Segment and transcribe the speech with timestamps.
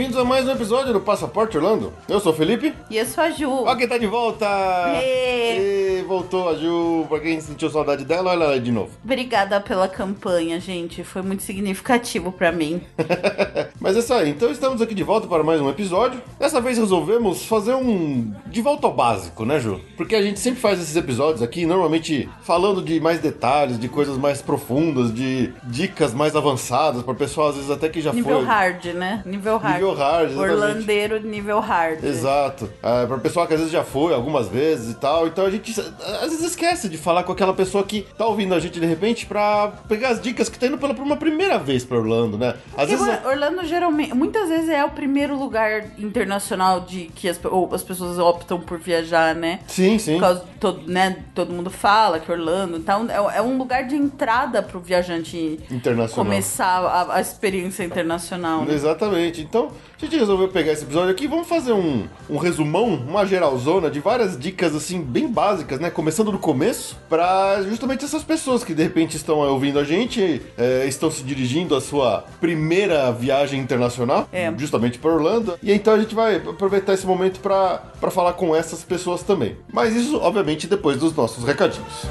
[0.00, 1.92] Bem-vindos a mais um episódio do Passaporte Orlando.
[2.08, 2.74] Eu sou o Felipe.
[2.88, 3.50] E eu sou a Ju.
[3.50, 4.46] Ó quem tá de volta!
[6.10, 8.90] Voltou a Ju, pra quem sentiu saudade dela, olha ela de novo.
[9.04, 12.80] Obrigada pela campanha, gente, foi muito significativo para mim.
[13.78, 16.20] Mas é isso aí, então estamos aqui de volta para mais um episódio.
[16.36, 19.80] Dessa vez resolvemos fazer um de volta ao básico, né Ju?
[19.96, 24.18] Porque a gente sempre faz esses episódios aqui, normalmente falando de mais detalhes, de coisas
[24.18, 28.40] mais profundas, de dicas mais avançadas, para pessoal às vezes até que já Nível foi...
[28.40, 29.22] Nível hard, né?
[29.24, 29.74] Nível hard.
[29.74, 30.52] Nível hard, exatamente.
[30.52, 32.02] Orlandeiro nível hard.
[32.02, 32.68] Exato.
[32.82, 35.28] É, para pessoal que às vezes já foi algumas vezes e tal.
[35.28, 35.72] Então a gente
[36.20, 39.26] às vezes esquece de falar com aquela pessoa que tá ouvindo a gente de repente
[39.26, 42.54] para pegar as dicas que tá indo pela uma primeira vez para Orlando, né?
[42.76, 47.40] Às Porque vezes Orlando geralmente, muitas vezes é o primeiro lugar internacional de que as,
[47.72, 49.60] as pessoas optam por viajar, né?
[49.66, 50.14] Sim, sim.
[50.14, 53.96] Por causa todo, né, todo mundo fala que Orlando, então é, é um lugar de
[53.96, 58.64] entrada pro viajante internacional começar a, a experiência internacional.
[58.64, 58.74] Né?
[58.74, 59.40] Exatamente.
[59.40, 63.90] Então, a gente resolveu pegar esse episódio aqui vamos fazer um, um resumão, uma geralzona
[63.90, 65.89] de várias dicas, assim, bem básicas, né?
[65.90, 70.86] Começando do começo, para justamente essas pessoas que de repente estão ouvindo a gente, é,
[70.86, 74.52] estão se dirigindo à sua primeira viagem internacional, é.
[74.56, 75.58] justamente para Orlando.
[75.62, 79.56] E então a gente vai aproveitar esse momento para falar com essas pessoas também.
[79.72, 82.06] Mas isso, obviamente, depois dos nossos recadinhos.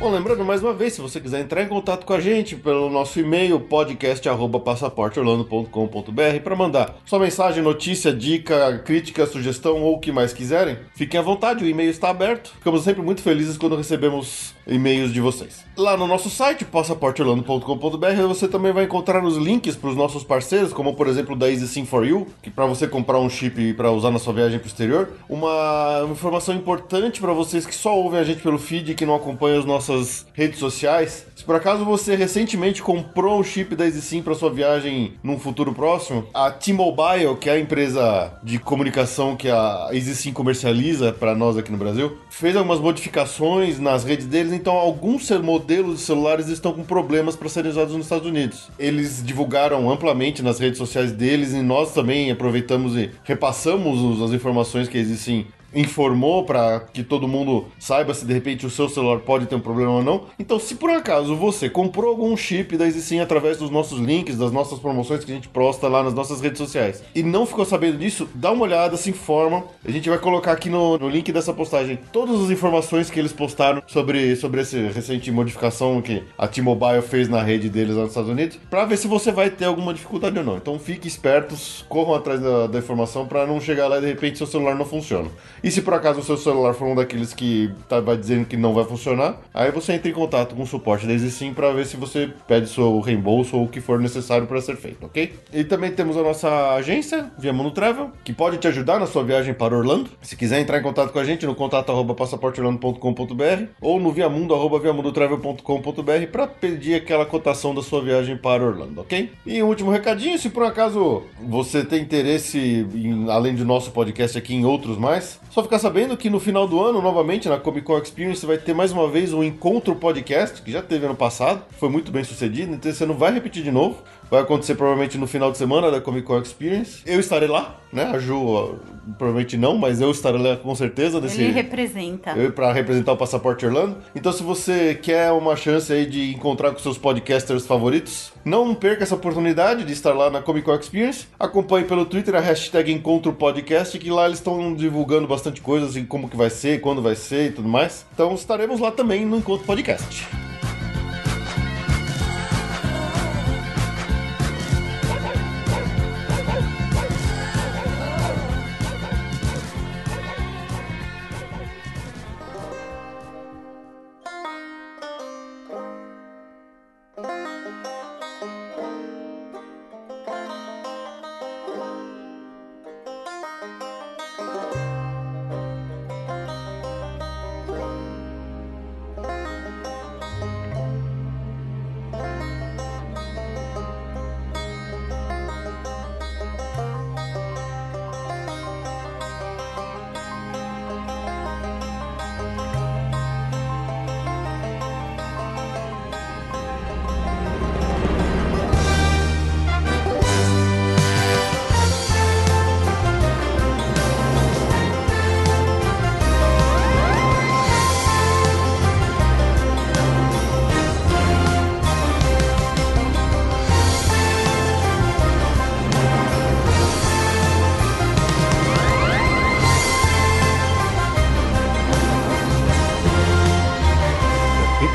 [0.00, 2.88] Bom, lembrando mais uma vez, se você quiser entrar em contato com a gente pelo
[2.88, 10.32] nosso e-mail podcast@passaporteorlando.com.br para mandar sua mensagem, notícia, dica, crítica, sugestão ou o que mais
[10.32, 12.54] quiserem, fiquem à vontade, o e-mail está aberto.
[12.54, 15.64] Ficamos sempre muito felizes quando recebemos e-mails de vocês.
[15.76, 20.72] Lá no nosso site, passaporteorlando.com.br, você também vai encontrar os links para os nossos parceiros,
[20.72, 23.90] como por exemplo da Easy Sim for You, que para você comprar um chip para
[23.90, 25.08] usar na sua viagem para o exterior.
[25.28, 29.14] Uma informação importante para vocês que só ouvem a gente pelo feed e que não
[29.14, 31.26] acompanham as nossas redes sociais.
[31.34, 35.72] Se por acaso você recentemente comprou um chip da EasySim para sua viagem num futuro
[35.72, 41.56] próximo, a T-Mobile, que é a empresa de comunicação que a EasySim comercializa para nós
[41.56, 46.72] aqui no Brasil, fez algumas modificações nas redes deles, então alguns modelos de celulares estão
[46.72, 48.68] com problemas para serem usados nos Estados Unidos.
[48.78, 54.86] Eles divulgaram amplamente nas redes sociais deles e nós também aproveitamos e repassamos as informações
[54.88, 59.46] que existem informou para que todo mundo saiba se de repente o seu celular pode
[59.46, 60.24] ter um problema ou não.
[60.38, 64.52] Então, se por acaso você comprou algum chip da EasySim através dos nossos links, das
[64.52, 67.98] nossas promoções que a gente posta lá nas nossas redes sociais e não ficou sabendo
[67.98, 69.64] disso, dá uma olhada, se informa.
[69.84, 73.32] A gente vai colocar aqui no, no link dessa postagem todas as informações que eles
[73.32, 78.10] postaram sobre, sobre essa recente modificação que a T-Mobile fez na rede deles lá nos
[78.10, 80.56] Estados Unidos, para ver se você vai ter alguma dificuldade ou não.
[80.56, 84.38] Então, fique espertos, corram atrás da, da informação para não chegar lá e de repente
[84.38, 85.28] seu celular não funciona.
[85.62, 88.56] E se por acaso o seu celular for um daqueles que tá, vai dizendo que
[88.56, 91.86] não vai funcionar, aí você entra em contato com o suporte da EasySim para ver
[91.86, 95.32] se você pede seu reembolso ou o que for necessário para ser feito, ok?
[95.52, 99.22] E também temos a nossa agência, Via Mundo Travel, que pode te ajudar na sua
[99.22, 100.10] viagem para Orlando.
[100.22, 104.78] Se quiser entrar em contato com a gente no contato passaporteorlando.com.br ou no viamundo arroba
[104.78, 109.32] viamundotravel.com.br para pedir aquela cotação da sua viagem para Orlando, ok?
[109.46, 114.36] E um último recadinho, se por acaso você tem interesse, em, além do nosso podcast
[114.36, 117.84] aqui, em outros mais, só ficar sabendo que no final do ano, novamente, na Comic
[117.84, 121.64] Con Experience, vai ter mais uma vez um encontro podcast, que já teve ano passado,
[121.72, 124.00] foi muito bem sucedido, então você não vai repetir de novo.
[124.30, 127.02] Vai acontecer provavelmente no final de semana da Comic Con Experience.
[127.04, 128.04] Eu estarei lá, né?
[128.14, 128.78] A Ju
[129.18, 131.20] provavelmente não, mas eu estarei lá com certeza.
[131.20, 132.30] Desse, Ele representa.
[132.32, 133.96] Eu para representar o Passaporte Orlando.
[134.14, 139.02] Então, se você quer uma chance aí de encontrar com seus podcasters favoritos, não perca
[139.02, 141.26] essa oportunidade de estar lá na Comic Con Experience.
[141.38, 146.04] Acompanhe pelo Twitter a hashtag Encontro Podcast, que lá eles estão divulgando bastante coisas, assim,
[146.04, 148.06] como que vai ser, quando vai ser e tudo mais.
[148.14, 150.28] Então estaremos lá também no Encontro Podcast.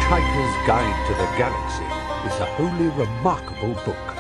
[0.07, 1.83] Guide to the Galaxy
[2.27, 4.15] is a wholly remarkable book.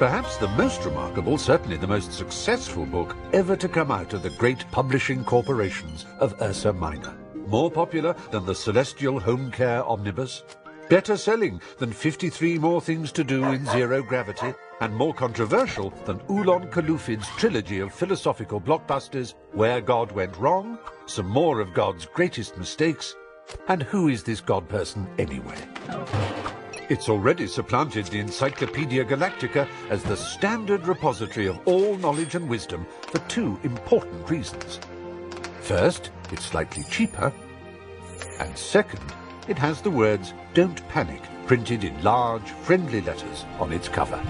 [0.00, 4.30] Perhaps the most remarkable, certainly the most successful book ever to come out of the
[4.30, 7.16] great publishing corporations of Ursa Minor.
[7.46, 10.42] More popular than the Celestial Home Care Omnibus,
[10.88, 16.20] better selling than 53 More Things to Do in Zero Gravity, and more controversial than
[16.28, 22.56] Ulon Kalufid's trilogy of philosophical blockbusters Where God Went Wrong, some more of God's greatest
[22.58, 23.14] mistakes,
[23.68, 25.58] and Who is this God person anyway?
[26.88, 32.86] It's already supplanted the Encyclopedia Galactica as the standard repository of all knowledge and wisdom
[33.02, 34.80] for two important reasons.
[35.60, 37.32] First, it's slightly cheaper,
[38.40, 39.12] and second,
[39.48, 44.22] it has the words Don't Panic printed in large, friendly letters on its cover.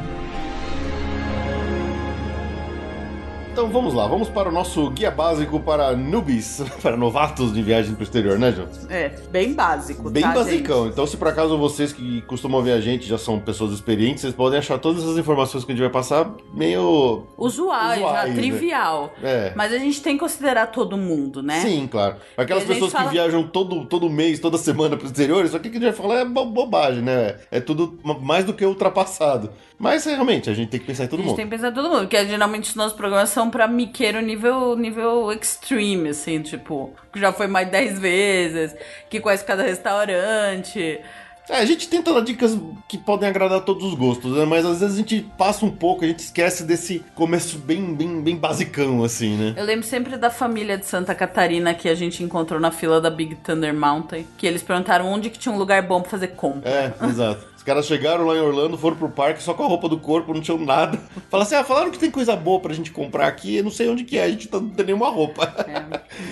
[3.58, 7.92] Então vamos lá, vamos para o nosso guia básico para newbies, para novatos de viagem
[7.92, 8.68] para o exterior, né, João?
[8.88, 10.84] É, bem básico, Bem tá, basicão.
[10.84, 10.92] gente?
[10.92, 14.32] Então, se por acaso vocês que costumam ver a gente já são pessoas experientes, vocês
[14.32, 17.24] podem achar todas essas informações que a gente vai passar meio.
[17.36, 18.40] Usual, já, Usuais, né?
[18.40, 19.12] trivial.
[19.24, 19.52] É.
[19.56, 21.58] Mas a gente tem que considerar todo mundo, né?
[21.60, 22.14] Sim, claro.
[22.36, 25.68] Aquelas pessoas fala- que viajam todo, todo mês, toda semana para o exterior, isso aqui
[25.68, 27.34] que a gente vai falar é bo- bobagem, né?
[27.50, 29.50] É tudo ma- mais do que ultrapassado.
[29.78, 31.36] Mas realmente, a gente tem que pensar em todo A gente mundo.
[31.36, 34.74] tem que pensar em todo mundo, porque geralmente os nossos programas são pra miqueiro nível,
[34.74, 38.74] nível extreme, assim, tipo, que já foi mais 10 vezes,
[39.08, 41.00] que conhece cada restaurante.
[41.48, 44.44] É, a gente tenta dar dicas que podem agradar todos os gostos, né?
[44.44, 48.20] Mas às vezes a gente passa um pouco, a gente esquece desse começo bem, bem,
[48.20, 49.54] bem basicão, assim, né?
[49.56, 53.08] Eu lembro sempre da família de Santa Catarina que a gente encontrou na fila da
[53.08, 56.68] Big Thunder Mountain, que eles perguntaram onde que tinha um lugar bom pra fazer compra.
[56.68, 57.46] É, exato.
[57.68, 60.40] Caras chegaram lá em Orlando, foram pro parque só com a roupa do corpo, não
[60.40, 60.98] tinham nada.
[61.28, 63.90] Falaram assim: ah, falaram que tem coisa boa pra gente comprar aqui, eu não sei
[63.90, 65.54] onde que é, a gente tá- não tem nenhuma roupa.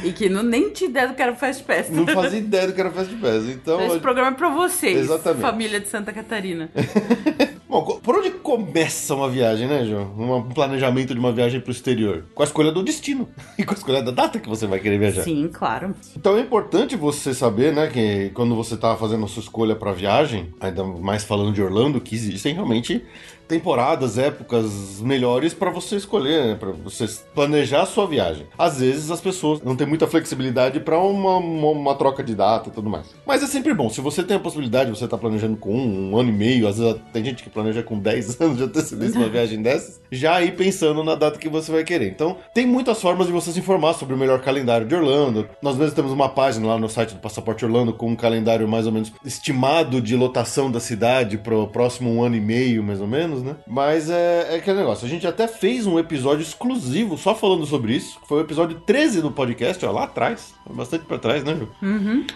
[0.02, 1.90] E que não, nem te ideia do que era o Fast Pass.
[1.90, 3.44] Não fazia ideia do que era Fast Pass.
[3.50, 3.78] Então.
[3.86, 5.42] Esse programa é pra vocês, Exatamente.
[5.42, 6.70] família de Santa Catarina.
[7.68, 10.12] Bom, por onde começa uma viagem, né, João?
[10.16, 12.24] Um planejamento de uma viagem pro exterior?
[12.32, 13.28] Com a escolha do destino
[13.58, 15.22] e com a escolha da data que você vai querer viajar.
[15.22, 15.94] Sim, claro.
[16.16, 19.92] Então é importante você saber, né, que quando você tá fazendo a sua escolha para
[19.92, 23.04] viagem, ainda mais falando de Orlando, que existem realmente
[23.46, 28.46] temporadas, épocas melhores para você escolher, né, para você planejar a sua viagem.
[28.58, 32.68] Às vezes as pessoas não têm muita flexibilidade para uma, uma, uma troca de data
[32.68, 33.14] e tudo mais.
[33.26, 36.18] Mas é sempre bom, se você tem a possibilidade, você tá planejando com um, um
[36.18, 39.28] ano e meio, às vezes tem gente que planeja com 10 anos de antecedência uma
[39.28, 42.08] viagem dessas, já aí pensando na data que você vai querer.
[42.08, 45.48] Então, tem muitas formas de você se informar sobre o melhor calendário de Orlando.
[45.62, 48.86] Nós mesmos temos uma página lá no site do Passaporte Orlando com um calendário mais
[48.86, 53.06] ou menos estimado de lotação da cidade pro próximo um ano e meio, mais ou
[53.06, 53.56] menos, né?
[53.66, 55.06] Mas é, é aquele negócio.
[55.06, 58.18] A gente até fez um episódio exclusivo só falando sobre isso.
[58.26, 60.54] Foi o episódio 13 do podcast, ó, lá atrás.
[60.70, 61.68] Bastante pra trás, né, Ju?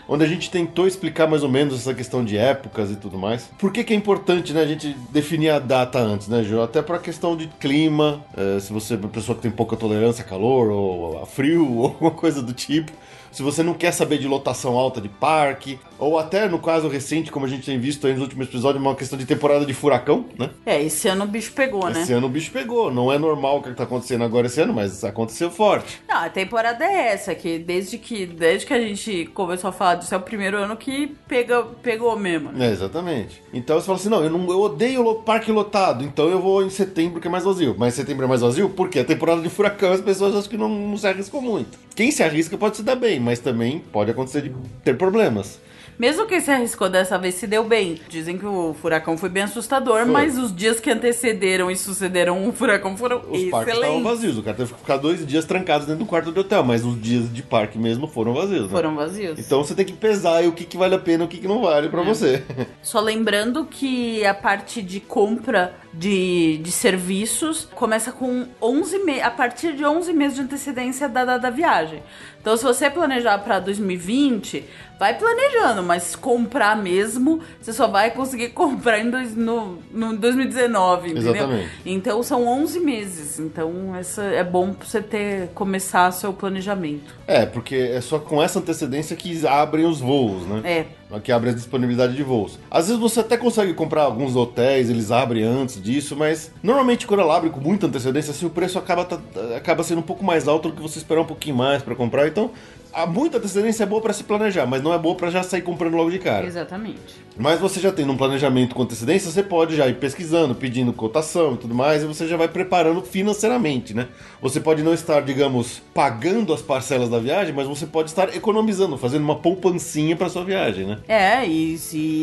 [0.09, 3.51] Onde a gente tentou explicar mais ou menos essa questão de épocas e tudo mais.
[3.59, 6.61] Por que, que é importante, né, a gente definir a data antes, né, Ju?
[6.63, 10.25] Até pra questão de clima, é, se você é uma pessoa que tem pouca tolerância
[10.25, 12.93] a calor ou a frio ou alguma coisa do tipo.
[13.33, 17.31] Se você não quer saber de lotação alta de parque, ou até no caso recente,
[17.31, 20.25] como a gente tem visto aí nos últimos episódios, uma questão de temporada de furacão,
[20.37, 20.51] né?
[20.67, 22.03] É, esse ano o bicho pegou, né?
[22.03, 22.93] Esse ano o bicho pegou.
[22.93, 26.03] Não é normal o que tá acontecendo agora esse ano, mas aconteceu forte.
[26.09, 29.95] Não, a temporada é essa, que desde que, desde que a gente começou a falar
[29.97, 32.53] disso, é o primeiro ano que pega, pegou mesmo.
[32.53, 32.69] né?
[32.69, 33.43] É, exatamente.
[33.53, 36.71] Então você fala assim: não, eu, não, eu odeio parque lotado, então eu vou em
[36.71, 37.75] setembro que é mais vazio.
[37.79, 40.69] Mas setembro é mais vazio porque a temporada de furacão as pessoas acham que não,
[40.69, 41.79] não se arriscam muito.
[41.95, 44.53] Quem se arrisca pode se dar bem, mas também pode acontecer de
[44.85, 45.61] ter problemas.
[46.01, 48.01] Mesmo quem se arriscou dessa vez se deu bem.
[48.09, 50.11] Dizem que o furacão foi bem assustador, Foi.
[50.11, 54.03] mas os dias que antecederam e sucederam o furacão foram Os parques estavam excelentes.
[54.05, 54.39] vazios.
[54.39, 56.99] O cara teve que ficar dois dias trancados dentro do quarto de hotel, mas os
[56.99, 58.63] dias de parque mesmo foram vazios.
[58.63, 58.69] Né?
[58.71, 59.39] Foram vazios.
[59.39, 61.37] Então você tem que pesar aí o que, que vale a pena e o que,
[61.37, 61.91] que não vale É.
[61.91, 62.43] pra você.
[62.81, 69.31] Só lembrando que a parte de compra de, de serviços começa com 11 meses, a
[69.31, 72.03] partir de 11 meses de antecedência da, da, da viagem.
[72.41, 74.65] Então, se você planejar para 2020,
[74.99, 81.11] vai planejando, mas comprar mesmo, você só vai conseguir comprar em dois, no, no 2019,
[81.11, 81.35] entendeu?
[81.35, 81.71] Exatamente.
[81.85, 83.39] Então, são 11 meses.
[83.39, 87.15] Então, essa é bom pra você ter começar seu planejamento.
[87.27, 90.63] É, porque é só com essa antecedência que abrem os voos, né?
[90.65, 91.00] É.
[91.19, 92.59] que abre a disponibilidade de voos.
[92.71, 97.21] Às vezes você até consegue comprar alguns hotéis, eles abrem antes disso, mas normalmente quando
[97.21, 99.19] ela abre com muita antecedência, assim, o preço acaba, tá-
[99.57, 102.29] acaba sendo um pouco mais alto do que você esperar um pouquinho mais para comprar.
[102.29, 102.51] Então,
[102.93, 105.63] a muita antecedência é boa pra se planejar, mas não é boa pra já sair
[105.63, 106.47] comprando logo de cara.
[106.47, 107.21] Exatamente.
[107.37, 111.55] Mas você já tendo um planejamento com antecedência, você pode já ir pesquisando, pedindo cotação
[111.55, 114.09] e tudo mais, e você já vai preparando financeiramente, né?
[114.43, 118.99] Você pode não estar, digamos, pagando as parcelas da viagem, mas você pode estar economizando,
[118.99, 120.99] fazendo uma poupancinha pra sua viagem, né?
[121.09, 121.75] É, e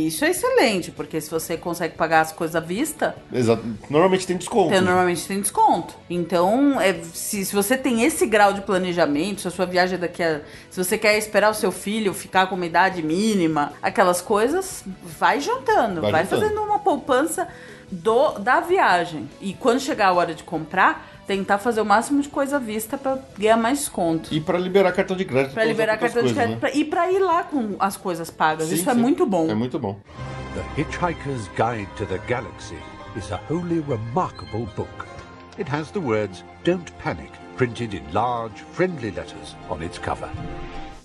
[0.08, 3.64] isso é excelente, porque se você consegue pagar as coisas à vista, Exato.
[3.90, 4.74] Normalmente tem desconto.
[4.74, 5.96] Então, normalmente tem desconto.
[6.10, 9.98] Então, é, se, se você tem esse grau de planejamento, se a sua viagem é
[9.98, 10.42] daqui a.
[10.70, 15.40] Se você quer esperar o seu filho ficar com uma idade mínima, aquelas coisas, vai
[15.40, 16.02] jantando.
[16.02, 16.42] Vai Vai, juntando.
[16.42, 17.48] fazendo uma poupança
[17.92, 19.30] do, da viagem.
[19.42, 22.98] E quando chegar a hora de comprar, tentar fazer o máximo de coisa à vista
[22.98, 24.34] pra ganhar mais desconto.
[24.34, 25.52] E pra liberar cartão de crédito.
[25.52, 26.60] Usar liberar cartão de coisas, crédito né?
[26.60, 28.68] pra- e pra ir lá com as coisas pagas.
[28.70, 29.00] Sim, Isso é sim.
[29.00, 29.50] muito bom.
[29.50, 30.00] É muito bom.
[30.54, 32.78] The Hitchhiker's Guide to the Galaxy
[33.16, 34.90] is a wholly remarkable book.
[35.60, 40.30] It has the words Don't Panic printed in large, friendly letters on its cover.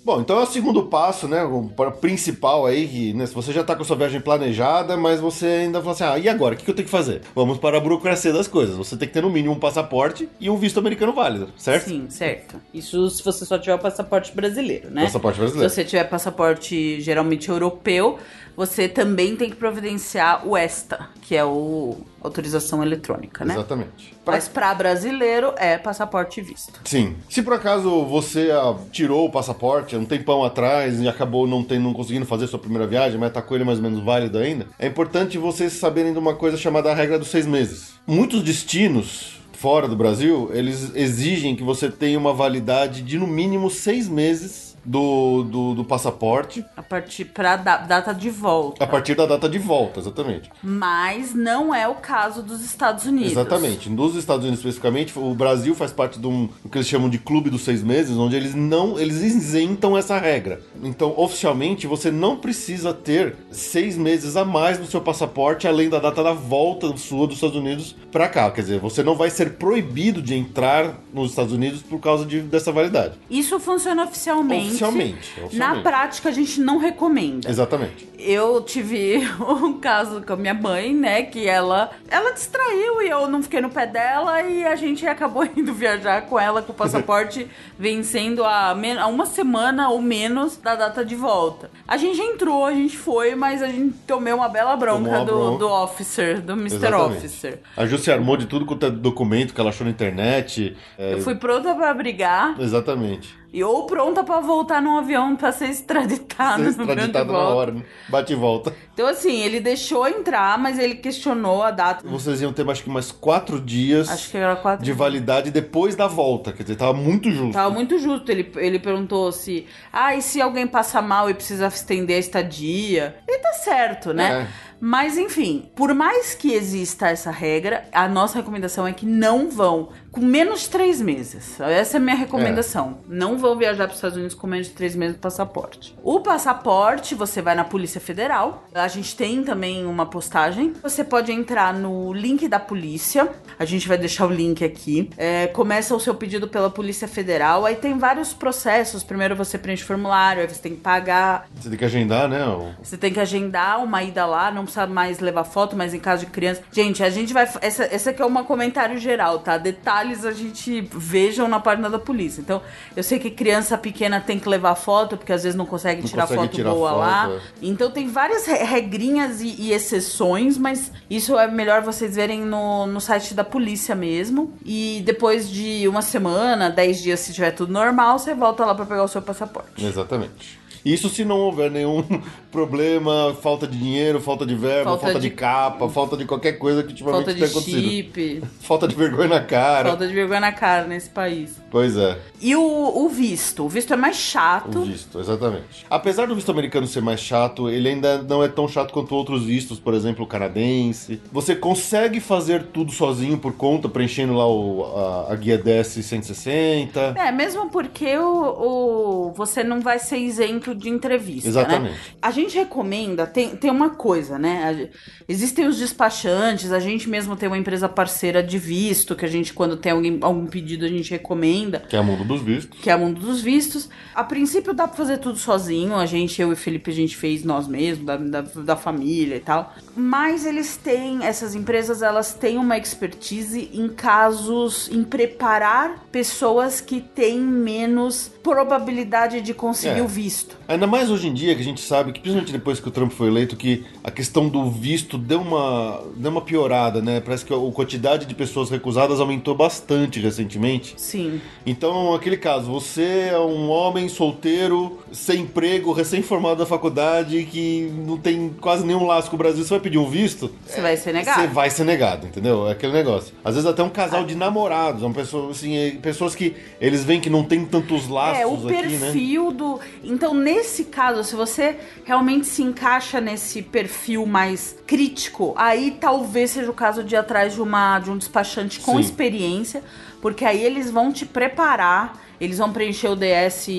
[0.05, 1.45] Bom, então é o segundo passo, né?
[1.45, 4.97] O pa- principal aí, que né, se você já tá com a sua viagem planejada,
[4.97, 6.55] mas você ainda fala assim: ah, e agora?
[6.55, 7.21] O que que eu tenho que fazer?
[7.33, 8.75] Vamos para a burocracia das coisas.
[8.75, 11.85] Você tem que ter no mínimo um passaporte e um visto americano válido, certo?
[11.87, 12.59] Sim, certo.
[12.73, 15.03] Isso se você só tiver o passaporte brasileiro, né?
[15.03, 15.69] Passaporte brasileiro.
[15.69, 18.19] Se você tiver passaporte geralmente europeu,
[18.55, 23.53] você também tem que providenciar o ESTA, que é o autorização eletrônica, né?
[23.53, 24.13] Exatamente.
[24.23, 26.79] Pra- Mas pra brasileiro é passaporte e visto.
[26.85, 27.15] Sim.
[27.29, 31.61] Se por acaso você ah, tirou o passaporte há um tempão atrás e acabou não,
[31.61, 34.67] não conseguindo fazer sua primeira viagem, mas tá com ele mais ou menos válido ainda,
[34.79, 37.93] é importante vocês saberem de uma coisa chamada a regra dos seis meses.
[38.07, 43.69] Muitos destinos fora do Brasil, eles exigem que você tenha uma validade de no mínimo
[43.69, 48.83] seis meses do, do, do passaporte A partir pra da- data de volta.
[48.83, 50.49] a partir da data de volta, exatamente.
[50.61, 53.31] Mas não é o caso dos Estados Unidos.
[53.31, 53.89] Exatamente.
[53.89, 57.17] Nos Estados Unidos especificamente, o Brasil faz parte de um o que eles chamam de
[57.17, 60.61] clube dos seis meses, onde eles não eles isentam essa regra.
[60.83, 65.99] Então, oficialmente, você não precisa ter seis meses a mais no seu passaporte, além da
[65.99, 68.49] data da volta sua dos Estados Unidos para cá.
[68.51, 72.41] Quer dizer, você não vai ser proibido de entrar nos Estados Unidos por causa de,
[72.41, 73.13] dessa validade.
[73.29, 74.72] Isso funciona oficialmente.
[74.73, 75.57] Oficialmente, oficialmente.
[75.57, 77.49] Na prática, a gente não recomenda.
[77.49, 78.09] Exatamente.
[78.17, 81.23] Eu tive um caso com a minha mãe, né?
[81.23, 85.45] Que ela, ela distraiu e eu não fiquei no pé dela e a gente acabou
[85.45, 90.75] indo viajar com ela com o passaporte vencendo a, a uma semana ou menos da
[90.75, 91.69] data de volta.
[91.87, 95.33] A gente entrou, a gente foi, mas a gente tomou uma bela bronca, uma do,
[95.33, 95.59] bronca.
[95.59, 96.75] do officer, do Mr.
[96.75, 97.17] Exatamente.
[97.17, 97.59] Officer.
[97.75, 100.75] A Ju se armou de tudo quanto é documento que ela achou na internet.
[100.97, 103.35] É, Eu fui pronta pra brigar Exatamente.
[103.53, 107.55] E ou pronta pra voltar num avião pra ser extraditada Ser extraditado na volta.
[107.55, 107.83] hora, né?
[108.09, 108.73] Bate e volta.
[108.93, 112.07] Então, assim, ele deixou entrar, mas ele questionou a data.
[112.07, 115.95] Vocês iam ter acho que mais quatro dias Acho que era quatro de validade depois
[115.95, 116.51] da volta.
[116.51, 117.53] Quer dizer, tava muito justo.
[117.53, 118.31] Tava muito justo.
[118.31, 119.67] Ele, ele perguntou se.
[119.91, 123.17] Ah, e se alguém passa mal e precisa estender a estadia?
[123.27, 124.47] E tá certo, né?
[124.49, 124.72] É.
[124.85, 129.87] Mas enfim, por mais que exista essa regra, a nossa recomendação é que não vão
[130.11, 131.59] com menos de três meses.
[131.59, 132.99] Essa é a minha recomendação.
[133.07, 135.97] Não vão viajar para os Estados Unidos com menos de três meses de passaporte.
[136.03, 138.65] O passaporte, você vai na Polícia Federal.
[138.75, 140.73] A gente tem também uma postagem.
[140.83, 143.29] Você pode entrar no link da polícia.
[143.57, 145.09] A gente vai deixar o link aqui.
[145.17, 147.65] É, começa o seu pedido pela Polícia Federal.
[147.65, 149.01] Aí tem vários processos.
[149.01, 151.47] Primeiro você preenche o formulário, aí você tem que pagar.
[151.55, 152.39] Você tem que agendar, né?
[152.83, 156.31] Você tem que agendar uma ida lá, não mais levar foto, mas em caso de
[156.31, 156.61] criança.
[156.71, 157.47] Gente, a gente vai.
[157.61, 159.57] Essa, essa aqui é um comentário geral, tá?
[159.57, 162.41] Detalhes a gente vejam na página da polícia.
[162.41, 162.61] Então,
[162.95, 166.09] eu sei que criança pequena tem que levar foto, porque às vezes não consegue Não
[166.09, 167.29] tirar consegue foto tirar boa foto, lá.
[167.31, 167.39] é.
[167.61, 172.85] Então tem várias re- regrinhas e, e exceções, mas isso é melhor vocês verem no,
[172.87, 174.53] no site da polícia mesmo.
[174.65, 178.85] E depois de uma semana, 10 dias, se tiver tudo normal, você volta lá pra
[178.85, 179.85] pegar o seu passaporte.
[179.85, 180.59] Exatamente.
[180.85, 182.03] Isso se não houver nenhum
[182.51, 185.29] problema, falta de dinheiro, falta de verba, falta, Falta de...
[185.29, 187.89] de- capa, falta de qualquer coisa que ultimamente Falta tenha de acontecido.
[187.89, 189.89] chip, Falta de vergonha na cara.
[189.89, 191.61] falta de vergonha na cara nesse país.
[191.71, 192.61] Pois é, E o,
[193.05, 193.63] o visto?
[193.65, 194.79] O visto é mais chato.
[194.79, 195.85] o visto, exatamente.
[195.89, 199.43] Apesar do visto americano ser mais chato, ele ainda não é tão chato quanto outros
[199.43, 201.19] vistos, por exemplo, o canadense.
[201.31, 206.99] Você consegue fazer tudo sozinho por conta, preenchendo lá o, a, a guia DS 160.
[207.17, 211.47] É, mesmo porque o, o- você não vai ser isento de entrevista.
[211.49, 211.93] Exatamente.
[211.93, 211.97] Né?
[212.21, 214.89] A gente recomenda, tem, tem uma coisa, né?
[214.89, 219.27] A existem os despachantes, a gente mesmo tem uma empresa parceira de visto, que a
[219.27, 221.79] gente, quando tem alguém, algum pedido, a gente recomenda.
[221.79, 222.79] Que é a mundo dos vistos.
[222.79, 223.89] que é o mundo dos vistos.
[224.13, 227.15] A princípio dá pra fazer tudo sozinho, a gente, eu e o Felipe, a gente
[227.15, 229.73] fez nós mesmos, da, da, da família e tal.
[229.95, 236.99] Mas eles têm, essas empresas, elas têm uma expertise em casos, em preparar pessoas que
[237.01, 240.03] têm menos probabilidade de conseguir É.
[240.03, 240.57] o visto.
[240.67, 243.11] Ainda mais hoje em dia que a gente sabe que, principalmente depois que o Trump
[243.11, 247.19] foi eleito, que a questão do visto deu uma, deu uma piorada, né?
[247.19, 250.93] Parece que a, a quantidade de pessoas recusadas aumentou bastante recentemente.
[250.97, 251.41] Sim.
[251.65, 258.17] Então, aquele caso, você é um homem solteiro, sem emprego, recém-formado da faculdade, que não
[258.17, 260.49] tem quase nenhum laço com o Brasil, você vai pedir um visto?
[260.65, 261.41] Você vai ser negado.
[261.41, 262.67] Você vai ser negado, entendeu?
[262.67, 263.33] É aquele negócio.
[263.43, 267.19] Às vezes até um casal de namorados, uma pessoa, assim, é, pessoas que eles veem
[267.19, 268.81] que não tem tantos laços É, o aqui, né?
[268.81, 269.79] perfil do.
[270.03, 270.52] Então, nesse
[270.85, 277.03] caso, se você realmente se encaixa nesse perfil mais crítico, aí talvez seja o caso
[277.03, 278.99] de ir atrás de, uma, de um despachante com Sim.
[278.99, 279.83] experiência,
[280.21, 282.21] porque aí eles vão te preparar.
[282.41, 283.69] Eles vão preencher o DS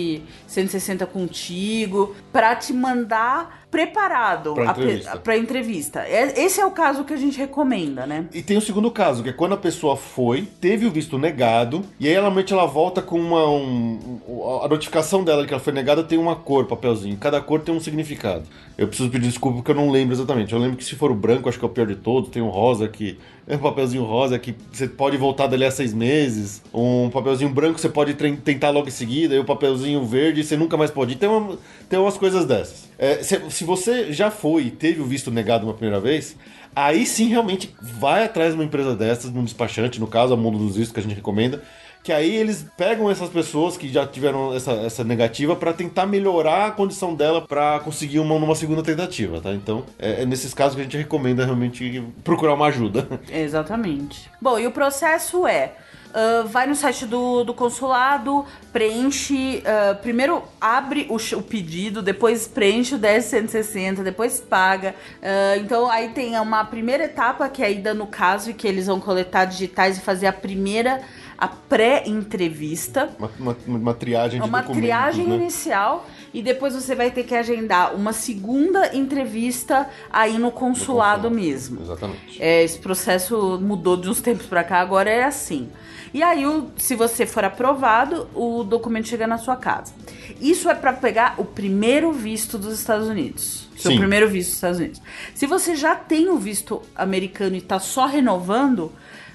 [0.47, 5.37] 160 contigo pra te mandar preparado Pra a pe- entrevista.
[5.37, 6.01] entrevista.
[6.01, 8.27] É- Esse é o caso que a gente recomenda, né?
[8.33, 11.85] E tem o segundo caso, que é quando a pessoa foi, teve o visto negado,
[11.99, 13.49] e aí normalmente ela volta com uma.
[13.49, 17.17] um- um- a notificação dela de que ela foi negada tem uma cor, papelzinho.
[17.17, 18.45] Cada cor tem um significado.
[18.77, 20.53] Eu preciso pedir desculpa porque eu não lembro exatamente.
[20.53, 22.31] Eu lembro que se for o branco, acho que é o pior de todos.
[22.31, 23.19] Tem um rosa que.
[23.47, 26.63] É um papelzinho rosa que você pode voltar dali a seis meses.
[26.73, 29.35] Um papelzinho branco você pode tentar logo em seguida.
[29.35, 31.17] E o papelzinho verde você nunca mais pode ir.
[31.17, 31.57] Tem, uma-
[31.89, 32.89] tem umas coisas dessas.
[33.05, 36.37] É, se, se você já foi e teve o visto negado uma primeira vez,
[36.77, 40.59] Aí sim, realmente, vai atrás de uma empresa dessas, num despachante, no caso, a Mundo
[40.59, 41.63] dos Vistos, que a gente recomenda,
[42.03, 46.67] que aí eles pegam essas pessoas que já tiveram essa, essa negativa para tentar melhorar
[46.67, 49.53] a condição dela para conseguir uma numa segunda tentativa, tá?
[49.53, 53.09] Então, é, é nesses casos que a gente recomenda realmente procurar uma ajuda.
[53.31, 54.29] Exatamente.
[54.41, 55.75] Bom, e o processo é.
[56.15, 59.63] Ah, vai no site do, do consulado, preenche.
[59.67, 64.95] ah, primeiro abre o, o pedido, depois preenche o 1060, depois paga.
[65.21, 68.67] Ah, então aí tem uma primeira etapa que é a ida no caso, e que
[68.67, 71.03] eles vão coletar digitais e fazer a primeira,
[71.37, 73.11] a pré-entrevista.
[73.19, 75.35] Uma, uma, uma triagem de uma triagem né?
[75.35, 81.31] inicial e depois você vai ter que agendar uma segunda entrevista aí no consulado consulado.
[81.31, 81.83] mesmo.
[81.83, 82.43] Exatamente.
[82.43, 85.71] É, esse processo mudou de uns tempos pra cá, agora é assim.
[86.15, 89.93] E aí, o- se você for aprovado, o documento chega na sua casa.
[90.41, 93.69] Isso é pra pegar o primeiro visto dos Estados Unidos.
[93.77, 93.99] Seu Sim.
[93.99, 95.03] primeiro visto dos Estados Unidos.
[95.35, 98.93] Se você já tem o visto americano e tá só renovando,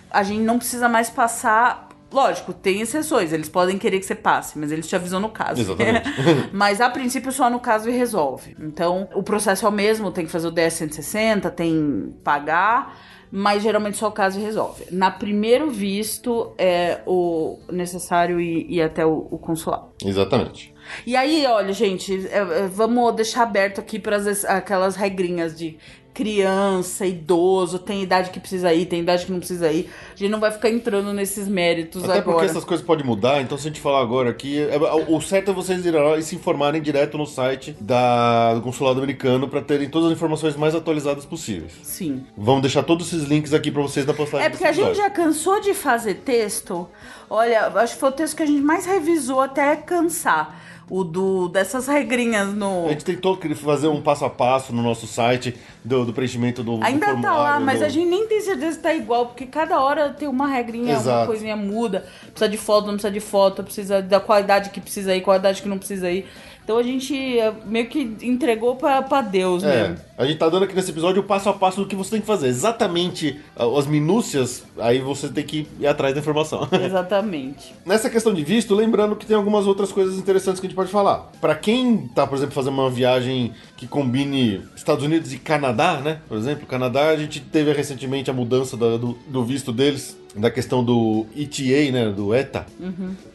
[0.10, 1.89] a gente não precisa mais passar.
[2.12, 5.62] Lógico, tem exceções, eles podem querer que você passe, mas eles te avisam no caso.
[5.62, 6.10] Exatamente.
[6.52, 8.56] mas a princípio só no caso e resolve.
[8.60, 12.98] Então, o processo é o mesmo, tem que fazer o DS 160, tem pagar,
[13.32, 14.86] mas geralmente só o caso e resolve.
[14.92, 19.89] Na primeiro visto é o necessário ir, ir até o, o consulado.
[20.04, 20.74] Exatamente.
[21.06, 25.78] E aí, olha, gente, é, é, vamos deixar aberto aqui para aquelas regrinhas de
[26.13, 29.89] criança, idoso, tem idade que precisa ir, tem idade que não precisa ir.
[30.13, 32.45] A gente não vai ficar entrando nesses méritos Até porque agora.
[32.45, 35.54] essas coisas podem mudar, então se a gente falar agora aqui, é- o certo é
[35.54, 39.89] vocês irem lá e se informarem direto no site da, do consulado americano para terem
[39.89, 41.74] todas as informações mais atualizadas possíveis.
[41.84, 42.26] Sim.
[42.38, 44.45] Vamos deixar todos esses links aqui para vocês na postagem.
[44.45, 46.88] É porque a gente já cansou de fazer texto.
[47.30, 50.60] Olha, acho que foi o texto que a gente mais revisou até cansar.
[50.89, 52.88] O do dessas regrinhas no.
[52.88, 56.78] A gente tentou fazer um passo a passo no nosso site do, do preenchimento do,
[56.78, 59.28] do Ainda tá lá, formulário, mas do- a gente nem tem certeza se tá igual,
[59.28, 61.28] porque cada hora tem uma regrinha, uma Exato.
[61.28, 62.06] coisinha muda.
[62.32, 65.69] Precisa de foto, não precisa de foto, precisa da qualidade que precisa ir, qualidade que
[65.69, 66.25] não precisa ir.
[66.69, 69.97] Então a gente é, meio que entregou pra, pra Deus É, mesmo.
[70.15, 72.21] a gente tá dando aqui nesse episódio o passo a passo do que você tem
[72.21, 72.47] que fazer.
[72.47, 76.67] Exatamente ah, as minúcias, aí você tem que ir atrás da informação.
[76.86, 77.73] Exatamente.
[77.84, 80.91] Nessa questão de visto, lembrando que tem algumas outras coisas interessantes que a gente pode
[80.91, 81.32] falar.
[81.41, 86.20] Pra quem tá, por exemplo, fazendo uma viagem que combine Estados Unidos e Canadá, né?
[86.28, 90.52] Por exemplo, Canadá, a gente teve recentemente a mudança da- do, do visto deles, da
[90.52, 92.10] questão do ETA, né?
[92.12, 92.65] Do ETA.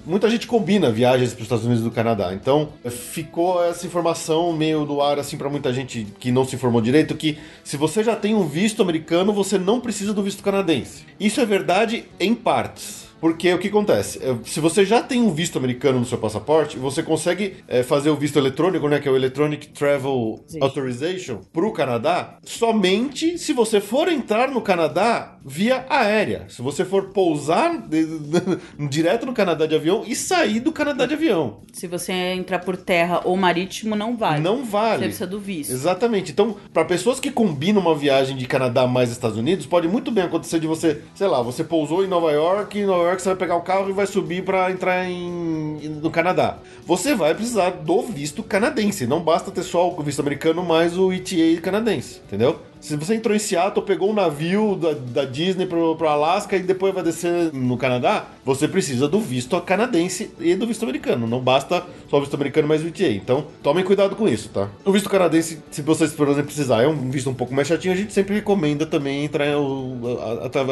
[0.05, 2.35] Muita gente combina viagens para os Estados Unidos e do Canadá.
[2.35, 6.83] Então, ficou essa informação meio do ar, assim, para muita gente que não se informou
[6.83, 11.05] direito, que se você já tem um visto americano, você não precisa do visto canadense.
[11.19, 13.04] Isso é verdade em partes.
[13.25, 14.19] Porque o que acontece?
[14.23, 18.11] É, Se você já tem um visto americano no seu passaporte, você consegue é, fazer
[18.11, 19.01] o visto eletrônico, né?
[19.01, 20.59] Que é o Electronic Travel Sim.
[20.61, 26.45] Authorization, para o Canadá, somente se você for entrar no Canadá via aérea.
[26.51, 27.89] Se você for pousar
[28.91, 31.63] direto no Canadá de avião e sair do Canadá de avião.
[31.73, 34.43] Se você entrar por terra ou marítimo, não vale.
[34.43, 35.03] Não Você vale.
[35.05, 35.71] precisa do visto.
[35.71, 36.31] Exatamente.
[36.31, 40.25] Então, para pessoas que combinam uma viagem de Canadá mais Estados Unidos, pode muito bem
[40.25, 43.37] acontecer de você, sei lá, você pousou em Nova York, em Nova York você vai
[43.37, 46.59] pegar o carro e vai subir para entrar em, no Canadá.
[46.87, 49.07] Você vai precisar do visto canadense.
[49.07, 52.61] Não basta ter só o visto americano mais o ETA canadense, entendeu?
[52.85, 56.63] Se você entrou em Seattle, pegou um navio da, da Disney pro, pro Alasca e
[56.63, 61.27] depois vai descer no Canadá, você precisa do visto canadense e do visto americano.
[61.27, 63.11] Não basta só o visto americano mais o ETA.
[63.11, 64.69] Então, tomem cuidado com isso, tá?
[64.85, 67.95] O visto canadense, se vocês, por exemplo, precisar, é um visto um pouco mais chatinho,
[67.95, 69.47] a gente sempre recomenda também entrar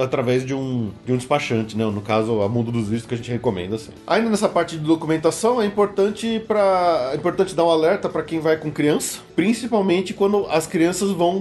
[0.04, 1.86] através de um, de um despachante, né?
[1.86, 3.90] No caso, a Mundo dos Vistos que a gente recomenda, assim.
[4.06, 8.38] Ainda nessa parte de documentação, é importante para é importante dar um alerta para quem
[8.38, 11.40] vai com criança, principalmente quando as crianças vão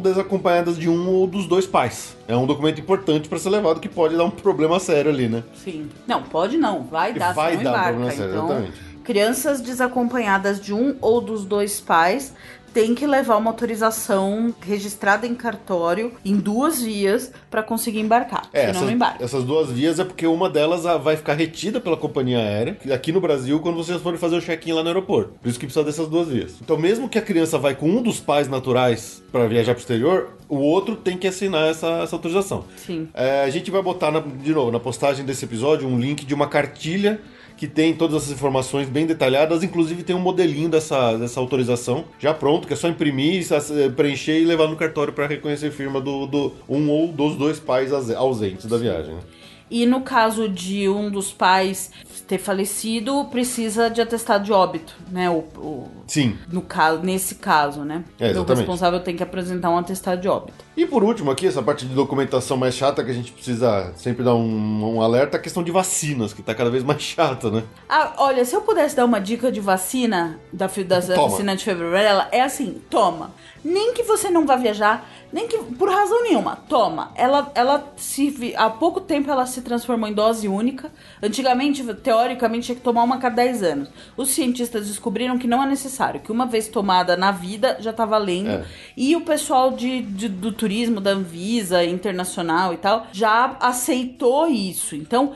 [0.61, 2.15] desacompanhadas de um ou dos dois pais.
[2.27, 5.43] É um documento importante para ser levado que pode dar um problema sério ali, né?
[5.55, 5.89] Sim.
[6.07, 6.83] Não, pode não.
[6.83, 8.73] Vai dar, vai dar um problema sério, então, exatamente.
[9.03, 12.33] crianças desacompanhadas de um ou dos dois pais
[12.73, 18.47] tem que levar uma autorização registrada em cartório em duas vias para conseguir embarcar.
[18.53, 19.23] É, senão essas, não embarca.
[19.23, 23.11] essas duas vias é porque uma delas ah, vai ficar retida pela companhia aérea, aqui
[23.11, 25.33] no Brasil, quando vocês forem fazer o check-in lá no aeroporto.
[25.41, 26.55] Por isso que precisa dessas duas vias.
[26.61, 30.29] Então, mesmo que a criança vai com um dos pais naturais para viajar pro exterior,
[30.47, 32.65] o outro tem que assinar essa, essa autorização.
[32.77, 33.07] Sim.
[33.13, 36.33] É, a gente vai botar, na- de novo, na postagem desse episódio, um link de
[36.33, 37.19] uma cartilha
[37.61, 42.33] que tem todas essas informações bem detalhadas, inclusive tem um modelinho dessa, dessa autorização já
[42.33, 43.45] pronto, que é só imprimir,
[43.95, 47.93] preencher e levar no cartório para reconhecer firma do, do um ou dos dois pais
[47.93, 49.13] ause- ausentes da viagem.
[49.13, 49.21] né?
[49.69, 51.91] E no caso de um dos pais
[52.27, 55.29] ter falecido, precisa de atestado de óbito, né?
[55.29, 56.37] O, o- Sim.
[56.51, 58.03] no caso, nesse caso, né?
[58.19, 58.57] É, o exatamente.
[58.57, 60.65] responsável tem que apresentar um atestado de óbito.
[60.81, 64.23] E por último aqui, essa parte de documentação mais chata que a gente precisa sempre
[64.23, 67.61] dar um, um alerta, a questão de vacinas, que tá cada vez mais chata, né?
[67.87, 71.29] Ah, olha, se eu pudesse dar uma dica de vacina, da, da Toma.
[71.29, 73.29] vacina de febre amarela, é assim, toma.
[73.63, 77.11] Nem que você não vá viajar, nem que por razão nenhuma, toma.
[77.13, 80.91] Ela, ela se há pouco tempo ela se transformou em dose única.
[81.21, 83.89] Antigamente, teoricamente, tinha que tomar uma cada 10 anos.
[84.17, 88.03] Os cientistas descobriram que não é necessário, que uma vez tomada na vida já tá
[88.03, 88.49] valendo.
[88.49, 88.65] É.
[88.97, 90.70] E o pessoal de, de- do turismo,
[91.01, 94.95] da Anvisa, internacional e tal, já aceitou isso.
[94.95, 95.33] Então,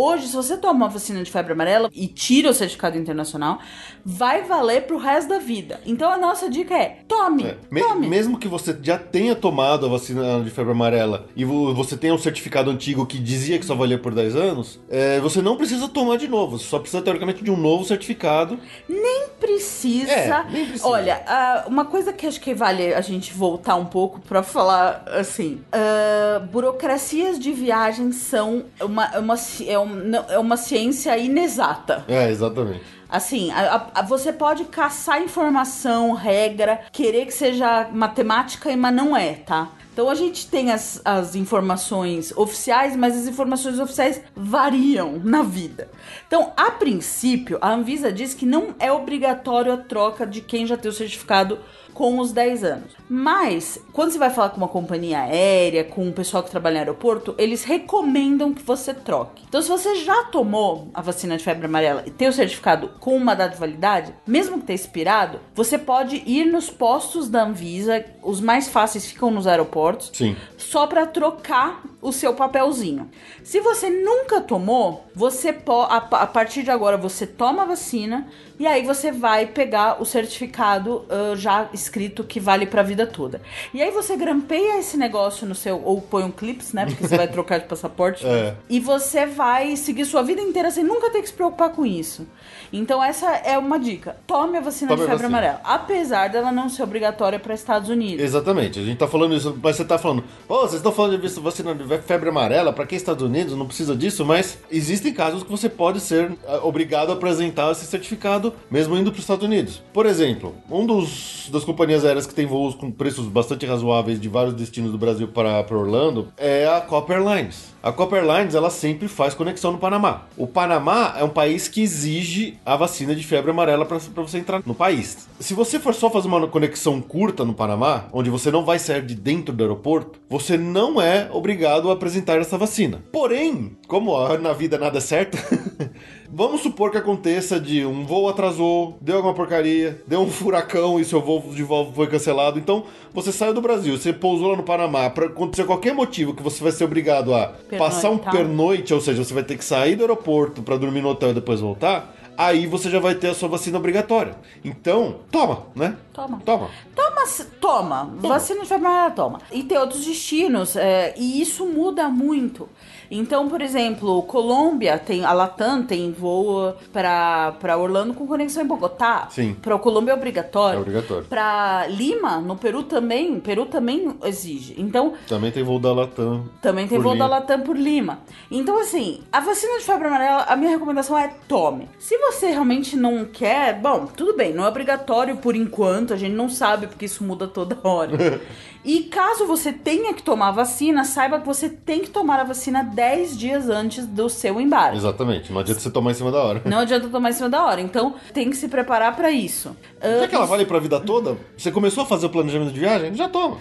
[0.00, 3.58] hoje, se você toma uma vacina de febre amarela e tira o certificado internacional,
[4.04, 5.80] vai valer pro resto da vida.
[5.86, 8.06] Então, a nossa dica é: tome, É, me- tome.
[8.08, 12.14] mesmo que você já tenha tomado a vacina de febre amarela e vo- você tenha
[12.14, 15.88] um certificado antigo que dizia que só valia por 10 anos, é, você não precisa
[15.88, 16.58] tomar de novo.
[16.58, 18.58] Você só precisa, teoricamente, de um novo certificado.
[18.88, 20.10] Nem precisa.
[20.10, 20.86] É, nem precisa.
[20.88, 25.60] Olha, uma coisa que acho que vale a gente voltar um pouco pra falar assim:
[25.72, 29.34] ah, burocracias de viagem são uma, uma,
[29.66, 29.87] é, um- não-
[30.28, 32.04] é uma ciência inexata.
[32.08, 32.82] É, exatamente.
[33.08, 39.34] Assim, a- a- você pode caçar informação, regra, querer que seja matemática, mas não é,
[39.34, 39.68] tá?
[39.92, 45.88] Então a gente tem as, as informações oficiais, mas as informações oficiais variam na vida.
[46.26, 50.76] Então, a princípio, a Anvisa diz que não é obrigatório a troca de quem já
[50.76, 51.58] tem o certificado
[51.92, 52.92] com os 10 anos.
[53.08, 56.80] Mas, quando você vai falar com uma companhia aérea, com um pessoal que trabalha no
[56.80, 59.44] aeroporto, eles recomendam que você troque.
[59.48, 63.16] Então, se você já tomou a vacina de febre amarela e tem o certificado com
[63.16, 68.04] uma data de validade, mesmo que tenha expirado, você pode ir nos postos da Anvisa,
[68.22, 70.36] os mais fáceis ficam nos aeroportos, Sim.
[70.56, 73.10] só para trocar o seu papelzinho.
[73.42, 78.28] Se você nunca tomou, você pode, a, a partir de agora você toma a vacina
[78.58, 83.40] e aí você vai pegar o certificado ah, já escrito que vale pra vida toda.
[83.72, 87.16] E aí você grampeia esse negócio no seu ou põe um clips, né, porque você
[87.16, 88.26] vai trocar de passaporte.
[88.26, 88.54] É.
[88.68, 92.26] E você vai seguir sua vida inteira sem nunca ter que se preocupar com isso.
[92.72, 94.16] Então essa é uma dica.
[94.26, 98.24] Tome a vacina Tome de febre amarela, apesar dela não ser obrigatória para Estados Unidos.
[98.24, 101.40] Exatamente, a gente tá falando isso, mas você tá falando, ô, vocês estão falando de
[101.40, 105.50] vacina de febre amarela, pra quem Estados Unidos não precisa disso, mas existem casos que
[105.50, 109.82] você pode ser ah, obrigado a apresentar esse certificado, mesmo indo para os Estados Unidos.
[109.92, 114.28] Por exemplo, um dos das companhias aéreas que tem voos com preços bastante razoáveis de
[114.28, 117.74] vários destinos do Brasil para, para Orlando é a Copper Airlines.
[117.82, 120.22] A Copper Airlines, ela sempre faz conexão no Panamá.
[120.36, 124.62] O Panamá é um país que exige a vacina de febre amarela para você entrar
[124.66, 125.28] no país.
[125.38, 129.02] Se você for só fazer uma conexão curta no Panamá, onde você não vai sair
[129.02, 133.02] de dentro do aeroporto, você não é obrigado a apresentar essa vacina.
[133.12, 135.38] Porém, como na vida nada é certo,
[136.30, 141.04] vamos supor que aconteça de um voo atrasou, deu alguma porcaria, deu um furacão e
[141.04, 142.58] seu voo de volta foi cancelado.
[142.58, 146.42] Então, você saiu do Brasil, você pousou lá no Panamá, para acontecer qualquer motivo que
[146.42, 148.32] você vai ser obrigado a passar um Pernoitar.
[148.32, 151.34] pernoite, ou seja, você vai ter que sair do aeroporto para dormir no hotel e
[151.34, 152.14] depois voltar.
[152.40, 154.36] aí você já vai ter a sua vacina obrigatória.
[154.64, 155.96] Então, toma, né?
[156.12, 156.40] Toma.
[156.44, 156.68] Toma.
[156.94, 158.14] Toma, s- toma.
[158.18, 159.40] Vacina de amarela, toma.
[159.50, 162.68] E tem outros destinos, é, e isso muda muito.
[163.10, 168.66] Então, por exemplo, Colômbia tem a Latam tem voo pra para Orlando com conexão em
[168.66, 169.28] Bogotá.
[169.30, 169.54] Sim.
[169.60, 170.78] Para Colômbia é obrigatório.
[170.78, 171.24] É obrigatório.
[171.24, 174.74] Pra Lima, no Peru também, Peru também exige.
[174.78, 176.44] Então, Também tem voo da Latam.
[176.60, 177.36] também tem voo da Lima.
[177.38, 178.18] Latam por Lima.
[178.50, 181.88] Então, assim, a vacina de febre amarela, a minha recomendação é tome.
[181.98, 186.34] Se você realmente não quer, bom, tudo bem, não é obrigatório por enquanto, a gente
[186.34, 188.12] não sabe porque isso muda toda hora.
[188.88, 192.44] e caso você tenha que tomar a vacina, saiba que você tem que tomar a
[192.44, 194.96] vacina 10 dias antes do seu embarque.
[194.96, 195.52] Exatamente.
[195.52, 196.62] Não adianta você tomar em cima da hora.
[196.64, 197.82] Não adianta tomar em cima da hora.
[197.82, 199.76] Então, tem que se preparar pra isso.
[200.00, 202.80] Ah, Já que ela vale pra vida toda, você começou a fazer o planejamento de
[202.80, 203.12] viagem?
[203.12, 203.58] Já toma.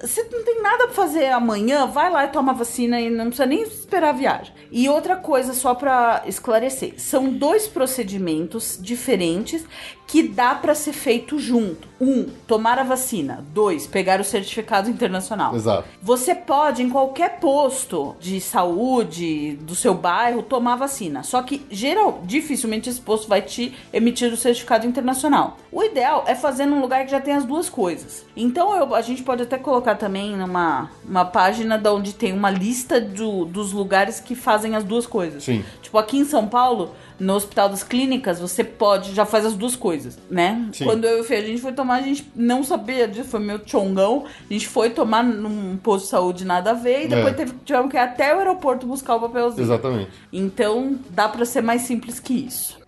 [0.00, 3.26] Você não tem nada pra fazer amanhã, vai lá e toma a vacina e não
[3.26, 4.54] precisa nem esperar a viagem.
[4.70, 9.64] E outra coisa, só pra esclarecer: são dois procedimentos diferentes
[10.06, 11.88] que dá pra ser feito junto.
[12.00, 13.44] Um, tomar a vacina.
[13.52, 15.54] Dois, pegar o certificado internacional.
[15.54, 15.84] Exato.
[16.02, 21.22] Você pode, em qualquer posto de saúde do seu bairro, tomar vacina.
[21.22, 25.56] Só que, geral, dificilmente esse posto vai te emitir o certificado internacional.
[25.72, 28.24] O ideal é fazer num lugar que já tem as duas coisas.
[28.36, 32.50] Então, eu- a gente pode até colocar também numa uma página da onde tem uma
[32.50, 35.44] lista do- dos lugares que fazem as duas coisas.
[35.44, 35.64] Sim.
[35.82, 39.74] Tipo, aqui em São Paulo, no Hospital das Clínicas, você pode, já faz as duas
[39.74, 40.68] coisas, né?
[40.72, 40.84] Sim.
[40.84, 43.40] Quando eu e o Fê, a gente foi tomar, a gente não sabia disso, foi
[43.40, 44.24] meio chongão.
[44.48, 47.36] A gente foi tomar num posto de saúde nada a ver e depois É.
[47.36, 49.62] teve, tivemos que ir até o aeroporto buscar o papelzinho.
[49.64, 50.10] Exatamente.
[50.32, 52.78] Então, dá pra ser mais simples que isso.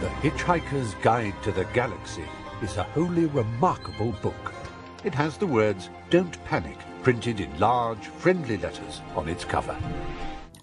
[0.00, 2.22] The Hitchhiker's Guide to the Galaxy
[2.62, 4.52] is a wholly remarkable book.
[5.04, 9.74] It has the words Don't Panic printed in large, friendly letters on its cover.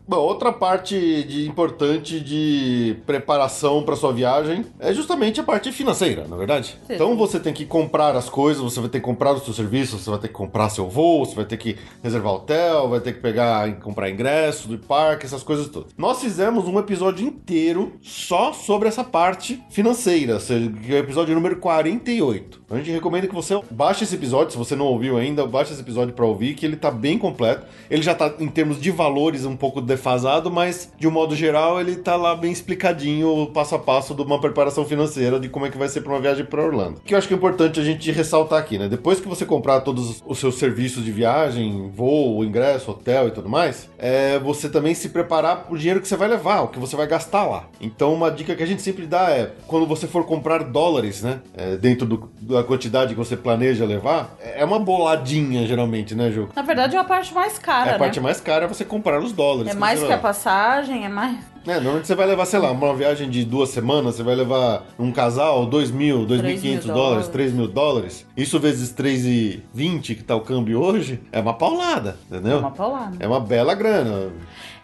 [0.09, 6.27] Bom, outra parte de, importante de preparação para sua viagem é justamente a parte financeira,
[6.27, 6.79] na verdade.
[6.87, 6.95] Sim.
[6.95, 10.01] Então você tem que comprar as coisas, você vai ter que comprar os seus serviços,
[10.01, 13.13] você vai ter que comprar seu voo, você vai ter que reservar hotel, vai ter
[13.13, 15.91] que pegar e comprar ingresso do parque, essas coisas todas.
[15.95, 21.57] Nós fizemos um episódio inteiro só sobre essa parte financeira, que é o episódio número
[21.57, 22.58] 48.
[22.69, 25.81] A gente recomenda que você baixe esse episódio, se você não ouviu ainda, baixe esse
[25.81, 27.65] episódio para ouvir, que ele tá bem completo.
[27.89, 31.81] Ele já tá em termos de valores um pouco defasado, mas de um modo geral
[31.81, 35.69] ele tá lá bem explicadinho, passo a passo de uma preparação financeira de como é
[35.71, 37.01] que vai ser para uma viagem para Orlando.
[37.03, 38.87] Que eu acho que é importante a gente ressaltar aqui, né?
[38.87, 43.49] Depois que você comprar todos os seus serviços de viagem, voo, ingresso, hotel e tudo
[43.49, 46.95] mais, é você também se preparar pro dinheiro que você vai levar, o que você
[46.95, 47.67] vai gastar lá.
[47.81, 51.39] Então uma dica que a gente sempre dá é quando você for comprar dólares, né?
[51.55, 52.29] é, dentro do-
[52.59, 56.49] da quantidade que você planeja levar, é uma boladinha geralmente, né, Ju?
[56.55, 57.99] Na verdade, é a parte mais cara, É a né?
[57.99, 59.71] parte mais cara é você comprar os dólares.
[59.71, 61.37] É mais que a passagem, é mais.
[61.67, 64.85] É, normalmente você vai levar, sei lá, uma viagem de duas semanas, você vai levar
[64.97, 67.27] um casal, dois mil, dois mil e Três mil quinhentos dólares, dólares.
[67.27, 68.25] três mil dólares.
[68.35, 72.57] Isso vezes três e vinte, que tá o câmbio hoje, é uma paulada, entendeu?
[72.57, 73.15] É uma paulada.
[73.19, 74.29] É uma bela grana.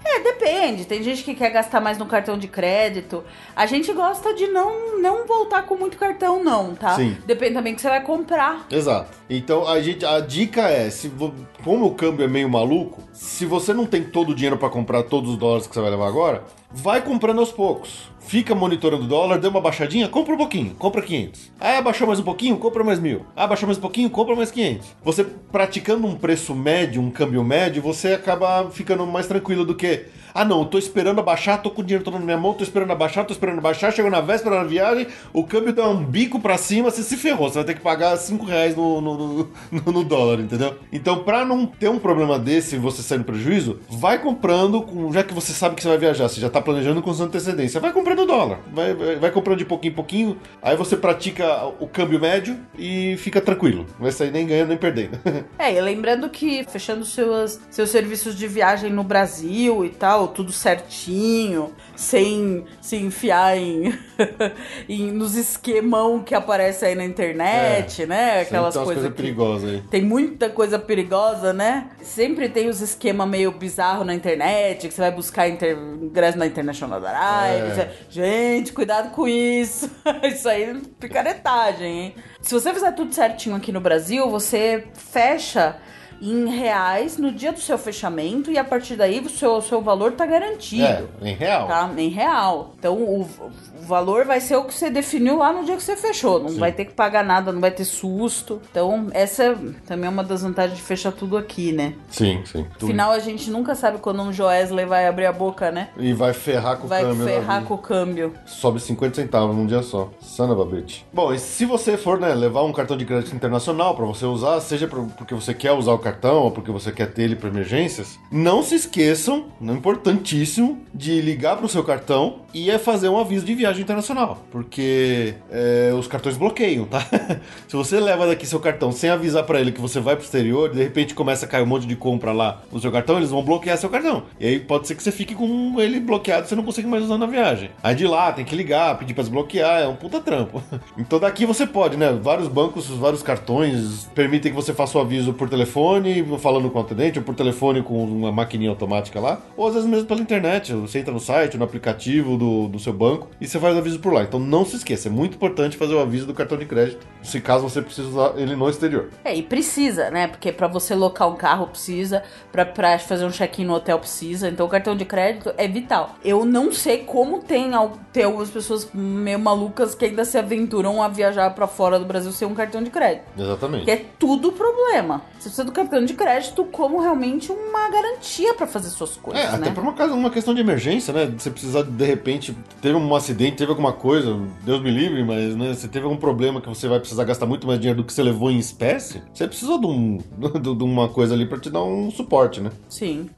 [0.08, 0.86] É, depende.
[0.86, 3.24] Tem gente que quer gastar mais no cartão de crédito.
[3.56, 6.96] A gente gosta de não, não voltar com muito cartão, não, tá?
[6.96, 7.18] Sim.
[7.26, 8.66] Depende também que você vai comprar.
[8.70, 9.10] Exato.
[9.30, 13.46] Então a gente, a dica é, se vo- como o câmbio é meio maluco, se
[13.46, 16.08] você não tem todo o dinheiro para comprar todos os dólares que você vai levar
[16.08, 18.10] agora, vai comprando aos poucos.
[18.28, 21.52] Fica monitorando o dólar, deu uma baixadinha, compra um pouquinho, compra 500.
[21.60, 23.24] Ah, baixou mais um pouquinho, compra mais mil.
[23.36, 24.96] Ah, baixou mais um pouquinho, compra mais 500.
[25.04, 30.06] Você praticando um preço médio, um câmbio médio, você acaba ficando mais tranquilo do que,
[30.36, 32.92] ah não, tô esperando abaixar, tô com o dinheiro todo na minha mão, tô esperando
[32.92, 36.58] abaixar, tô esperando abaixar, chegou na véspera da viagem, o câmbio dá um bico pra
[36.58, 40.04] cima, você se ferrou, você vai ter que pagar 5 reais no, no, no- no-
[40.04, 40.76] dólar, entendeu?
[40.92, 45.12] Então, pra não ter um problema desse e você sair no prejuízo, vai comprando, com-
[45.12, 47.94] já que você sabe que você vai viajar, você já tá planejando com antecedência, vai
[47.94, 52.20] comprando dólar, vai, vai, vai comprando de pouquinho em pouquinho, aí você pratica o câmbio
[52.20, 55.18] médio e fica tranquilo, não vai sair nem ganhando nem perdendo.
[55.58, 60.52] É, e lembrando que fechando seus, seus serviços de viagem no Brasil e tal, tudo
[60.52, 63.94] certinho, sem se enfiar em,
[64.90, 68.42] em- nos esquemão que aparece aí na internet, né?
[68.42, 69.04] Aquelas as coisas.
[69.06, 69.82] que- perigosas aí.
[69.90, 71.90] Tem muita coisa perigosa, né?
[72.02, 75.78] Sempre tem os esquemas meio bizarros na internet, que você vai buscar inter...
[75.78, 77.80] ingresso na International Drive.
[77.80, 77.92] É.
[78.10, 79.90] Gente, cuidado com isso.
[80.24, 82.16] isso aí é picaretagem, hein?
[82.42, 85.78] Se você fizer tudo certinho aqui no Brasil, você fecha
[86.22, 89.82] em reais no dia do seu fechamento e a partir daí o seu, o seu
[89.82, 91.10] valor tá garantido.
[91.22, 91.68] É, em real.
[91.68, 91.92] Tá?
[91.98, 92.74] Em real.
[92.78, 93.52] Então o, o
[93.82, 96.40] valor vai ser o que você definiu lá no dia que você fechou.
[96.42, 96.60] Não Sim.
[96.60, 98.62] vai ter que pagar nada, não vai ter susto.
[98.70, 101.94] Então, essa é também é uma das vantagens de fechar tudo aqui, né?
[102.10, 102.66] Sim, sim.
[102.76, 105.90] Afinal, a gente nunca sabe quando um Joesley vai abrir a boca, né?
[105.98, 107.26] E vai ferrar com Vai o câmbio.
[107.26, 107.68] ferrar né?
[107.68, 108.34] com o câmbio.
[108.46, 110.10] Sobe 50 centavos num dia só.
[110.22, 111.02] Son of a bitch.
[111.14, 114.60] Bom, e se você for né, levar um cartão de crédito internacional pra você usar,
[114.62, 118.20] seja porque você quer usar o cartão ou porque você quer ter ele para emergências,
[118.32, 123.46] não se esqueçam, é importantíssimo, de ligar pro seu cartão e é fazer um aviso
[123.46, 124.46] de viagem internacional.
[124.52, 127.02] Porque é, os cartões bloqueiam, tá?
[127.68, 130.70] se você leva daqui seu cartão sem avisar pra ele que você vai pro exterior
[130.72, 133.32] e de repente começa a cair um monte de compra lá no seu cartão, eles
[133.32, 134.24] vão bloquear seu cartão.
[134.40, 137.18] E aí pode ser que você fique com ele bloqueado você não consiga mais usar
[137.18, 137.72] na viagem.
[137.82, 140.62] Aí de lá tem que ligar, pedir pra desbloquear, é um puta trampo.
[140.98, 142.18] Então daqui você pode, né?
[142.22, 145.95] Vários bancos, vários cartões permitem que você faça o aviso por telefone,
[146.40, 149.90] falando com o atendente, ou por telefone com uma maquininha automática lá, ou às vezes
[149.90, 150.74] mesmo pela internet.
[150.74, 154.00] Você entra no site, no aplicativo do, do seu banco e você faz o aviso
[154.00, 154.24] por lá.
[154.24, 157.40] Então não se esqueça, é muito importante fazer o aviso do cartão de crédito, se
[157.42, 159.10] caso você precise usar ele no exterior.
[159.24, 160.28] É, e precisa, né?
[160.28, 164.50] Porque pra você locar um carro precisa, pra, pra fazer um check-in no hotel precisa,
[164.50, 166.16] então o cartão de crédito é vital.
[166.24, 167.72] Eu não sei como tem,
[168.12, 172.32] tem algumas pessoas meio malucas que ainda se aventuram a viajar pra fora do Brasil
[172.32, 173.26] sem um cartão de crédito.
[173.38, 173.86] Exatamente.
[173.86, 175.22] Que é tudo problema.
[175.34, 179.48] Você precisa do cartão de crédito como realmente uma garantia pra fazer suas coisas, É,
[179.48, 179.72] até né?
[179.72, 181.26] por uma, casa- uma questão de emergência, né?
[181.38, 185.74] Você precisar, de repente, teve um acidente, teve alguma coisa, Deus me livre, mas né,
[185.74, 188.22] você teve algum problema que você vai precisar gastar muito mais dinheiro do que você
[188.24, 190.18] levou em espécie, você precisa de, um,
[190.78, 192.72] de uma coisa ali pra te dar um suporte, né?
[192.90, 193.30] Sim.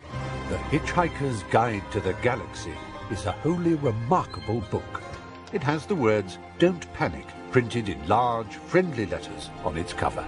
[0.49, 2.71] The Hitchhiker's Guide to the Galaxy
[3.12, 5.01] is a wholly remarkable book.
[5.53, 10.23] It has the words Don't Panic printed in large, friendly letters on its cover.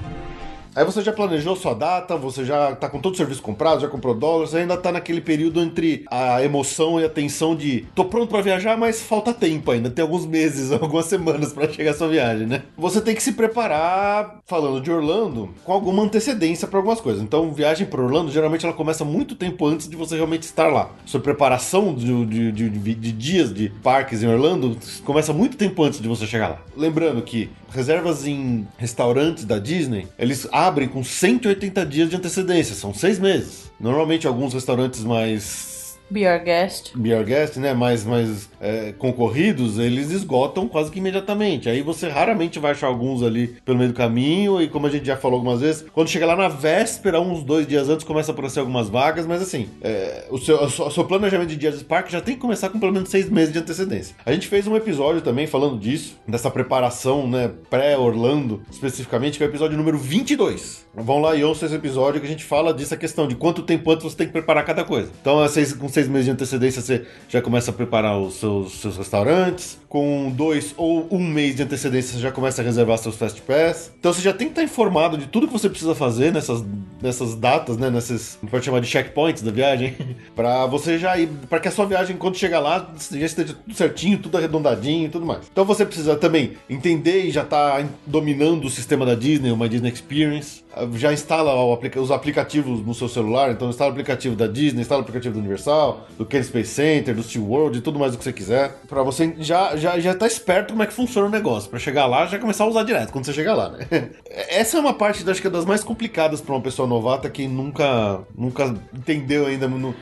[0.76, 3.88] Aí você já planejou sua data, você já tá com todo o serviço comprado, já
[3.88, 8.30] comprou dólares, ainda tá naquele período entre a emoção e a tensão de tô pronto
[8.30, 12.08] pra viajar, mas falta tempo ainda, tem alguns meses, algumas semanas pra chegar a sua
[12.08, 12.64] viagem, né?
[12.78, 17.22] Você tem que se preparar, falando de Orlando, com alguma antecedência pra algumas coisas.
[17.22, 20.92] Então, viagem para Orlando, geralmente ela começa muito tempo antes de você realmente estar lá.
[21.06, 26.00] Sua preparação de, de, de, de- dias de parques em Orlando começa muito tempo antes
[26.00, 26.60] de você chegar lá.
[26.78, 30.48] Lembrando que reservas em restaurantes da Disney, eles
[30.88, 33.72] com 180 dias de antecedência, são seis meses.
[33.80, 35.79] Normalmente alguns restaurantes mais
[36.10, 36.92] Be our guest.
[36.96, 41.70] Beer Guest, né, mais, mais é, concorridos, eles esgotam quase que imediatamente.
[41.70, 45.06] Aí você raramente vai achar alguns ali pelo meio do caminho, e como a gente
[45.06, 48.34] já falou algumas vezes, quando chega lá na véspera, uns dois dias antes, começa a
[48.34, 52.12] aparecer algumas vagas, mas assim, é, o, seu, o seu- planejamento de dias de parque
[52.12, 54.16] já tem que começar com pelo menos seis meses de antecedência.
[54.26, 59.48] A gente fez um episódio também falando disso, dessa preparação, né, pré-Orlando, especificamente, que é
[59.48, 60.88] o episódio número 22.
[60.96, 63.90] Vão lá e ouçam esse episódio que a gente fala dessa questão de quanto tempo
[63.92, 65.12] antes você tem que preparar cada coisa.
[65.22, 69.78] Então, seis- com meses de antecedência, você já começa a preparar os seus, seus restaurantes.
[69.90, 73.92] Com dois ou um mês de antecedência, você já começa a reservar seus Fast Pass.
[74.00, 76.64] Então, você já tem que estar informado de tudo que você precisa fazer nessas,
[77.02, 77.90] nessas datas, né?
[77.90, 79.96] Nesses, pode chamar de checkpoints da viagem.
[80.36, 83.76] pra você já ir, para que a sua viagem, quando chegar lá, já esteja tudo
[83.76, 85.40] certinho, tudo arredondadinho e tudo mais.
[85.52, 89.90] Então, você precisa também entender e já tá dominando o sistema da Disney, uma Disney
[89.92, 90.62] Experience.
[90.94, 95.00] Já instala aplica- os aplicativos no seu celular, então instala o aplicativo da Disney, instala
[95.00, 98.24] o aplicativo do Universal, do Ken Space Center, do SeaWorld e tudo mais o que
[98.24, 101.70] você quiser, Pra você já já já tá esperto como é que funciona o negócio,
[101.70, 103.88] Pra chegar lá já começar a usar direto quando você chegar lá, né?
[104.50, 107.48] Essa é uma parte acho que é das mais complicadas pra uma pessoa novata que
[107.48, 109.96] nunca nunca entendeu ainda, nu- nunca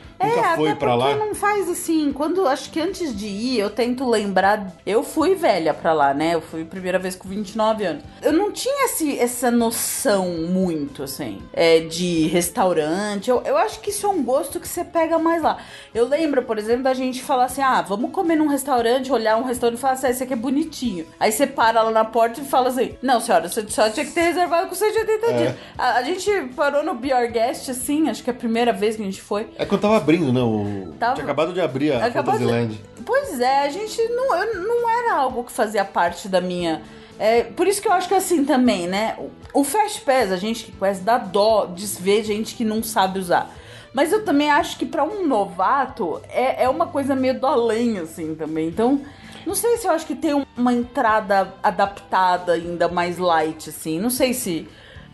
[0.56, 1.14] foi É, até pra lá.
[1.16, 2.12] não faz assim.
[2.12, 4.74] Quando acho que antes de ir, eu tento lembrar.
[4.86, 6.34] Eu fui velha pra lá, né?
[6.34, 8.02] Eu fui a primeira vez com 29 anos.
[8.22, 13.30] Eu não tinha esse, essa noção muito, assim, é, de restaurante.
[13.30, 15.58] Eu, eu acho que isso é um gosto que você pega mais lá.
[15.94, 19.44] Eu lembro, por exemplo, da gente falar assim: ah, vamos comer num restaurante, olhar um
[19.44, 21.06] restaurante e falar assim, ah, esse aqui é bonitinho.
[21.18, 24.12] Aí você para lá na porta e fala assim: não, senhora, você só tinha que
[24.12, 25.32] ter reservado com 180 É.
[25.38, 25.54] dias.
[25.76, 28.96] A, a gente parou no Be Our Guest, assim, acho que é a primeira vez
[28.96, 29.48] que a gente foi.
[29.56, 30.40] É quando tava abrindo, né?
[30.40, 30.94] O...
[30.98, 32.80] Tava- Tinha acabado de abrir a Acabou de- Fantasyland.
[33.06, 36.82] Pois é, a gente não, eu- não era algo que fazia parte da minha.
[37.18, 39.16] É, por isso que eu acho que assim também, né?
[39.18, 42.80] O, o Fast Pass, a gente que conhece, dá dó de ver gente que não
[42.82, 43.50] sabe usar.
[43.92, 47.98] Mas eu também acho que pra um novato é, é uma coisa meio do além,
[47.98, 48.68] assim, também.
[48.68, 49.00] Então,
[49.46, 53.98] não sei se eu acho que tem um- uma entrada adaptada ainda mais light, assim.
[54.00, 54.68] Não sei se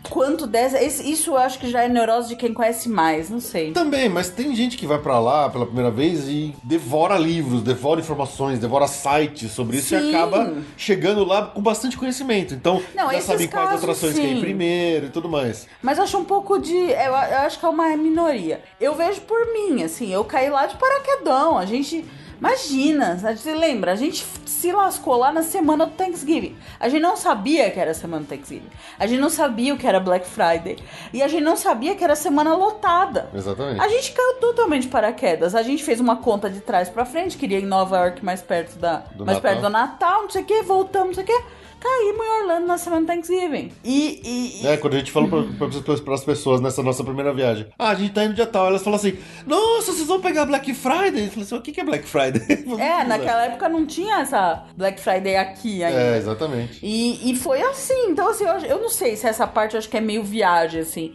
[0.09, 0.81] quanto dessa.
[0.81, 3.71] Isso eu acho que já é neurose de quem conhece mais, não sei.
[3.71, 7.99] Também, mas tem gente que vai pra lá pela primeira vez e devora livros, devora
[7.99, 10.11] informações, devora sites sobre isso Sim.
[10.11, 12.53] e acaba chegando lá com bastante conhecimento.
[12.53, 14.41] Então, Não, já sabe quais casos, atrações que é ir sim.
[14.41, 15.67] primeiro e tudo mais.
[15.81, 16.75] Mas eu acho um pouco de.
[16.75, 18.61] Eu, eu acho que é uma minoria.
[18.79, 21.57] Eu vejo por mim, assim, eu caí lá de paraquedão.
[21.57, 22.05] A gente.
[22.39, 23.91] Imagina, você lembra?
[23.91, 26.55] A gente se lascou lá na semana do Thanksgiving.
[26.79, 28.67] A gente não sabia que era a semana do Thanksgiving.
[28.99, 30.77] A gente não sabia o que era Black Friday.
[31.13, 33.29] E a gente não sabia que era semana lotada.
[33.33, 33.79] Exatamente.
[33.81, 35.55] A gente caiu totalmente de paraquedas.
[35.55, 38.41] A gente fez uma conta de trás pra frente, queria ir em Nova York mais
[38.41, 39.41] perto da, Do mais Natal.
[39.41, 41.43] perto do Natal, não sei o que, voltamos, não sei o que.
[41.85, 43.71] Caímos em Orlando na semana do Thanksgiving.
[43.83, 44.21] E.
[44.23, 47.89] e- e- É, quando a gente falou para as pessoas nessa nossa primeira viagem, ah,
[47.89, 51.25] a gente tá indo dia tal, elas falam assim, nossa, vocês vão pegar Black Friday?
[51.25, 52.41] Eu falei assim, o que que é Black Friday?
[52.79, 55.99] É, naquela época não tinha essa Black Friday aqui ainda.
[55.99, 56.79] É, exatamente.
[56.81, 58.07] E, e foi assim.
[58.09, 60.81] Então, assim, eu, eu não sei se essa parte eu acho que é meio viagem,
[60.81, 61.13] assim.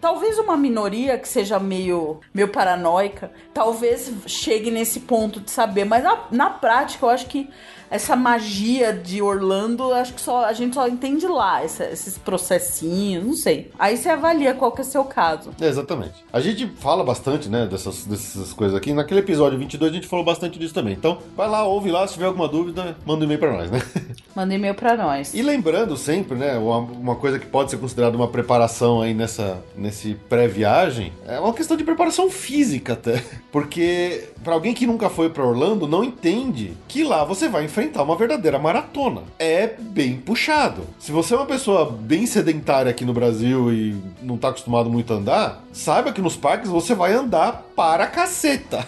[0.00, 5.84] Talvez uma minoria que seja meio, meio paranoica, talvez chegue nesse ponto de saber.
[5.84, 7.48] Mas na, na prática, eu acho que
[7.90, 13.24] essa magia de Orlando, acho que só, a gente só entende lá, essa- esses processinhos,
[13.24, 13.70] não sei.
[13.78, 15.50] Aí você avalia qual que é o seu caso.
[15.60, 16.24] É, exatamente.
[16.32, 18.92] A gente fala bastante, né, dessas, dessas coisas aqui.
[18.92, 20.94] Naquele episódio 22 a gente falou bastante disso também.
[20.94, 23.80] Então, vai lá, ouve lá, se tiver alguma dúvida, manda um e-mail pra nós, né?
[24.34, 25.34] Manda e-mail pra nós.
[25.34, 29.58] E lembrando sempre, né, uma, uma coisa que pode ser considerada uma preparação aí nessa,
[29.76, 33.22] nesse pré-viagem, é uma questão de preparação física até.
[33.50, 38.02] Porque pra alguém que nunca foi pra Orlando, não entende que lá você vai enfrentar
[38.02, 39.22] uma verdadeira maratona.
[39.38, 40.82] É bem puxado.
[40.98, 45.12] Se você é uma pessoa bem sedentária aqui no Brasil e não tá acostumado muito
[45.12, 48.86] a andar, saiba que nos parques você vai andar para caceta.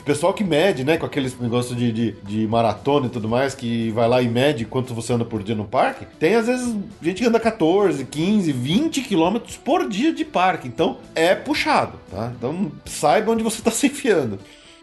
[0.00, 3.54] O pessoal que mede, né, com aqueles negócios de, de, de maratona e tudo mais,
[3.54, 6.74] que vai lá e mede quanto você anda por dia no parque, tem às vezes
[7.02, 10.68] gente que anda 14, 15, 20 quilômetros por dia de parque.
[10.68, 12.32] Então é puxado, tá?
[12.36, 14.38] Então saiba onde você está se enfiando.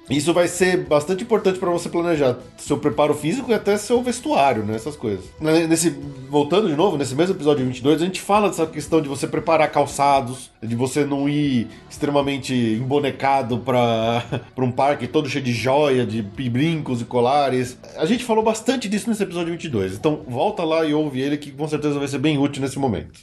[0.10, 4.64] Isso vai ser bastante importante para você planejar seu preparo físico e até seu vestuário,
[4.64, 4.76] né?
[4.76, 5.26] Essas coisas.
[5.40, 5.90] Nesse,
[6.30, 9.70] voltando de novo, nesse mesmo episódio 22, a gente fala dessa questão de você preparar
[9.70, 14.24] calçados, de você não ir extremamente embonecado para
[14.58, 17.78] um parque todo cheio de joia, de brincos e colares.
[17.98, 21.52] A gente falou bastante disso nesse episódio 22, então volta lá e ouve ele que
[21.52, 23.20] com certeza vai ser bem útil nesse momento.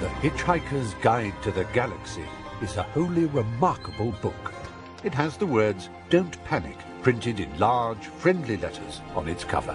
[0.00, 2.24] The Hitchhiker's Guide to the Galaxy
[2.62, 4.52] is a wholly remarkable book.
[5.04, 9.74] It has the words Don't Panic printed in large, friendly letters on its cover.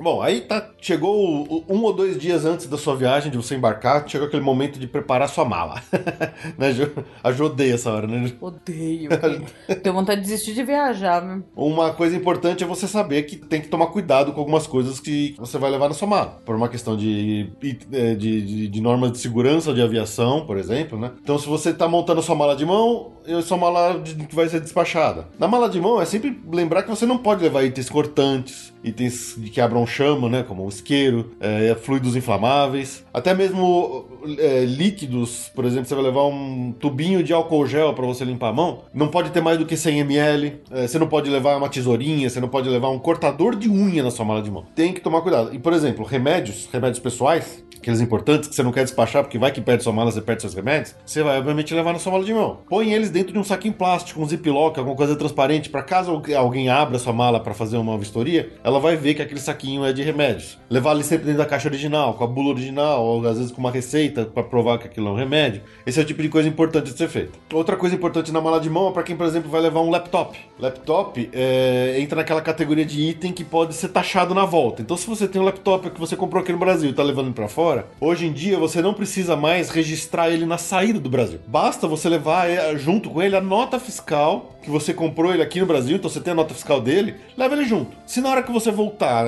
[0.00, 4.02] Bom, aí tá, chegou um ou dois dias antes da sua viagem, de você embarcar,
[4.08, 5.80] chegou aquele momento de preparar sua mala.
[6.58, 6.90] né, Ju?
[7.22, 8.26] A Ju odeia essa hora, né?
[8.26, 8.34] Ju?
[8.40, 9.10] Odeio.
[9.80, 11.44] Tenho vontade de desistir de viajar, viu?
[11.54, 15.36] Uma coisa importante é você saber que tem que tomar cuidado com algumas coisas que
[15.38, 16.42] você vai levar na sua mala.
[16.44, 21.12] Por uma questão de, de, de, de normas de segurança de aviação, por exemplo, né?
[21.22, 24.60] Então, se você tá montando a sua mala de mão, sua mala que vai ser
[24.60, 25.28] despachada.
[25.38, 29.34] Na mala de mão, é sempre lembrar que você não pode levar itens cortantes, itens
[29.52, 30.42] que abram chama, né?
[30.42, 34.06] Como o isqueiro, é, fluidos inflamáveis, até mesmo
[34.38, 35.50] é, líquidos.
[35.54, 38.82] Por exemplo, você vai levar um tubinho de álcool gel para você limpar a mão.
[38.92, 40.60] Não pode ter mais do que 100 ml.
[40.70, 44.02] é, você não pode levar uma tesourinha, você não pode levar um cortador de unha
[44.02, 44.64] na sua mala de mão.
[44.74, 45.54] Tem que tomar cuidado.
[45.54, 49.52] E, por exemplo, remédios, remédios pessoais, aqueles importantes que você não quer despachar, porque vai
[49.52, 52.24] que perde sua mala, você perde seus remédios, você vai obviamente levar na sua mala
[52.24, 52.58] de mão.
[52.68, 56.70] Põe eles dentro de um saquinho plástico, um ziplock, alguma coisa transparente, para caso alguém
[56.70, 60.02] abra sua mala para fazer uma vistoria, ela vai ver que aquele saquinho é de
[60.02, 60.58] remédios.
[60.70, 63.60] Levar ele sempre dentro da caixa original, com a bula original, ou às vezes com
[63.60, 65.62] uma receita para provar que aquilo é um remédio.
[65.86, 67.38] Esse é o tipo de coisa importante de ser feito.
[67.52, 69.90] Outra coisa importante na mala de mão é para quem, por exemplo, vai levar um
[69.90, 70.38] laptop.
[70.58, 74.82] Laptop é, entra naquela categoria de item que pode ser taxado na volta.
[74.82, 77.32] Então, se você tem um laptop que você comprou aqui no Brasil e está levando
[77.32, 81.40] para fora, hoje em dia você não precisa mais registrar ele na saída do Brasil.
[81.46, 85.60] Basta você levar eh, junto com ele a nota fiscal que você comprou ele aqui
[85.60, 87.92] no Brasil, então você tem a nota fiscal dele, leva ele junto.
[88.06, 89.26] Se na hora que você voltar,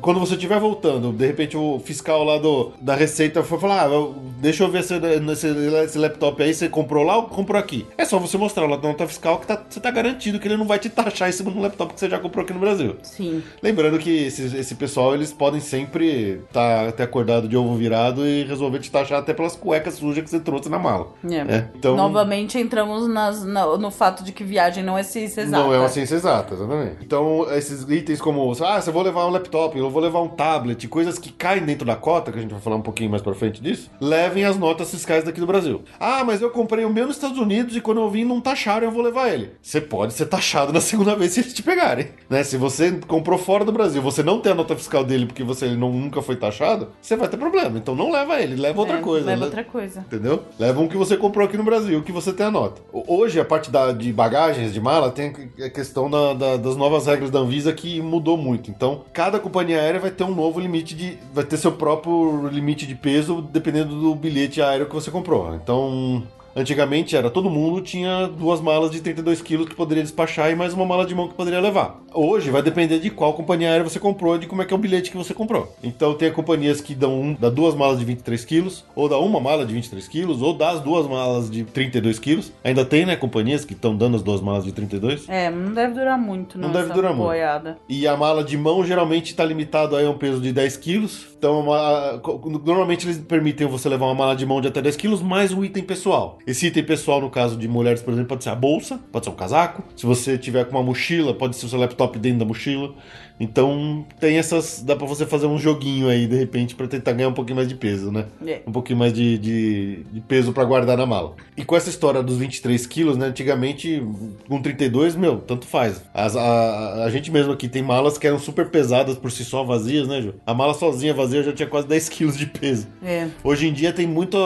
[0.00, 4.08] quando você- estiver voltando, de repente o fiscal lá do, da Receita for falar, ah,
[4.38, 5.46] deixa eu ver se esse,
[5.84, 7.86] esse laptop aí você comprou lá ou comprou aqui.
[7.98, 10.56] É só você mostrar lá na nota fiscal que tá, você tá garantido que ele
[10.56, 12.96] não vai te taxar em cima laptop que você já comprou aqui no Brasil.
[13.02, 13.42] Sim.
[13.62, 18.44] Lembrando que esse, esse pessoal, eles podem sempre estar até acordado de ovo virado e
[18.44, 21.08] resolver te taxar até pelas cuecas sujas que você trouxe na mala.
[21.28, 21.36] É.
[21.56, 25.42] É, então- Novamente entramos nas- na- no fato fato de que viagem não é ciência
[25.42, 25.62] exata.
[25.64, 26.96] Não é uma ciência exata, exatamente.
[27.02, 30.86] Então, esses itens como, ah, você vou levar um laptop, eu vou levar um tablet,
[30.88, 33.34] coisas que caem dentro da cota, que a gente vai falar um pouquinho mais pra
[33.34, 35.82] frente disso, levem as notas fiscais daqui do Brasil.
[35.98, 38.86] Ah, mas eu comprei o meu nos Estados Unidos e quando eu vim não taxaram,
[38.86, 39.52] eu vou levar ele.
[39.62, 42.42] Você pode ser taxado na segunda vez se eles te pegarem, né?
[42.44, 45.66] Se você comprou fora do Brasil, você não tem a nota fiscal dele porque você
[45.66, 47.78] ele não, nunca foi taxado, você vai ter problema.
[47.78, 49.26] Então não leva ele, leva outra É, coisa.
[49.26, 49.46] Leva né?
[49.46, 50.00] outra coisa.
[50.00, 50.42] Entendeu?
[50.58, 52.80] Leva um que você comprou aqui no Brasil, que você tem a nota.
[52.92, 55.32] Hoje, a parte da, de bagagens, de mala, tem
[55.64, 58.70] a questão da- da- das novas regras da Anvisa que mudou muito.
[58.70, 61.18] Então, cada companhia aérea vai ter um novo limite de.
[61.32, 65.54] vai ter seu próprio limite de peso, dependendo do bilhete aéreo que você comprou.
[65.54, 66.22] Então.
[66.60, 70.74] Antigamente era todo mundo tinha duas malas de 32 quilos que poderia despachar e mais
[70.74, 71.98] uma mala de mão que poderia levar.
[72.12, 74.76] Hoje vai depender de qual companhia aérea você comprou e de como é que é
[74.76, 75.74] o bilhete que você comprou.
[75.82, 79.40] Então tem companhias que dão um, dá duas malas de 23 quilos, ou dá uma
[79.40, 82.52] mala de 23 quilos, ou dá as duas malas de 32 quilos.
[82.62, 85.26] Ainda tem, né, companhias que estão dando as duas malas de 32.
[85.30, 86.74] É, não deve durar muito, Não não.
[86.74, 87.26] deve durar muito.
[87.28, 87.78] boiada.
[87.88, 91.28] E a mala de mão geralmente está limitado aí a um peso de 10 quilos.
[91.38, 92.20] Então, uma-
[92.66, 95.64] normalmente eles permitem você levar uma mala de mão de até 10 quilos, mais um
[95.64, 96.38] item pessoal.
[96.50, 99.30] Esse item pessoal, no caso de mulheres, por exemplo, pode ser a bolsa, pode ser
[99.30, 99.84] um casaco.
[99.94, 102.92] Se você tiver com uma mochila, pode ser o seu laptop dentro da mochila.
[103.40, 104.82] Então, tem essas.
[104.82, 107.66] Dá pra você fazer um joguinho aí, de repente, pra tentar ganhar um pouquinho mais
[107.68, 108.26] de peso, né?
[108.46, 108.60] É.
[108.66, 111.34] Um pouquinho mais de, de, de peso pra guardar na mala.
[111.56, 113.26] E com essa história dos 23 quilos, né?
[113.26, 114.02] Antigamente,
[114.48, 116.02] com 32, meu, tanto faz.
[116.12, 119.64] As- a, a gente mesmo aqui tem malas que eram super pesadas por si só,
[119.64, 120.34] vazias, né, Ju?
[120.46, 122.86] A mala sozinha vazia já tinha quase 10 quilos de peso.
[123.02, 123.28] É.
[123.42, 124.36] Hoje em dia tem muita,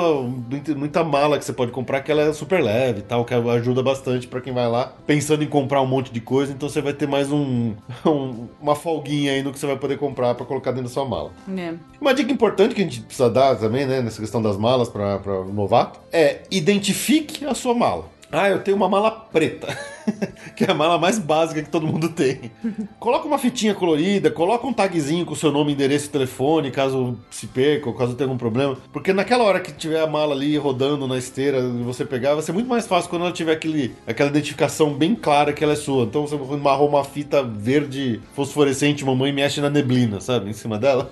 [0.77, 3.83] muita, mala que você pode comprar que ela é super leve e tal, que ajuda
[3.83, 6.93] bastante pra quem vai lá pensando em comprar um monte de coisa, então você vai
[6.93, 7.75] ter mais um,
[8.07, 11.07] um- uma folguinha aí no que você vai poder comprar pra colocar dentro da sua
[11.07, 11.33] mala.
[11.57, 11.73] É.
[11.99, 15.19] Uma dica importante que a gente precisa dar também, né, nessa questão das malas para
[15.53, 18.05] novato, é identifique a sua mala.
[18.31, 19.67] Ah, eu tenho uma mala preta,
[20.55, 22.51] que é a mala mais básica que todo mundo tem.
[22.99, 27.19] Coloca uma fitinha colorida, coloca um tagzinho com o seu nome, endereço e telefone, caso
[27.31, 28.77] se perca ou caso tenha algum problema.
[28.93, 32.43] Porque naquela hora que tiver a mala ali rodando na esteira e você pegar, vai
[32.43, 35.77] ser muito mais fácil quando ela tiver aquele, aquela identificação bem clara que ela é
[35.77, 36.05] sua.
[36.05, 40.51] Então você amarrou uma fita verde fosforescente, mamãe mexe na neblina, sabe?
[40.51, 41.11] Em cima dela.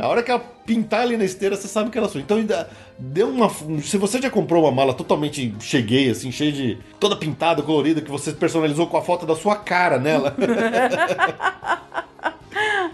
[0.00, 2.20] A hora que ela pintar ali na esteira, você sabe que ela é sua.
[2.20, 3.50] Então ainda dê uma.
[3.82, 6.78] Se você já comprou uma mala totalmente cheguei, assim, cheia de.
[7.00, 10.34] toda pintada, colorida, que você personalizou com a foto da sua cara nela.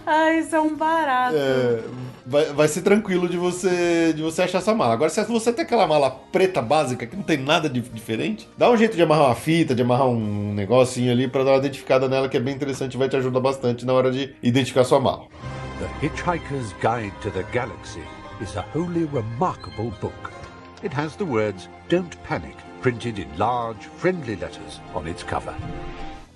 [0.07, 1.37] Ai, isso é um barato.
[1.37, 1.81] É,
[2.25, 4.95] vai, vai ser tranquilo de você de você achar essa mala.
[4.95, 8.71] Agora, se você tem aquela mala preta básica que não tem nada de diferente, dá
[8.71, 12.09] um jeito de amarrar uma fita, de amarrar um negocinho ali pra dar uma identificada
[12.09, 15.01] nela que é bem interessante e vai te ajudar bastante na hora de identificar sua
[15.01, 15.25] mala.
[15.79, 18.03] The Hitchhiker's Guide to the Galaxy
[18.41, 20.33] is a wholly remarkable book.
[20.83, 25.57] It has the words Don't Panic printed in large, friendly letters on its cover.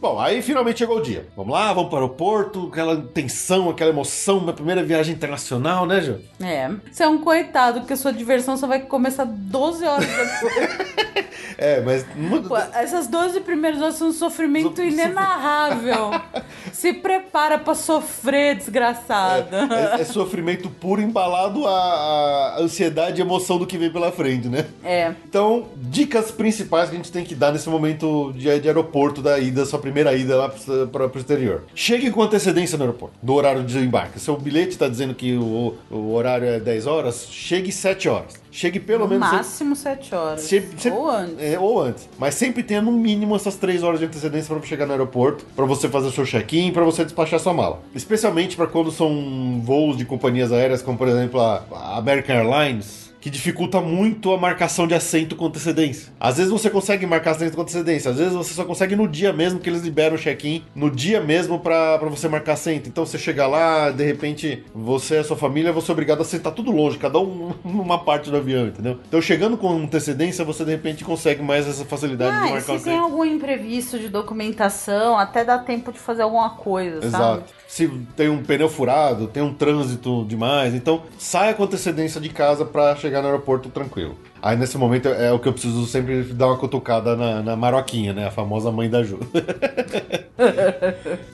[0.00, 1.28] Bom, aí finalmente chegou o dia.
[1.36, 6.00] Vamos lá, vamos para o aeroporto, aquela tensão, aquela emoção, minha primeira viagem internacional, né,
[6.00, 6.16] Ju?
[6.40, 6.70] É.
[6.90, 10.90] Você é um coitado, porque a sua diversão só vai começar 12 horas depois.
[11.58, 12.06] É, mas.
[12.48, 16.10] Pô, essas 12 primeiras horas são um sofrimento So- inenarrável.
[16.72, 19.68] Se prepara pra sofrer, desgraçada.
[19.98, 24.48] É, é sofrimento puro embalado a, a ansiedade e emoção do que vem pela frente,
[24.48, 24.64] né?
[24.82, 25.12] É.
[25.28, 29.38] Então, dicas principais que a gente tem que dar nesse momento de, de aeroporto da
[29.38, 30.52] ida, sua primeira ida lá
[30.90, 31.62] para o exterior.
[31.74, 34.18] Chegue com antecedência no aeroporto, no horário de embarque.
[34.20, 38.40] Seu bilhete está dizendo que o, o horário é 10 horas, chegue 7 horas.
[38.52, 39.30] Chegue pelo No menos.
[39.30, 40.50] máximo 7 horas.
[40.92, 41.36] Ou antes.
[41.38, 42.08] É, ou antes.
[42.18, 45.64] Mas sempre tenha no mínimo essas três horas de antecedência para chegar no aeroporto, para
[45.64, 47.80] você fazer o seu check-in, para você despachar sua mala.
[47.94, 53.09] Especialmente para quando são voos de companhias aéreas, como por exemplo a American Airlines.
[53.20, 56.12] Que dificulta muito a marcação de assento com antecedência.
[56.18, 59.30] Às vezes você consegue marcar assento com antecedência, às vezes você só consegue no dia
[59.32, 62.88] mesmo que eles liberam o check-in, no dia mesmo pra pra você marcar assento.
[62.88, 66.24] Então você chega lá, de repente você e a sua família, você é obrigado a
[66.24, 68.98] sentar tudo longe, cada um numa parte do avião, entendeu?
[69.06, 72.72] Então chegando com antecedência, você de repente consegue mais essa facilidade de Ah, e marcar
[72.74, 73.04] o se tem assento.
[73.04, 77.42] algum imprevisto de documentação, até dá tempo de fazer alguma coisa, sabe?
[77.70, 82.64] Se tem um pneu furado, tem um trânsito demais, então saia com antecedência de casa
[82.64, 84.18] pra chegar no aeroporto tranquilo.
[84.42, 88.12] Aí nesse momento é o que eu preciso sempre dar uma cutucada na, na Maroquinha,
[88.12, 88.26] né?
[88.26, 89.18] A famosa mãe da Ju.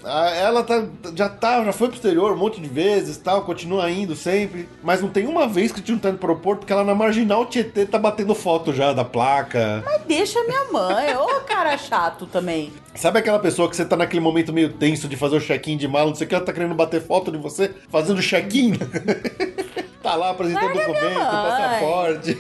[0.05, 0.85] Ah, Ela tá,
[1.15, 4.69] já tá, já foi pro exterior um monte de vezes tal, continua indo sempre.
[4.83, 6.95] Mas não tem uma vez que gente não tá indo pro aeroporto, porque ela na
[6.95, 9.83] marginal Tietê tá batendo foto já da placa.
[9.85, 12.73] Mas deixa minha mãe, ô cara chato também.
[12.95, 15.87] Sabe aquela pessoa que você tá naquele momento meio tenso de fazer o check-in de
[15.87, 18.73] mala, não sei o que, ela tá querendo bater foto de você fazendo check-in?
[20.07, 22.39] tá lá apresentando Larga documento, passaporte.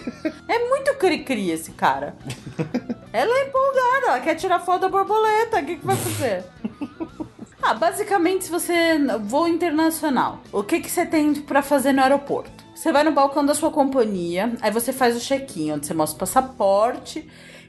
[0.48, 2.14] É muito cri-cri esse cara.
[3.12, 5.60] Ela é empolgada, ela quer tirar foto da borboleta.
[5.60, 6.44] O que, que vai fazer?
[7.62, 8.98] ah, basicamente, se você.
[9.20, 10.40] Voo internacional.
[10.52, 12.64] O que, que você tem pra fazer no aeroporto?
[12.74, 16.16] Você vai no balcão da sua companhia, aí você faz o check-in, onde você mostra
[16.16, 17.26] o passaporte.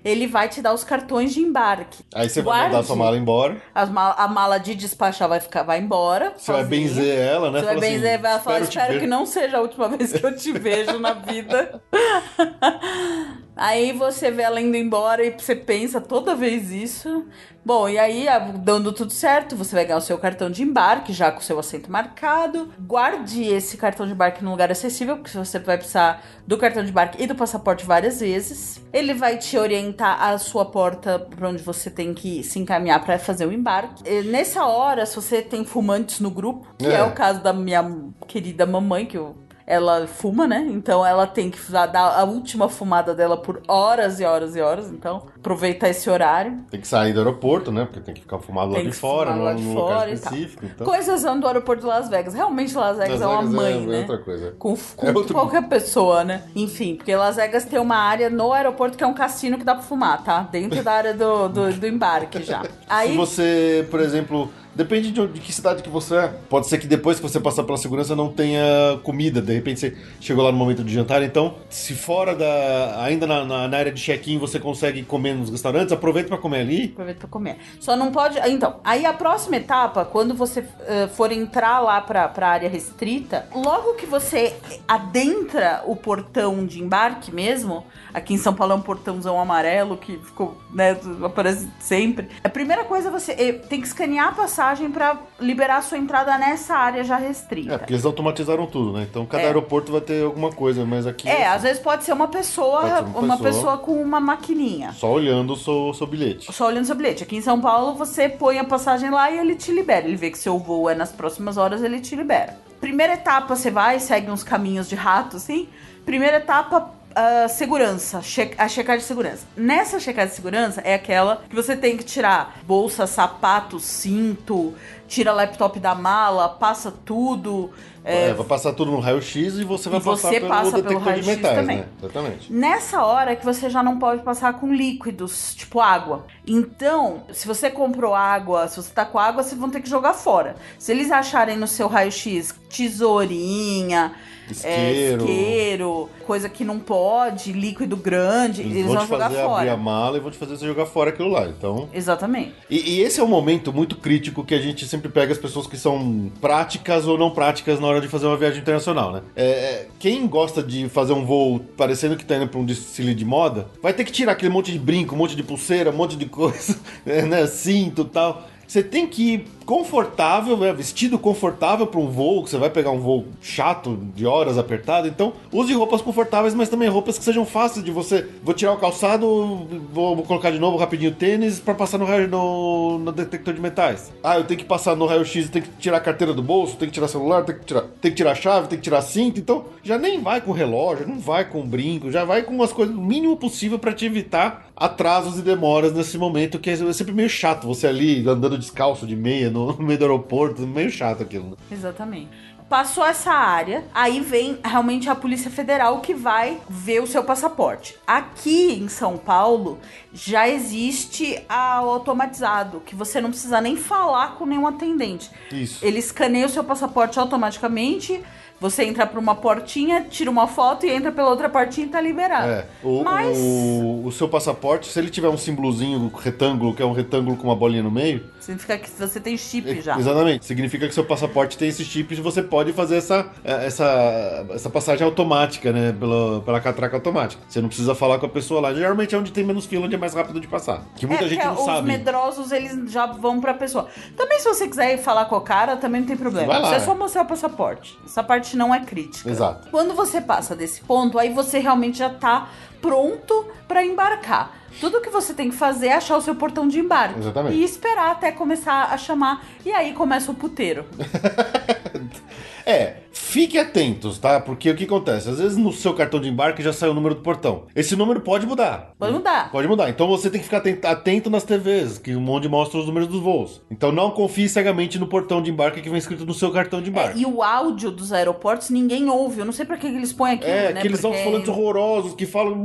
[0.08, 2.04] Ele vai te dar os cartões de embarque.
[2.16, 2.88] Aí você vai mandar Guarde.
[2.88, 3.62] sua mala embora.
[3.74, 6.34] A mala de despachar vai ficar, vai embora.
[6.38, 6.88] Você vai sozinha.
[6.88, 7.60] benzer ela, né?
[7.60, 10.14] Você vai assim, benzer, vai falar, "Espero espero ver." que não seja a última vez
[10.14, 11.82] que eu te vejo na vida.
[13.58, 17.26] aí você vê ela indo embora e você pensa toda vez isso.
[17.66, 18.26] Bom, e aí,
[18.60, 21.60] dando tudo certo, você vai ganhar o seu cartão de embarque, já com o seu
[21.60, 22.72] assento marcado.
[22.80, 26.92] Guarde esse cartão de embarque num lugar acessível, porque você vai precisar do cartão de
[26.92, 28.82] embarque e do passaporte várias vezes.
[28.94, 33.20] Ele vai te orientar a sua porta para onde você tem que se encaminhar para
[33.20, 34.02] fazer o embarque.
[34.10, 37.04] E nessa hora, se você tem fumantes no grupo, que é, É.
[37.04, 37.84] o caso da minha
[38.28, 39.36] querida mamãe, que eu
[39.68, 40.66] ela fuma, né?
[40.72, 44.90] Então ela tem que dar a última fumada dela por horas e horas e horas.
[44.90, 46.60] Então, aproveitar esse horário.
[46.70, 47.86] Tem que sair do aeroporto, né?
[47.86, 50.66] Porque tem que ficar fumado lá de fora, num, lá de fora lugar específico.
[50.66, 50.86] Então.
[50.86, 52.34] Coisas do aeroporto de Las Vegas.
[52.34, 53.96] Realmente, Las Vegas Las é uma Vegas mãe, é, né?
[53.98, 54.54] é outra coisa.
[54.60, 56.44] Com, com É outro- qualquer pessoa, né?
[56.56, 59.74] Enfim, porque Las Vegas tem uma área no aeroporto que é um cassino que dá
[59.74, 60.42] pra fumar, tá?
[60.52, 62.64] Dentro da área do, do, do embarque já.
[62.90, 66.28] Aí, Se você, por exemplo, depende de, de que cidade que você é.
[66.50, 68.62] Pode ser que depois que você passar pela segurança não tenha
[69.04, 69.42] comida.
[69.42, 71.22] De repente você chegou lá no momento de jantar.
[71.24, 73.02] Então, se fora da.
[73.04, 76.62] ainda na, na- na área de check-in você consegue comer nos restaurantes, aproveita pra comer
[76.62, 76.86] ali.
[76.94, 77.58] Aproveita pra comer.
[77.80, 78.38] Só não pode.
[78.50, 83.48] Então, aí a próxima etapa, quando você eh, for entrar lá pra, pra área restrita,
[83.54, 84.56] logo que você
[84.88, 90.18] adentra o portão de embarque mesmo, aqui em São Paulo é um portãozão amarelo que
[90.18, 92.30] ficou, né, aparece sempre.
[92.44, 96.38] A primeira coisa você eh, tem que escanear a passagem pra liberar a sua entrada
[96.38, 97.74] nessa área já restrita.
[97.74, 99.06] É, porque eles automatizaram tudo, né?
[99.10, 99.48] Então cada É.
[99.48, 103.04] aeroporto vai ter alguma coisa, mas aqui É, às vezes pode ser uma pessoa, ser
[103.04, 103.52] uma uma pessoa.
[103.54, 104.92] pessoa com uma maquininha.
[104.94, 106.52] só olhando o seu, o seu bilhete.
[106.54, 107.24] Só olhando seu bilhete.
[107.24, 110.06] Aqui em São Paulo, você põe a passagem lá e ele te libera.
[110.08, 112.58] Ele vê que seu voo é nas próximas horas, ele te libera.
[112.80, 115.68] Primeira etapa, você vai, segue uns caminhos de rato, assim.
[116.06, 118.22] Primeira etapa, ah, segurança.
[118.22, 119.46] che- a checagem de segurança.
[119.58, 124.74] Nessa checagem de segurança é aquela que você tem que tirar bolsa, sapato, cinto,
[125.08, 127.72] tira laptop da mala, passa tudo.
[128.04, 130.72] É, é, vai passar tudo no raio-x e você vai E passar você pelo passa
[130.72, 131.78] pelo detector de raio-x metais, também.
[131.78, 131.86] né?
[132.02, 132.54] Exatamente.
[132.54, 136.26] Nessa hora que você já não pode passar com líquidos, tipo água.
[136.46, 140.14] Então, se você comprou água, se você tá com água, vocês vão ter que jogar
[140.14, 140.56] fora.
[140.80, 144.14] Se eles acharem no seu raio-x tesourinha,
[144.50, 145.24] é, Isqueiro.
[145.24, 149.50] isqueiro, coisa que não pode, líquido grande, Eles, eles, vão vão, te jogar fazer abrir
[149.50, 149.74] fora.
[149.74, 151.46] a mala e vão te fazer você jogar fora aquilo lá.
[151.48, 151.90] Então.
[151.94, 152.54] Exatamente.
[152.70, 155.68] E, e esse é um momento muito crítico que a gente sempre pega as pessoas
[155.68, 159.22] que são práticas ou não práticas na hora de fazer uma viagem internacional, né?
[159.36, 163.14] É, é, quem gosta de fazer um voo parecendo que tá indo pra um desfile
[163.14, 165.94] de moda, vai ter que tirar aquele monte de brinco, um monte de pulseira, um
[165.96, 167.46] monte de coisa, né?
[167.48, 168.48] Cinto e tal.
[168.68, 170.72] Você tem que ir confortável, né?
[170.72, 175.10] vestido confortável para um voo, que você vai pegar um voo chato, de horas apertado.
[175.10, 178.26] Então, use roupas confortáveis, mas também roupas que sejam fáceis de você.
[178.42, 183.00] Vou tirar o calçado, vou, colocar de novo rapidinho o tênis para passar no, no,
[183.00, 184.10] no detector de metais.
[184.24, 186.90] Ah, eu tenho que passar no raio-x, tenho que tirar a carteira do bolso, tenho
[186.90, 189.38] que tirar celular, tenho que tirar, tenho que tirar a chave, tenho que tirar cinto.
[189.38, 192.96] Então, já nem vai com relógio, não vai com brinco, já vai com umas coisas
[192.96, 197.30] o mínimo possível para te evitar atrasos e demoras nesse momento, que é sempre meio
[197.30, 197.68] chato.
[197.68, 201.52] Você ali andando descalço de meia no, no meio do aeroporto, meio chato aquilo.
[201.52, 201.56] né?
[201.72, 202.30] Exatamente.
[202.70, 207.96] Passou essa área, aí vem realmente a Polícia Federal que vai ver o seu passaporte.
[208.06, 209.80] Aqui em São Paulo
[210.14, 215.32] já existe a- o automatizado, que você não precisa nem falar com nenhum atendente.
[215.50, 215.86] Isso.
[215.86, 218.22] Ele escaneia o seu passaporte automaticamente.
[218.60, 222.02] Você entra por uma portinha, tira uma foto e entra pela outra portinha e tá
[222.02, 222.50] liberado.
[222.50, 226.86] É, o, Mas o, o seu passaporte, se ele tiver um símbolozinho retângulo, que é
[226.86, 229.98] um retângulo com uma bolinha no meio, significa que você tem chip é- já.
[230.00, 234.46] exatamente, significa que seu passaporte tem esse chip e você pode fazer essa, é, essa,
[234.52, 237.42] essa passagem automática, né, pela, pela catraca automática.
[237.48, 238.74] Você não precisa falar com a pessoa lá.
[238.74, 240.84] Geralmente é onde tem menos fila, onde é mais rápido de passar.
[240.96, 241.88] Que muita é, gente não os sabe.
[241.88, 243.88] medrosos, eles já vão pra pessoa.
[244.16, 246.48] Também, se você quiser ir falar com o cara, também não tem problema.
[246.48, 246.80] Vai lá, Você é é.
[246.82, 248.00] só mostrar o passaporte.
[248.06, 249.30] Essa parte não é crítica.
[249.30, 249.70] Exato.
[249.70, 252.50] Quando você passa desse ponto, aí você realmente já tá
[252.82, 254.56] pronto pra embarcar.
[254.80, 257.20] Tudo que você tem que fazer é achar o seu portão de embarque.
[257.20, 257.56] Exatamente.
[257.58, 259.44] E esperar até começar a chamar.
[259.66, 260.86] E aí começa o puteiro.
[262.68, 264.40] É, Fique atentos, tá?
[264.40, 265.28] Porque o que acontece?
[265.30, 267.64] Às vezes no seu cartão de embarque já sai o número do portão.
[267.76, 268.92] Esse número pode mudar.
[268.98, 269.52] Pode mudar.
[269.52, 269.90] Pode mudar.
[269.90, 270.62] Então você tem que ficar
[270.92, 273.62] atento, nas TVs, que onde mostra os números dos voos.
[273.72, 276.90] Então não confie cegamente no portão de embarque que vem escrito no seu cartão de
[276.92, 277.18] embarque.
[277.18, 279.40] É, e o áudio dos aeroportos ninguém ouve.
[279.40, 280.80] Eu não sei pra que eles põem aquilo, É, né?
[280.80, 282.64] aqueles Porque- alto-falantes horrorosos que falam.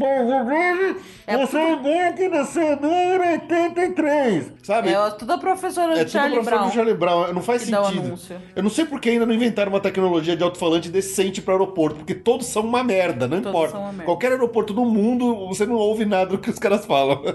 [1.26, 4.52] É Você no seu número 83.
[4.62, 4.90] Sabe?
[4.90, 6.70] É tudo a professora É Charlie Brown.
[6.70, 7.32] Charlie Brown.
[7.32, 7.86] Não faz sentido.
[7.86, 8.36] anúncio.
[8.54, 9.91] Eu não sei porque ainda não inventaram uma tecnologia
[10.36, 13.78] de alto-falante decente para aeroporto, porque todos são uma merda, não Todos importa.
[13.78, 14.04] merda.
[14.04, 17.22] Qualquer aeroporto do mundo, você não ouve nada do que os caras falam.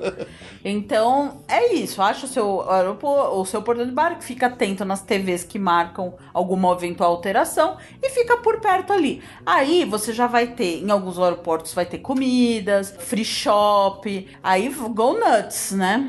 [0.64, 2.02] Então, é isso.
[2.02, 6.14] Acha o seu aeroporto, o seu portão de barco, fica atento nas TVs que marcam
[6.34, 9.22] alguma eventual alteração e fica por perto ali.
[9.46, 15.14] Aí você já vai ter, em alguns aeroportos vai ter comidas, free shop, aí go
[15.14, 16.06] nuts, né?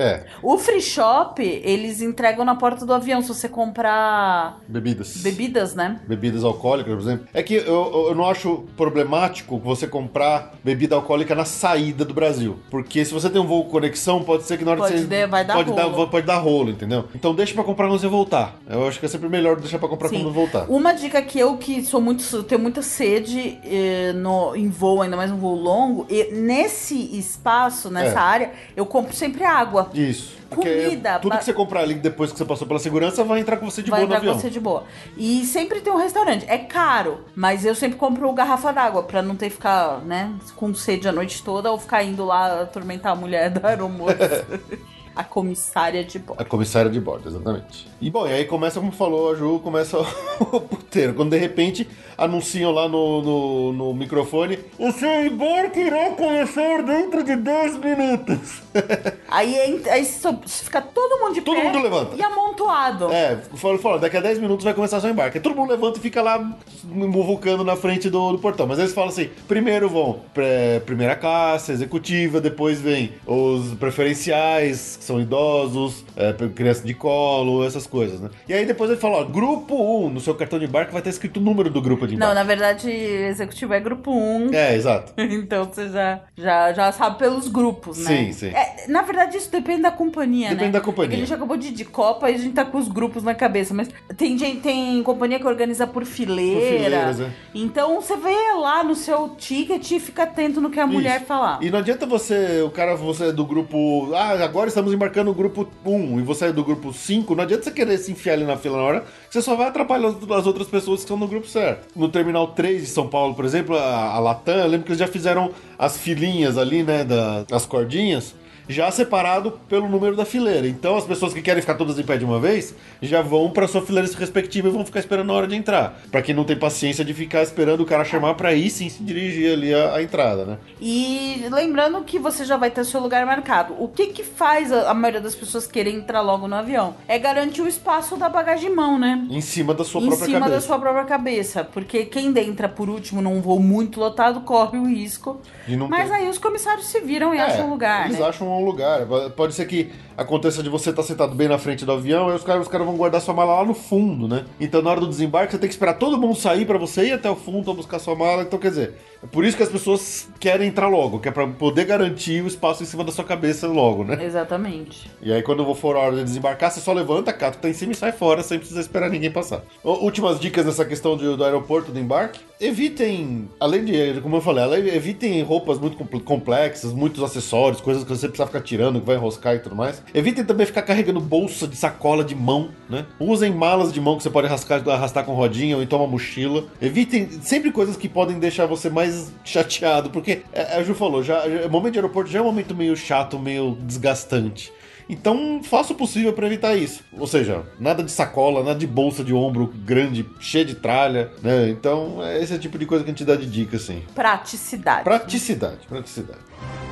[0.00, 5.16] É, O free shop, eles entregam na porta do avião se você comprar bebidas.
[5.18, 6.00] bebidas, né?
[6.06, 7.26] Bebidas alcoólicas, por exemplo.
[7.34, 12.58] É que eu, eu- não acho problemático você comprar bebida alcoólica na saída do Brasil.
[12.70, 15.00] Porque se você tem um voo com conexão, pode ser que na hora Pode que
[15.00, 15.06] você.
[15.06, 15.96] dar- vai dar pode, rolo.
[15.96, 17.04] dar, pode dar rolo, entendeu?
[17.14, 18.56] Então deixa pra comprar quando você voltar.
[18.68, 20.20] Eu acho que é sempre melhor deixar pra comprar Sim.
[20.22, 20.66] quando voltar.
[20.68, 25.16] Uma dica que eu que sou muito tenho muita sede eh, no, em voo, ainda
[25.16, 28.22] mais um voo longo, e nesse espaço, nessa É.
[28.22, 29.89] área, eu compro sempre água.
[29.94, 30.38] Isso.
[30.50, 33.56] Comida, tudo ba- que você comprar ali depois que você passou pela segurança vai entrar
[33.56, 34.40] com você de vai boa no entrar com avião.
[34.40, 34.82] você de boa.
[35.16, 36.44] E sempre tem um restaurante.
[36.48, 40.74] É caro, mas eu sempre compro garrafa d'água pra não ter que ficar, né, com
[40.74, 44.44] sede a noite toda ou ficar indo lá atormentar a mulher da aeromoça.
[45.14, 46.40] a comissária de bordo.
[46.40, 47.88] A comissária de bordo, exatamente.
[48.00, 49.98] E bom, e aí começa, como falou a Ju, começa
[50.40, 51.14] o puteiro.
[51.14, 51.86] Quando de repente
[52.16, 58.62] anunciam lá no, no, no microfone: O seu embarque irá começar dentro de 10 minutos.
[59.28, 59.56] Aí,
[59.88, 62.16] aí fica todo mundo de Todo pé mundo levanta.
[62.16, 63.12] e amontoado.
[63.12, 65.38] É, falou, falou, daqui a 10 minutos vai começar seu embarque.
[65.38, 68.66] Aí todo mundo levanta e fica lá muvucando na frente do, do portão.
[68.66, 75.04] Mas eles falam assim: primeiro vão pré- primeira classe, executiva, depois vem os preferenciais, que
[75.06, 78.28] são idosos, é, criança de colo, essas coisas, né?
[78.46, 79.74] E aí depois ele fala: ó, grupo
[80.04, 82.26] 1, no seu cartão de embarque vai estar escrito o número do grupo de Não,
[82.30, 82.34] embarque.
[82.34, 84.52] na verdade, executivo é grupo 1.
[84.52, 85.14] É, exato.
[85.40, 88.24] Então você já, já, já sabe pelos grupos, né?
[88.24, 88.48] Sim, sim.
[88.48, 90.54] É, na verdade, isso depende da companhia, né?
[90.54, 91.14] Depende da companhia.
[91.14, 93.22] É a gente acabou de ir de Copa e a gente tá com os grupos
[93.22, 93.72] na cabeça.
[93.72, 93.88] Mas
[94.18, 96.60] tem, gente, tem companhia que organiza por fileira.
[96.60, 97.30] Por fileiras, é.
[97.54, 101.26] Então você vê lá no seu ticket e fica atento no que a mulher Isso.
[101.26, 101.58] falar.
[101.62, 104.12] E não adianta você, o cara, você é do grupo.
[104.14, 107.34] Ah, agora estamos embarcando no grupo 1 e você é do grupo 5.
[107.34, 110.08] Não adianta você querer se enfiar ali na fila na hora, você só vai atrapalhar
[110.08, 111.88] as, as outras pessoas que estão no grupo certo.
[111.94, 114.98] No terminal 3 de São Paulo, por exemplo, a, a Latam, eu lembro que eles
[114.98, 118.34] já fizeram as filinhas ali, né, da, as cordinhas.
[118.70, 120.66] Já separado pelo número da fileira.
[120.68, 123.66] Então, as pessoas que querem ficar todas em pé de uma vez já vão para
[123.66, 125.98] sua fileira respectiva e vão ficar esperando a hora de entrar.
[126.10, 129.02] Para quem não tem paciência de ficar esperando o cara chamar para ir sim se
[129.02, 130.58] dirigir ali a entrada, né?
[130.80, 133.74] E lembrando que você já vai ter seu lugar marcado.
[133.78, 136.94] O que que faz a, a maioria das pessoas querer entrar logo no avião?
[137.08, 139.26] É garantir o espaço da bagagem mão, né?
[139.30, 140.54] Em cima da sua em própria cima cabeça.
[140.56, 141.64] da sua própria cabeça.
[141.64, 145.40] Porque quem entra por último num voo muito lotado corre o risco.
[145.88, 148.26] Mas ter- aí os comissários se viram e É, acham lugar, Eles né?
[148.26, 149.06] acham um lugar.
[149.36, 149.90] Pode ser que
[150.20, 152.86] aconteça de você estar sentado bem na frente do avião e os caras, os caras
[152.86, 154.44] vão guardar sua mala lá no fundo, né?
[154.60, 157.12] Então na hora do desembarque você tem que esperar todo mundo sair pra você ir
[157.12, 158.42] até o fundo pra buscar sua mala.
[158.42, 161.46] Então quer dizer, é por isso que as pessoas querem entrar logo, que é pra
[161.46, 164.22] poder garantir o espaço em cima da sua cabeça logo, né?
[164.24, 165.10] Exatamente.
[165.22, 167.92] E aí quando for a hora de desembarcar, você só levanta, cata tá em cima
[167.92, 169.62] e sai fora, sem precisar esperar ninguém passar.
[169.82, 172.40] Últimas dicas nessa questão de- do aeroporto, do embarque.
[172.60, 174.60] Evitem, além de, como eu falei,
[174.94, 179.16] evitem roupas muito compl- complexas, muitos acessórios, coisas que você precisa ficar tirando, que vai
[179.16, 180.02] enroscar e tudo mais.
[180.14, 183.06] Evitem também ficar carregando bolsa de sacola de mão, né?
[183.18, 186.64] Usem malas de mão que você pode arrascar, arrastar com rodinha ou então uma mochila.
[186.80, 191.48] Evitem sempre coisas que podem deixar você mais chateado, porque é, a Ju falou, já,
[191.48, 194.72] já- o momento de aeroporto já é um momento meio chato, meio desgastante.
[195.08, 197.02] Então, faça o possível para evitar isso.
[197.18, 201.68] Ou seja, nada de sacola, nada de bolsa de ombro grande, cheia de tralha, né?
[201.68, 204.04] Então, é esse tipo de coisa que a gente dá de dica, assim.
[204.14, 205.02] Praticidade.
[205.02, 206.38] Praticidade, praticidade.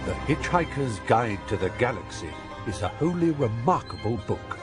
[0.04, 2.26] The Hitchhiker's Guide to the Galaxy
[2.68, 4.58] is a wholly remarkable book.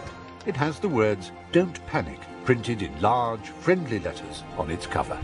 [0.46, 5.18] It has the words Don't Panic printed in large, friendly letters on its cover.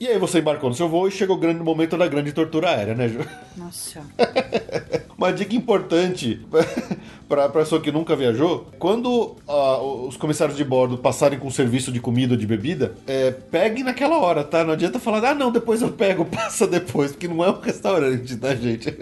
[0.00, 2.70] E aí você embarcou no seu voo e chegou o grande momento da grande tortura
[2.70, 3.18] aérea, né, Ju?
[3.56, 4.00] Nossa.
[5.18, 6.40] Uma dica importante
[7.28, 11.90] para a pessoa que nunca viajou: quando ah, os comissários de bordo passarem com serviço
[11.90, 14.62] de comida ou de bebida, é, pegue naquela hora, tá?
[14.62, 18.36] Não adianta falar, ah, não, depois eu pego, passa depois, porque não é um restaurante,
[18.36, 18.96] tá, gente?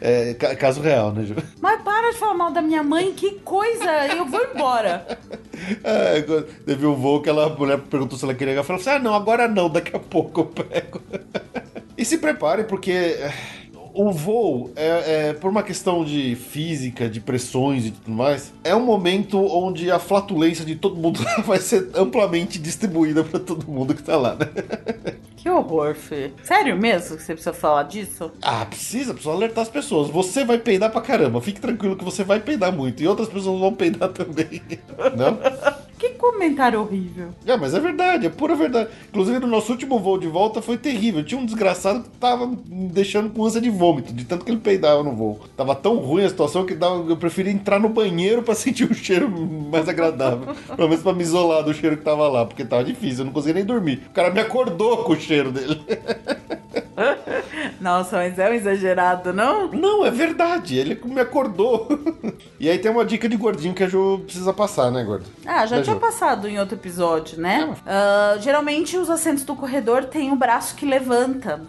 [0.00, 1.34] É ca- caso real, né, Ju?
[1.60, 4.06] Mas para de falar mal da minha mãe, que coisa!
[4.16, 5.18] Eu vou embora.
[5.82, 6.20] É,
[6.64, 8.54] teve um voo que ela, a mulher perguntou se ela queria.
[8.54, 11.00] Ela falou assim: ah, não, agora não, daqui a pouco eu pego.
[11.96, 13.32] e se prepare, porque é,
[13.98, 18.74] o voo, é, é, por uma questão de física, de pressões e tudo mais, é
[18.74, 23.94] um momento onde a flatulência de todo mundo vai ser amplamente distribuída para todo mundo
[23.94, 24.48] que tá lá, né?
[25.36, 26.30] Que horror, Fê.
[26.44, 28.30] Sério mesmo que você precisa falar disso?
[28.40, 30.08] Ah, precisa, precisa alertar as pessoas.
[30.10, 31.40] Você vai peidar pra caramba.
[31.40, 33.02] Fique tranquilo que você vai peidar muito.
[33.02, 34.62] E outras pessoas vão peidar também.
[35.16, 35.38] Não?
[35.98, 37.30] Que comentário horrível.
[37.44, 38.90] É, mas é verdade, é pura verdade.
[39.08, 41.24] Inclusive, no nosso último voo de volta foi terrível.
[41.24, 44.60] Tinha um desgraçado que tava me deixando com ânsia de vômito, de tanto que ele
[44.60, 45.40] peidava no voo.
[45.56, 48.94] Tava tão ruim a situação que dava, eu preferia entrar no banheiro pra sentir o
[48.94, 50.54] cheiro mais agradável.
[50.76, 53.32] Pelo menos pra me isolar do cheiro que tava lá, porque tava difícil, eu não
[53.32, 54.02] conseguia nem dormir.
[54.08, 55.80] O cara me acordou com o cheiro dele.
[57.80, 59.68] Nossa, mas é um exagerado, não?
[59.68, 61.88] Não, é verdade, ele me acordou.
[62.58, 65.26] e aí tem uma dica de gordinho que a Ju precisa passar, né, gordo?
[65.46, 67.74] Ah, já Da tinha passado em outro episódio, né?
[67.86, 71.60] Ah, geralmente os assentos do corredor têm o braço que levanta,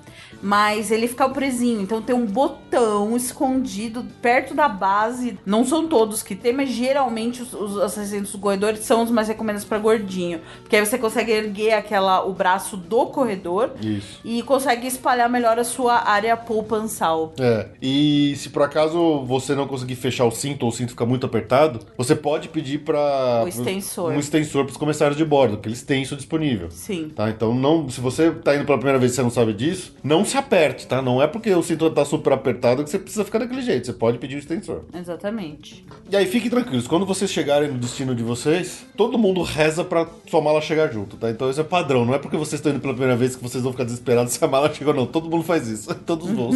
[0.41, 5.38] mas ele fica presinho, então tem um botão escondido perto da base.
[5.45, 9.28] Não são todos que tem, mas geralmente os, os assentos do corredor são os mais
[9.28, 14.20] recomendados para gordinho, porque aí você consegue erguer aquela o braço do corredor Isso.
[14.24, 17.34] e consegue espalhar melhor a sua área poupansal.
[17.39, 21.06] É, e se por acaso você não conseguir fechar o cinto ou o cinto fica
[21.06, 24.12] muito apertado, você pode pedir para O extensor.
[24.12, 26.70] um extensor para os comissários de bordo, que eles têm isso disponível.
[26.72, 27.10] Sim.
[27.16, 29.93] Tá, então não, se você tá indo pela primeira vez e você não sabe disso,
[30.04, 31.02] não se aperte, tá?
[31.02, 33.93] Não é porque o cinto tá super apertado que você precisa ficar daquele jeito, você
[33.93, 34.82] pode pedir o extensor.
[34.93, 35.86] Exatamente.
[36.10, 40.08] E aí fiquem tranquilos, quando vocês chegarem no destino de vocês, todo mundo reza pra
[40.30, 41.30] sua mala chegar junto, tá?
[41.30, 43.64] Então isso é padrão, não é porque vocês estão indo pela primeira vez que vocês
[43.64, 45.06] vão ficar desesperados se a mala chegou não.
[45.06, 46.55] Todo mundo faz isso, todos os voos.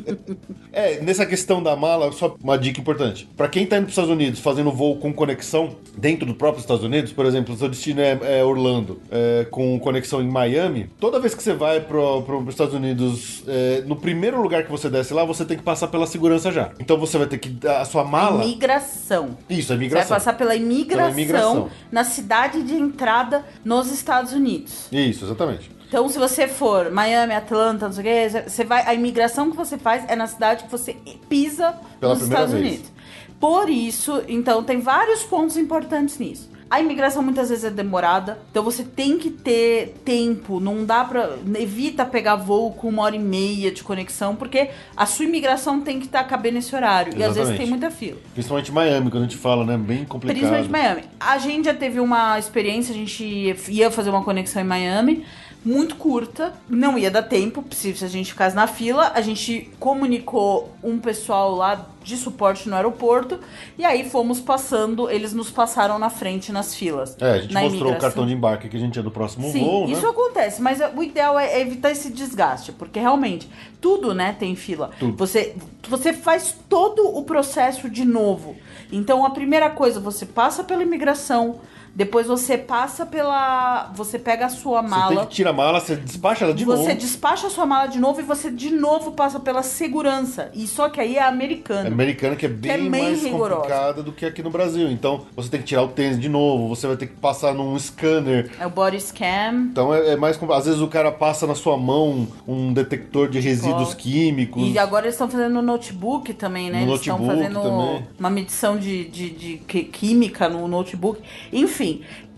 [0.72, 3.28] é, nessa questão da mala, só uma dica importante.
[3.36, 6.84] Pra quem tá indo pros Estados Unidos fazendo voo com conexão dentro do próprio Estados
[6.84, 11.20] Unidos, por exemplo, o seu destino é, é Orlando, é, com conexão em Miami, toda
[11.20, 14.88] vez que você vai pro, pro, pros Estados Unidos, é, no primeiro lugar que você
[14.88, 16.70] desce lá, você tem que passar pela segurança já.
[16.78, 17.66] Então você vai ter que.
[17.66, 18.44] A sua mala.
[18.44, 19.36] Imigração.
[19.48, 21.70] Isso, é Você vai passar pela imigração, Pela imigração.
[21.90, 24.88] na cidade de entrada nos Estados Unidos.
[24.92, 25.70] Isso, exatamente.
[25.94, 28.84] Então, se você for Miami, Atlanta, não sei o quê, você vai.
[28.84, 30.96] A imigração que você faz é na cidade que você
[31.28, 32.66] pisa Pela nos Estados vez.
[32.66, 32.92] Unidos.
[33.38, 36.50] Por isso, então, tem vários pontos importantes nisso.
[36.68, 41.36] A imigração muitas vezes é demorada, então você tem que ter tempo, não dá pra.
[41.56, 46.00] Evita pegar voo com uma hora e meia de conexão, porque a sua imigração tem
[46.00, 47.12] que estar cabendo nesse horário.
[47.16, 47.58] E às vezes Exatamente.
[47.58, 48.18] tem muita fila.
[48.32, 49.76] Principalmente Miami, quando a gente fala, né?
[49.76, 50.36] Bem complicado.
[50.36, 51.02] Principalmente Miami.
[51.20, 53.24] A gente já teve uma experiência, a gente
[53.68, 55.24] ia fazer uma conexão em Miami,
[55.64, 59.12] muito curta, não ia dar tempo, se a gente ficasse na fila.
[59.14, 63.40] A gente comunicou um pessoal lá de suporte no aeroporto,
[63.78, 67.16] e aí fomos passando, eles nos passaram na frente nas filas.
[67.18, 68.00] É, a gente mostrou o imigração.
[68.00, 70.08] cartão de embarque que a gente ia do próximo Sim, voo, isso né?
[70.10, 73.48] acontece, mas o ideal é evitar esse desgaste, porque realmente
[73.80, 74.90] tudo, né, tem fila.
[74.98, 75.16] Tudo.
[75.16, 75.56] Você
[75.88, 78.56] você faz todo o processo de novo.
[78.92, 81.60] Então a primeira coisa, você passa pela imigração,
[81.94, 85.80] depois você passa pela, você pega a sua Você tem mala, que tirar a mala,
[85.80, 86.94] você despacha ela de você novo.
[86.96, 90.50] despacha a sua mala de novo e você de novo passa pela segurança.
[90.54, 91.86] E só que aí é É americano.
[91.86, 93.54] americana que é bem, é bem mais rigorosa.
[93.56, 94.90] complicada do que aqui no Brasil.
[94.90, 97.78] Então, você tem que tirar o tênis de novo, você vai ter que passar num
[97.78, 98.50] scanner.
[98.58, 99.68] É o body scan.
[99.70, 100.60] Então é, é mais complicado.
[100.60, 103.96] Às vezes o cara passa na sua mão um detector de resíduos Ó.
[103.96, 104.62] químicos.
[104.68, 106.80] E agora eles estão fazendo no notebook também, né?
[106.84, 108.06] No eles estão fazendo também.
[108.18, 111.20] uma medição de, de, de química no notebook.
[111.52, 111.83] Enfim,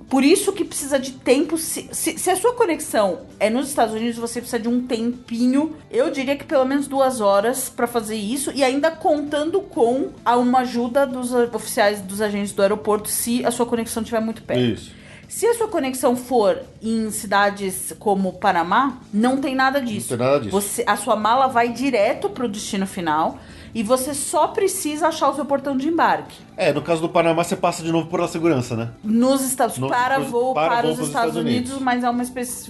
[0.08, 1.58] por isso que precisa de tempo.
[1.58, 5.76] Se, se, se a sua conexão é nos Estados Unidos, você precisa de um tempinho.
[5.90, 8.52] Eu diria que pelo menos duas horas pra fazer isso.
[8.54, 13.50] E ainda contando com a uma ajuda dos oficiais dos agentes do aeroporto se a
[13.50, 14.62] sua conexão estiver muito perto.
[14.62, 14.92] Isso.
[15.28, 20.10] Se a sua conexão for em cidades como Panamá, não tem nada disso.
[20.10, 20.52] tem nada disso.
[20.52, 23.40] Você, a sua mala vai direto pro destino final
[23.76, 26.34] e você só precisa achar o seu portão de embarque.
[26.56, 28.88] É, no caso do Panamá, você passa de novo por a segurança, né?
[29.04, 31.84] Nos Estados No- para voo para para, voo os Estados, Estados Unidos, Unidos.
[31.84, 32.24] mas é uma,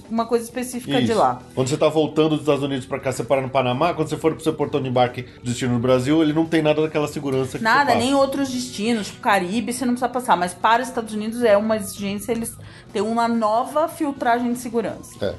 [0.09, 1.17] uma coisa específica de Isso.
[1.17, 1.39] lá.
[1.55, 4.17] Quando você tá voltando dos Estados Unidos pra cá, você para no Panamá, quando você
[4.17, 7.07] for pro seu portão de embarque do destino no Brasil, ele não tem nada daquela
[7.07, 10.35] segurança que Nada, nem outros destinos, tipo Caribe, você não precisa passar.
[10.35, 12.53] Mas para os Estados Unidos é uma exigência, eles
[12.91, 15.13] têm uma nova filtragem de segurança.
[15.25, 15.33] É.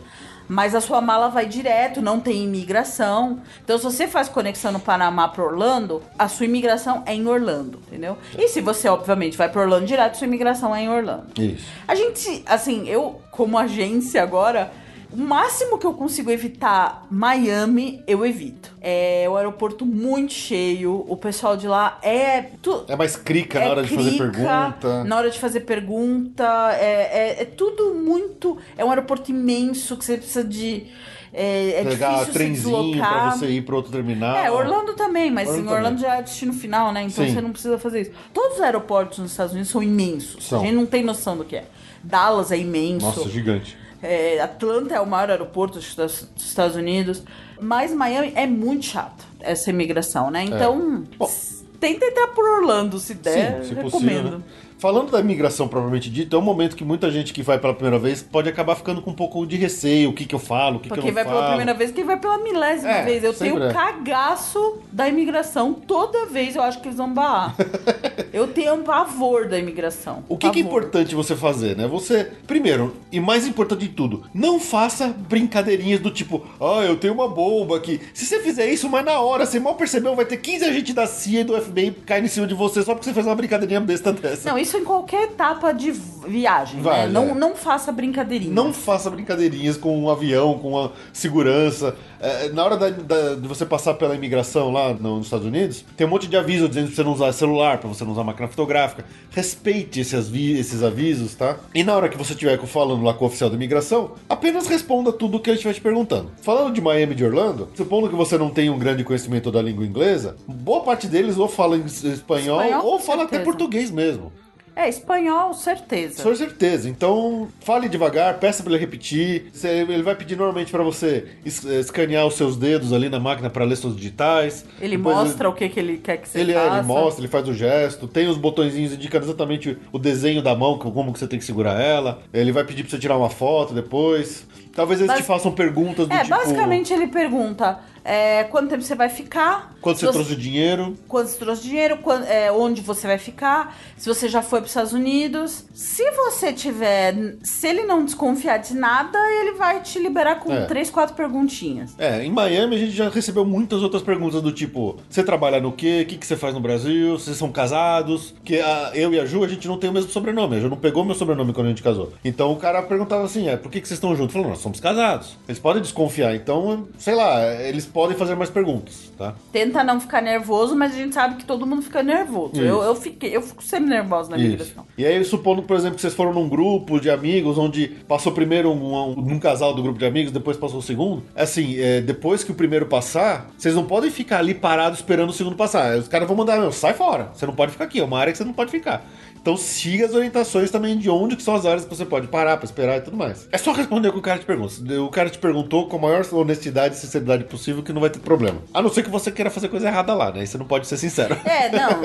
[0.49, 3.40] Mas a sua mala vai direto, não tem imigração.
[3.62, 7.80] Então, se você faz conexão no Panamá para Orlando, a sua imigração é em Orlando,
[7.86, 8.16] entendeu?
[8.36, 11.26] E se você, obviamente, vai para Orlando direto, sua imigração é em Orlando.
[11.38, 11.66] Isso.
[11.86, 14.72] A gente, assim, eu, como agência agora,
[15.19, 18.71] O máximo que eu consigo evitar Miami, eu evito.
[18.81, 22.43] É o aeroporto muito cheio, o pessoal de lá é.
[22.62, 25.05] Tu, É mais crica na é hora de fazer crica, pergunta.
[25.05, 26.45] Na hora de fazer pergunta,
[26.75, 28.59] é, é, é tudo muito.
[28.77, 30.87] É um aeroporto imenso que você precisa de.
[31.35, 33.39] É, é Pegar difícil se trenzinho pra deslocar.
[33.39, 34.37] você ir pro outro terminal.
[34.37, 36.11] É, Orlando também, mas Orlando em Orlando também.
[36.11, 37.03] já é destino final, né?
[37.03, 37.35] Então Sim.
[37.35, 38.12] você não precisa fazer isso.
[38.33, 40.47] Todos os aeroportos nos Estados Unidos são imensos.
[40.47, 40.61] São.
[40.61, 41.64] A gente não tem noção do que é.
[42.05, 43.05] Dallas é imenso.
[43.05, 43.77] Nossa, gigante.
[44.03, 47.22] É, Atlanta é o maior aeroporto dos Estados- dos Estados Unidos.
[47.61, 50.44] Mas Miami é muito chato, essa imigração, né?
[50.44, 51.24] Então, Bom.
[51.26, 53.90] s- tenta entrar por Orlando, se der, Sim, se É, recomendo.
[53.90, 54.44] possível, né?
[54.79, 57.99] Falando da imigração propriamente dita, é um momento que muita gente que vai pela primeira
[57.99, 60.81] vez pode acabar ficando com um pouco de receio, o que que eu falo, o
[60.81, 61.37] que que eu quem não vai falo.
[61.37, 63.24] pela primeira vez, quem vai pela milésima É, vez.
[63.24, 63.72] Eu tenho é.
[63.72, 65.74] cagaço da imigração.
[65.74, 67.57] Toda vez eu acho que eles vão barrar.
[68.33, 70.22] eu tenho um pavor da imigração.
[70.29, 71.89] O que, que é importante você fazer, né?
[71.89, 77.14] Você, primeiro, e mais importante de tudo, não faça brincadeirinhas do tipo, ah, eu tenho
[77.14, 78.01] uma bomba aqui.
[78.14, 81.07] Se você fizer isso, mas na hora, você mal percebeu, vai ter 15 agentes da
[81.07, 83.81] CIA e do FBI caindo em cima de você só porque você fez uma brincadeirinha
[83.81, 84.49] besta dessa.
[84.49, 87.09] Não, isso em qualquer etapa de viagem, Vale, né?
[87.09, 87.35] Não, é.
[87.35, 88.53] não faça brincadeirinha.
[88.53, 91.97] Não faça brincadeirinhas com um avião, com a segurança.
[92.21, 95.85] É, na hora da- da- de você passar pela imigração lá no- nos Estados Unidos,
[95.97, 98.25] tem um monte de aviso dizendo pra você não usar celular, pra você não usar
[98.25, 99.05] máquina fotográfica.
[99.31, 101.57] Respeite esses, avi- esses avisos, tá?
[101.75, 105.12] E na hora que você estiver falando lá com o oficial da imigração, apenas responda
[105.12, 106.31] tudo o que ele estiver te perguntando.
[106.43, 109.62] Falando de Miami e de Orlando, supondo que você não tenha um grande conhecimento da
[109.62, 113.45] língua inglesa, boa parte deles ou fala espanhol, Espanhol, ou fala até certeza.
[113.45, 114.33] português mesmo.
[114.81, 116.22] É, espanhol, certeza.
[116.22, 116.89] Com certeza.
[116.89, 119.47] Então, fale devagar, peça pra ele repetir.
[119.64, 123.64] Ele vai pedir normalmente pra você eh, escanear os seus dedos ali na máquina pra
[123.64, 124.64] ler seus digitais.
[124.81, 126.76] Ele Depois mostra o que, que ele quer que você Ele, é, faça.
[126.79, 130.79] ele mostra, ele faz o gesto, tem os botõezinhos indicando exatamente o desenho da mão,
[130.79, 132.22] como que você tem que segurar ela.
[132.33, 134.47] Ele vai pedir pra você tirar uma foto depois.
[134.72, 136.31] Talvez eles Bas- te façam perguntas do É, tipo...
[136.37, 140.96] basicamente ele pergunta é, quanto tempo você vai ficar, Quanto você trouxe de dinheiro?
[141.06, 144.64] quanto você trouxe dinheiro, quan- é, onde você vai ficar, se você já foi para
[144.66, 145.64] os Estados Unidos.
[145.74, 150.64] Se você tiver, se ele não desconfiar de nada, ele vai te liberar com É.
[150.64, 151.94] três, quatro perguntinhas.
[151.98, 155.70] É, em Miami a gente já recebeu muitas outras perguntas do tipo: você trabalha no
[155.72, 156.00] quê?
[156.02, 157.18] O que, que você faz no Brasil?
[157.18, 158.34] Vocês são casados?
[158.44, 160.56] Que a- eu e a Ju, a gente não tem o mesmo sobrenome.
[160.56, 162.12] A Ju não pegou meu sobrenome quando a gente casou.
[162.24, 164.32] Então o cara perguntava assim: é, por que, que vocês estão juntos?
[164.32, 165.36] Falou, nós somos casados.
[165.46, 169.34] Eles podem desconfiar, então, sei lá, eles podem fazer mais perguntas, tá?
[169.53, 172.53] Tenta não ficar nervoso, mas a gente sabe que todo mundo fica nervoso.
[172.55, 172.62] Isso.
[172.62, 174.46] Eu, eu fiquei, eu fico sempre nervosa na Isso.
[174.46, 174.86] imigração.
[174.96, 178.70] E aí, supondo, por exemplo, que vocês foram num grupo de amigos onde passou primeiro
[178.70, 181.22] um, um, um casal do grupo de amigos, depois passou o segundo.
[181.34, 185.32] Assim, é, depois que o primeiro passar, vocês não podem ficar ali parados esperando o
[185.32, 185.96] segundo passar.
[185.99, 187.30] Os caras vão mandar, meu, sai fora.
[187.34, 189.05] Você não pode ficar aqui, é uma área que você não pode ficar.
[189.40, 192.57] Então siga as orientações também de onde que são as áreas que você pode parar
[192.57, 193.49] pra esperar e tudo mais.
[193.51, 194.74] É só responder o que o cara te pergunta.
[195.01, 198.18] O cara te perguntou com a maior honestidade e sinceridade possível que não vai ter
[198.18, 198.61] problema.
[198.72, 200.45] A não ser que você queira fazer coisa errada lá, né?
[200.45, 201.36] Você não pode ser sincero.
[201.45, 202.03] É, não.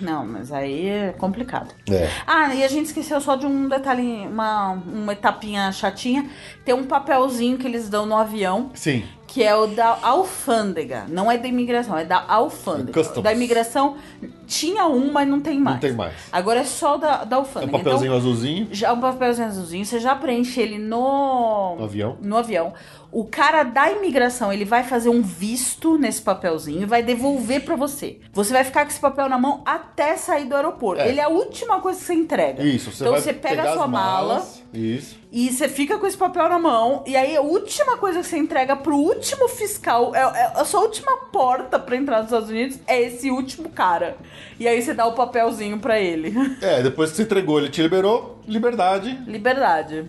[0.00, 1.74] não, mas aí é complicado.
[1.90, 2.08] É.
[2.26, 6.28] Ah, e a gente esqueceu só de um detalhe, uma, uma etapinha chatinha.
[6.64, 9.04] Tem um papelzinho que eles dão no avião, Sim.
[9.36, 11.04] Que é o da alfândega.
[11.10, 12.94] Não é da imigração, é da alfândega.
[12.94, 13.22] Customs.
[13.22, 13.98] Da imigração
[14.46, 15.74] tinha um, mas não tem mais.
[15.76, 16.14] Não tem mais.
[16.32, 17.72] Agora é só da, da É um alfândega.
[17.72, 18.68] papelzinho então, azulzinho.
[18.70, 21.76] já um papelzinho azulzinho, você já preenche ele no...
[21.76, 22.16] No avião.
[22.22, 22.72] No avião.
[23.12, 27.76] O cara da imigração, ele vai fazer um visto nesse papelzinho e vai devolver pra
[27.76, 28.20] você.
[28.32, 31.02] Você vai ficar com esse papel na mão até sair do aeroporto.
[31.02, 31.08] É.
[31.08, 32.62] Ele é a última coisa que você entrega.
[32.62, 35.16] Isso, você então você pega a sua as mala malas, Isso.
[35.30, 37.02] E você fica com esse papel na mão.
[37.06, 40.80] E aí a última coisa que você entrega pro último fiscal, é, é a sua
[40.80, 44.16] última porta pra entrar nos Estados Unidos, é esse último cara.
[44.58, 46.34] E aí você dá o papelzinho pra ele.
[46.62, 49.18] É, depois que você entregou, ele te liberou, liberdade.
[49.26, 50.08] Liberdade.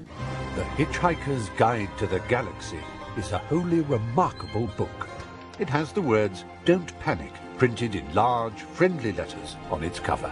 [0.56, 2.80] The Hitchhiker's Guide to the Galaxy
[3.18, 5.08] is a wholly remarkable book.
[5.60, 10.32] It has the words Don't Panic printed in large, friendly letters on its cover.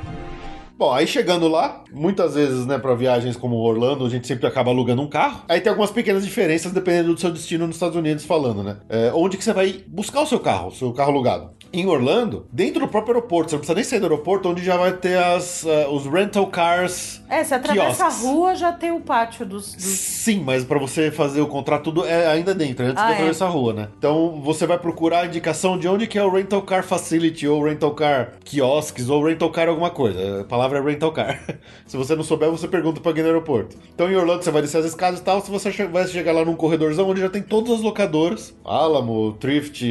[0.77, 4.71] Bom, aí chegando lá, muitas vezes, né, pra viagens como Orlando, a gente sempre acaba
[4.71, 5.43] alugando um carro.
[5.47, 8.77] Aí tem algumas pequenas diferenças dependendo do seu destino nos Estados Unidos falando, né?
[8.89, 11.51] É, onde que você vai buscar o seu carro, o seu carro alugado.
[11.73, 14.77] Em Orlando, dentro do próprio aeroporto, você não precisa nem sair do aeroporto, onde já
[14.77, 17.21] vai ter as, ah, os rental cars.
[17.29, 18.25] É, você atravessa quiosques.
[18.25, 19.73] a rua, já tem o pátio dos.
[19.73, 19.83] dos...
[19.83, 23.15] Sim, mas pra você fazer o contrato tudo é ainda dentro, antes Ah, de é.
[23.15, 23.87] atravessar a rua, né?
[23.97, 27.63] Então você vai procurar a indicação de onde que é o rental car facility, ou
[27.63, 30.41] rental car quiosques, ou rental car alguma coisa.
[30.41, 31.43] A palavra é rental car.
[31.85, 33.75] Se você não souber, você pergunta pra alguém no aeroporto.
[33.93, 36.43] Então em Orlando você vai descer as escadas e tal, se você vai chegar lá
[36.45, 39.83] num corredorzão onde já tem todas as locadoras, Alamo, Thrift,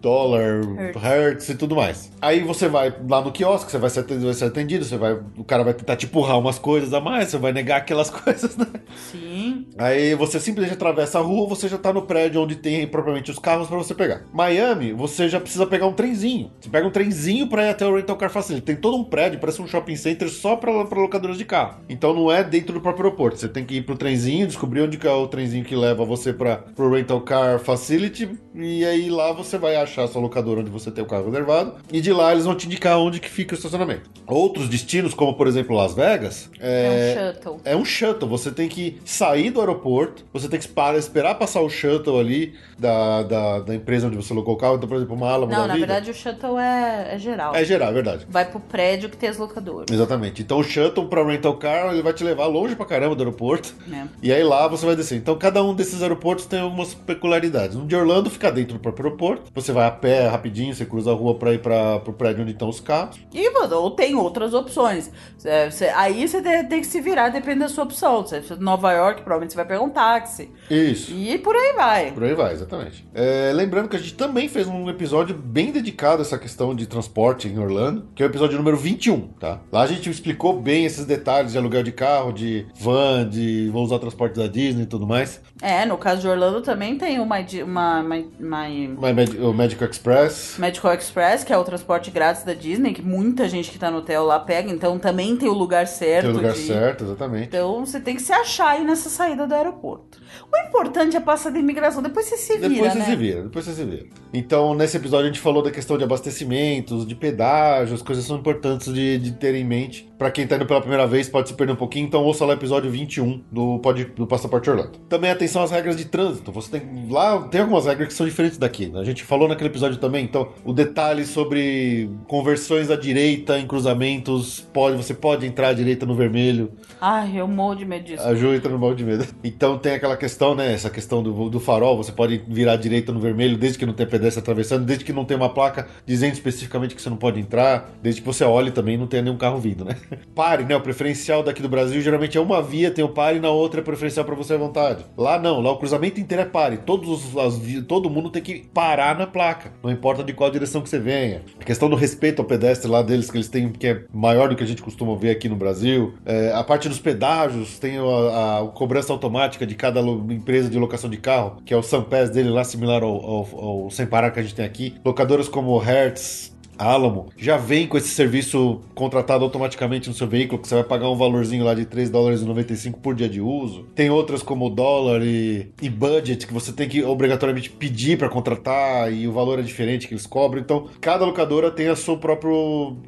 [0.00, 0.60] Dollar,
[0.94, 1.02] Hertz.
[1.06, 2.10] Hertz e tudo mais.
[2.20, 5.18] Aí você vai lá no quiosque, você vai ser atendido, vai ser atendido, você vai,
[5.36, 8.56] o cara vai tentar te empurrar umas coisas a mais, você vai negar aquelas coisas,
[8.56, 8.66] né?
[9.10, 9.66] Sim.
[9.78, 13.38] Aí você simplesmente atravessa a rua, você já tá no prédio onde tem propriamente os
[13.38, 14.22] carros pra você pegar.
[14.32, 16.50] Miami, você já precisa pegar um trenzinho.
[16.60, 18.64] Você pega um trenzinho pra ir até o Rental Car Facility.
[18.64, 21.80] Tem todo um prédio, parece um shopping center só pra, pra locadoras de carro.
[21.88, 23.38] Então não é dentro do próprio aeroporto.
[23.38, 26.56] Você tem que ir pro trenzinho, descobrir onde é o trenzinho que leva você pra,
[26.56, 28.30] pro Rental Car Facility.
[28.54, 31.74] E aí lá você vai achar a sua locadora onde você tem o carro reservado.
[31.92, 34.10] E de lá eles vão te indicar onde que fica o estacionamento.
[34.26, 37.60] Outros destinos, como por exemplo Las Vegas, É, um shuttle.
[37.64, 41.60] é um shuttle, você tem que sair do aeroporto, você tem que para- esperar passar
[41.60, 44.76] o shuttle ali da, da, da empresa onde você alugou o carro.
[44.76, 45.86] Então, por exemplo, uma Alamo Não, na vida.
[45.86, 47.54] verdade o shuttle é, é geral.
[47.54, 48.26] É geral, é verdade.
[48.28, 49.86] Vai pro prédio que tem as locadoras.
[49.92, 50.42] Exatamente.
[50.42, 53.74] Então o shuttle para rental car, ele vai te levar longe pra caramba do aeroporto.
[53.86, 54.08] Né?
[54.22, 55.16] E aí lá você vai descer.
[55.18, 57.76] Então cada um desses aeroportos tem algumas peculiaridades.
[57.76, 59.50] No de Orlando fica dentro do próprio aeroporto.
[59.54, 62.52] Você vai a pé rapidinho, você cruza a rua pra ir para pro prédio onde
[62.52, 63.18] estão os carros.
[63.32, 65.10] E, mano, ou tem outras opções.
[65.44, 68.22] É, você- aí você tem, que se virar, depende da sua opção.
[68.22, 70.50] Você, Nova York, provavelmente você vai pegar um táxi.
[70.70, 71.12] Isso.
[71.12, 72.12] E por aí vai.
[72.12, 73.06] Por aí vai, exatamente.
[73.14, 76.86] É, lembrando que a gente também fez um episódio bem dedicado a essa questão de
[76.86, 79.60] transporte em Orlando, que é o episódio número 21, tá?
[79.70, 83.84] Lá a gente explicou bem esses detalhes de aluguel de carro, de van, de vou
[83.84, 85.40] usar transporte da Disney e tudo mais.
[85.62, 89.88] É, no caso de Orlando também tem uma, uma, uma, uma My Med- o Magical
[89.88, 90.56] Express.
[90.76, 93.98] Medical Express, que é o transporte grátis da Disney, que muita gente que tá no
[93.98, 96.22] hotel lá pega, então também tem o lugar certo.
[96.26, 97.46] Tem o lugar de- certo, exatamente.
[97.48, 100.20] Então você tem que se achar aí nessa saída do aeroporto.
[100.52, 103.04] O importante é passar da imigração, depois você se vira, Depois você né?
[103.06, 104.06] se vira, depois você se vira.
[104.32, 108.92] Então, nesse episódio a gente falou da questão de abastecimentos, de pedágios, coisas são importantes
[108.92, 110.08] de, de ter em mente.
[110.18, 112.50] Pra quem tá indo pela primeira vez, pode se perder um pouquinho, então ouça lá
[112.52, 114.92] o episódio 21 do, pod, do Passaporte Orlando.
[115.08, 116.50] Também atenção às regras de trânsito.
[116.52, 117.06] Você tem.
[117.10, 118.86] Lá tem algumas regras que são diferentes daqui.
[118.86, 119.00] né?
[119.00, 124.66] A gente falou naquele episódio também, então, o detalhe sobre conversões à direita em cruzamentos.
[124.72, 126.72] Pode, você pode entrar à direita no vermelho.
[127.00, 128.26] Ai, eu morro de medo disso.
[128.26, 129.26] A Ju entra no balde de medo.
[129.44, 130.72] Então tem aquela questão, né?
[130.72, 133.92] Essa questão do, do farol, você pode virar à direita no vermelho, desde que não
[133.92, 137.38] tenha pedestre atravessando, desde que não tenha uma placa dizendo especificamente que você não pode
[137.38, 139.96] entrar, desde que você olhe também e não tenha nenhum carro vindo, né?
[140.34, 140.74] Pare, né?
[140.74, 143.80] O preferencial daqui do Brasil geralmente é uma via, tem o pare, e na outra
[143.80, 145.04] é preferencial para você à vontade.
[145.16, 146.78] Lá não, lá o cruzamento inteiro é pare.
[146.78, 150.80] Todos os, as todo mundo tem que parar na placa, não importa de qual direção
[150.82, 151.42] que você venha.
[151.60, 154.56] A questão do respeito ao pedestre lá deles, que eles têm, que é maior do
[154.56, 156.14] que a gente costuma ver aqui no Brasil.
[156.24, 161.08] É, a parte dos pedágios, tem a, a- cobrança automática de cada empresa de locação
[161.10, 163.48] de carro, que é o Sampass dele lá, similar ao, ao,
[163.84, 164.94] ao Sem Parar que a gente tem aqui.
[165.04, 170.68] Locadoras como Hertz, Alamo já vem com esse serviço contratado automaticamente no seu veículo, que
[170.68, 173.84] você vai pagar um valorzinho lá de 3 dólares e 95 por dia de uso.
[173.94, 179.12] Tem outras como dólar e, e budget, que você tem que obrigatoriamente pedir para contratar
[179.12, 180.60] e o valor é diferente que eles cobram.
[180.60, 182.52] Então, cada locadora tem a sua própria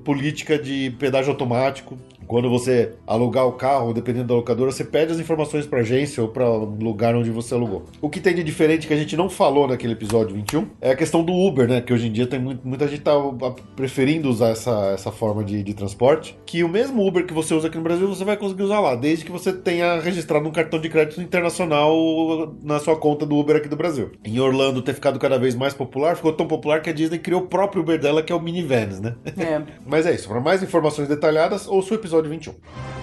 [0.05, 1.99] política de pedágio automático.
[2.29, 6.29] Quando você alugar o carro, dependendo da locadora, você pede as informações para agência ou
[6.29, 7.85] para o lugar onde você alugou.
[8.01, 10.97] O que tem de diferente que a gente não falou naquele episódio 21 é a
[10.97, 11.81] questão do Uber, né?
[11.81, 13.13] Que hoje em dia tem muito- muita gente tá
[13.75, 16.39] preferindo usar essa, essa forma de, de transporte.
[16.45, 18.95] Que o mesmo Uber que você usa aqui no Brasil, você vai conseguir usar lá,
[18.95, 23.57] desde que você tenha registrado um cartão de crédito internacional na sua conta do Uber
[23.57, 24.11] aqui do Brasil.
[24.25, 27.43] Em Orlando ter ficado cada vez mais popular, ficou tão popular que a Disney criou
[27.43, 29.15] o próprio Uber dela, que é o Minivans, né?
[29.39, 29.63] É.
[29.87, 30.29] Mas é isso.
[30.29, 32.55] Para mais informações detalhadas, ouça o episódio 21.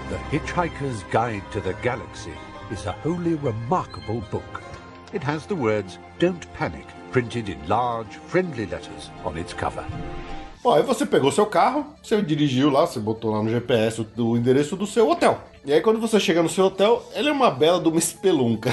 [0.09, 2.33] The Hitchhiker's Guide to the Galaxy
[2.71, 4.61] is a wholly remarkable book.
[5.13, 9.85] It has the words Don't Panic printed in large, friendly letters on its cover.
[10.61, 14.23] Bom, aí você pegou seu carro, você dirigiu lá, você botou lá no GPS o,
[14.23, 15.39] o endereço do seu hotel.
[15.65, 18.69] E aí quando você chega no seu hotel, ele é uma bela de uma espelunca.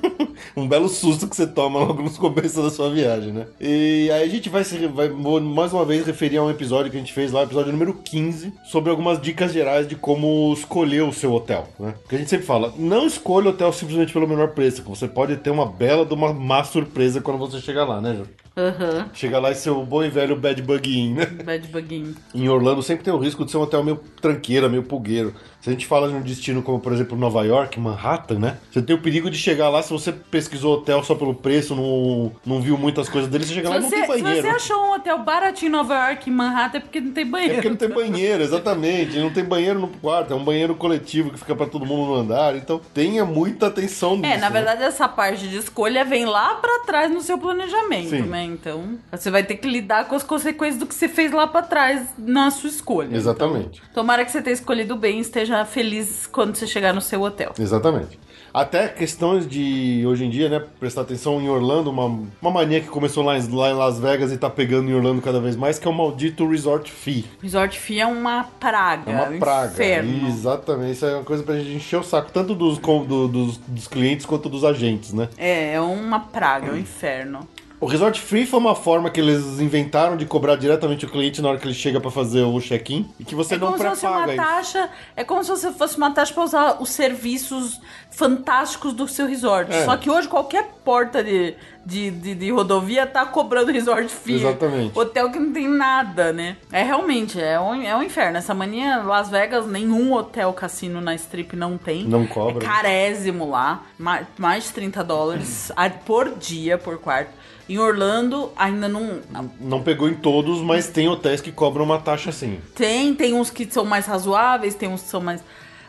[0.54, 3.46] um belo susto que você toma logo nos começos da sua viagem, né?
[3.58, 6.96] E aí a gente vai, se, vai mais uma vez referir a um episódio que
[6.96, 11.12] a gente fez lá, episódio número 15, sobre algumas dicas gerais de como escolher o
[11.12, 11.94] seu hotel, né?
[12.02, 15.36] Porque a gente sempre fala, não escolha hotel simplesmente pelo menor preço, que você pode
[15.36, 18.26] ter uma bela de uma má surpresa quando você chegar lá, né, Ju?
[18.58, 19.10] Aham.
[19.12, 21.26] Chega lá e ser o bom e velho bad bug né?
[21.26, 22.14] Bad buguinho.
[22.34, 25.34] Em Orlando sempre tem o risco de ser um hotel meio tranqueira, meio pulgueiro.
[25.66, 28.58] Se a gente fala de um destino como, por exemplo, Nova York, Manhattan, né?
[28.70, 32.30] Você tem o perigo de chegar lá, se você pesquisou hotel só pelo preço, não,
[32.46, 34.42] não viu muitas coisas dele, você chega lá e Se não tem se banheiro.
[34.42, 37.26] você achou um hotel baratinho em Nova York, em Manhattan, é porque não tem É
[37.26, 37.54] banheiro.
[37.54, 39.18] porque não tem banheiro, exatamente.
[39.18, 42.14] Não tem banheiro no quarto, é um banheiro coletivo que fica pra todo mundo no
[42.14, 42.54] andar.
[42.54, 44.26] Então tenha muita atenção nisso.
[44.32, 44.50] É, na né?
[44.50, 48.22] verdade, essa parte de escolha vem lá pra trás no seu planejamento, Sim.
[48.22, 48.44] né?
[48.44, 51.62] Então, você vai ter que lidar com as consequências do que você fez lá pra
[51.62, 53.16] trás na sua escolha.
[53.16, 53.82] Exatamente.
[53.90, 57.22] Então, tomara que você tenha escolhido bem e esteja feliz quando você chegar no seu
[57.22, 57.52] hotel.
[57.58, 58.18] Exatamente.
[58.54, 62.06] Até questões de, hoje em dia, né, prestar atenção em Orlando, uma,
[62.40, 65.20] uma mania que começou lá em, lá em Las Vegas e tá pegando em Orlando
[65.20, 67.26] cada vez mais, que é o maldito Resort Fee.
[67.42, 69.10] Resort Fee é uma praga.
[69.10, 69.72] É uma um praga.
[69.74, 70.28] Inferno.
[70.28, 70.92] Exatamente.
[70.92, 74.24] Isso é uma coisa pra gente encher o saco, tanto dos, do- dos, dos clientes
[74.24, 75.28] quanto dos agentes, né?
[75.36, 77.46] É, é uma praga, é um inferno.
[77.78, 81.50] O Resort Free foi uma forma que eles inventaram de cobrar diretamente o cliente na
[81.50, 83.84] hora que ele chega pra fazer o check-in e que você é não como se
[83.84, 84.90] fosse uma pré-paga.
[85.14, 87.78] É como se você fosse uma taxa pra usar os serviços
[88.16, 89.70] fantásticos do seu resort.
[89.70, 89.84] É.
[89.84, 94.36] Só que hoje qualquer porta de, de, de, de rodovia tá cobrando resort fee.
[94.36, 94.98] Exatamente.
[94.98, 96.56] Hotel que não tem nada, né?
[96.72, 98.38] É realmente, é um, é um inferno.
[98.38, 102.04] Essa mania, Las Vegas, nenhum hotel cassino na strip não tem.
[102.04, 102.64] Não cobra.
[102.64, 103.82] É carésimo lá.
[103.98, 105.70] ma- Mais de 30 dólares
[106.06, 107.30] por dia, por quarto.
[107.68, 109.18] Em Orlando, ainda não.
[109.60, 112.60] Não pegou em todos, mas tem hotéis que cobram uma taxa assim.
[112.74, 115.42] Tem, tem uns que são mais razoáveis, tem uns que são mais,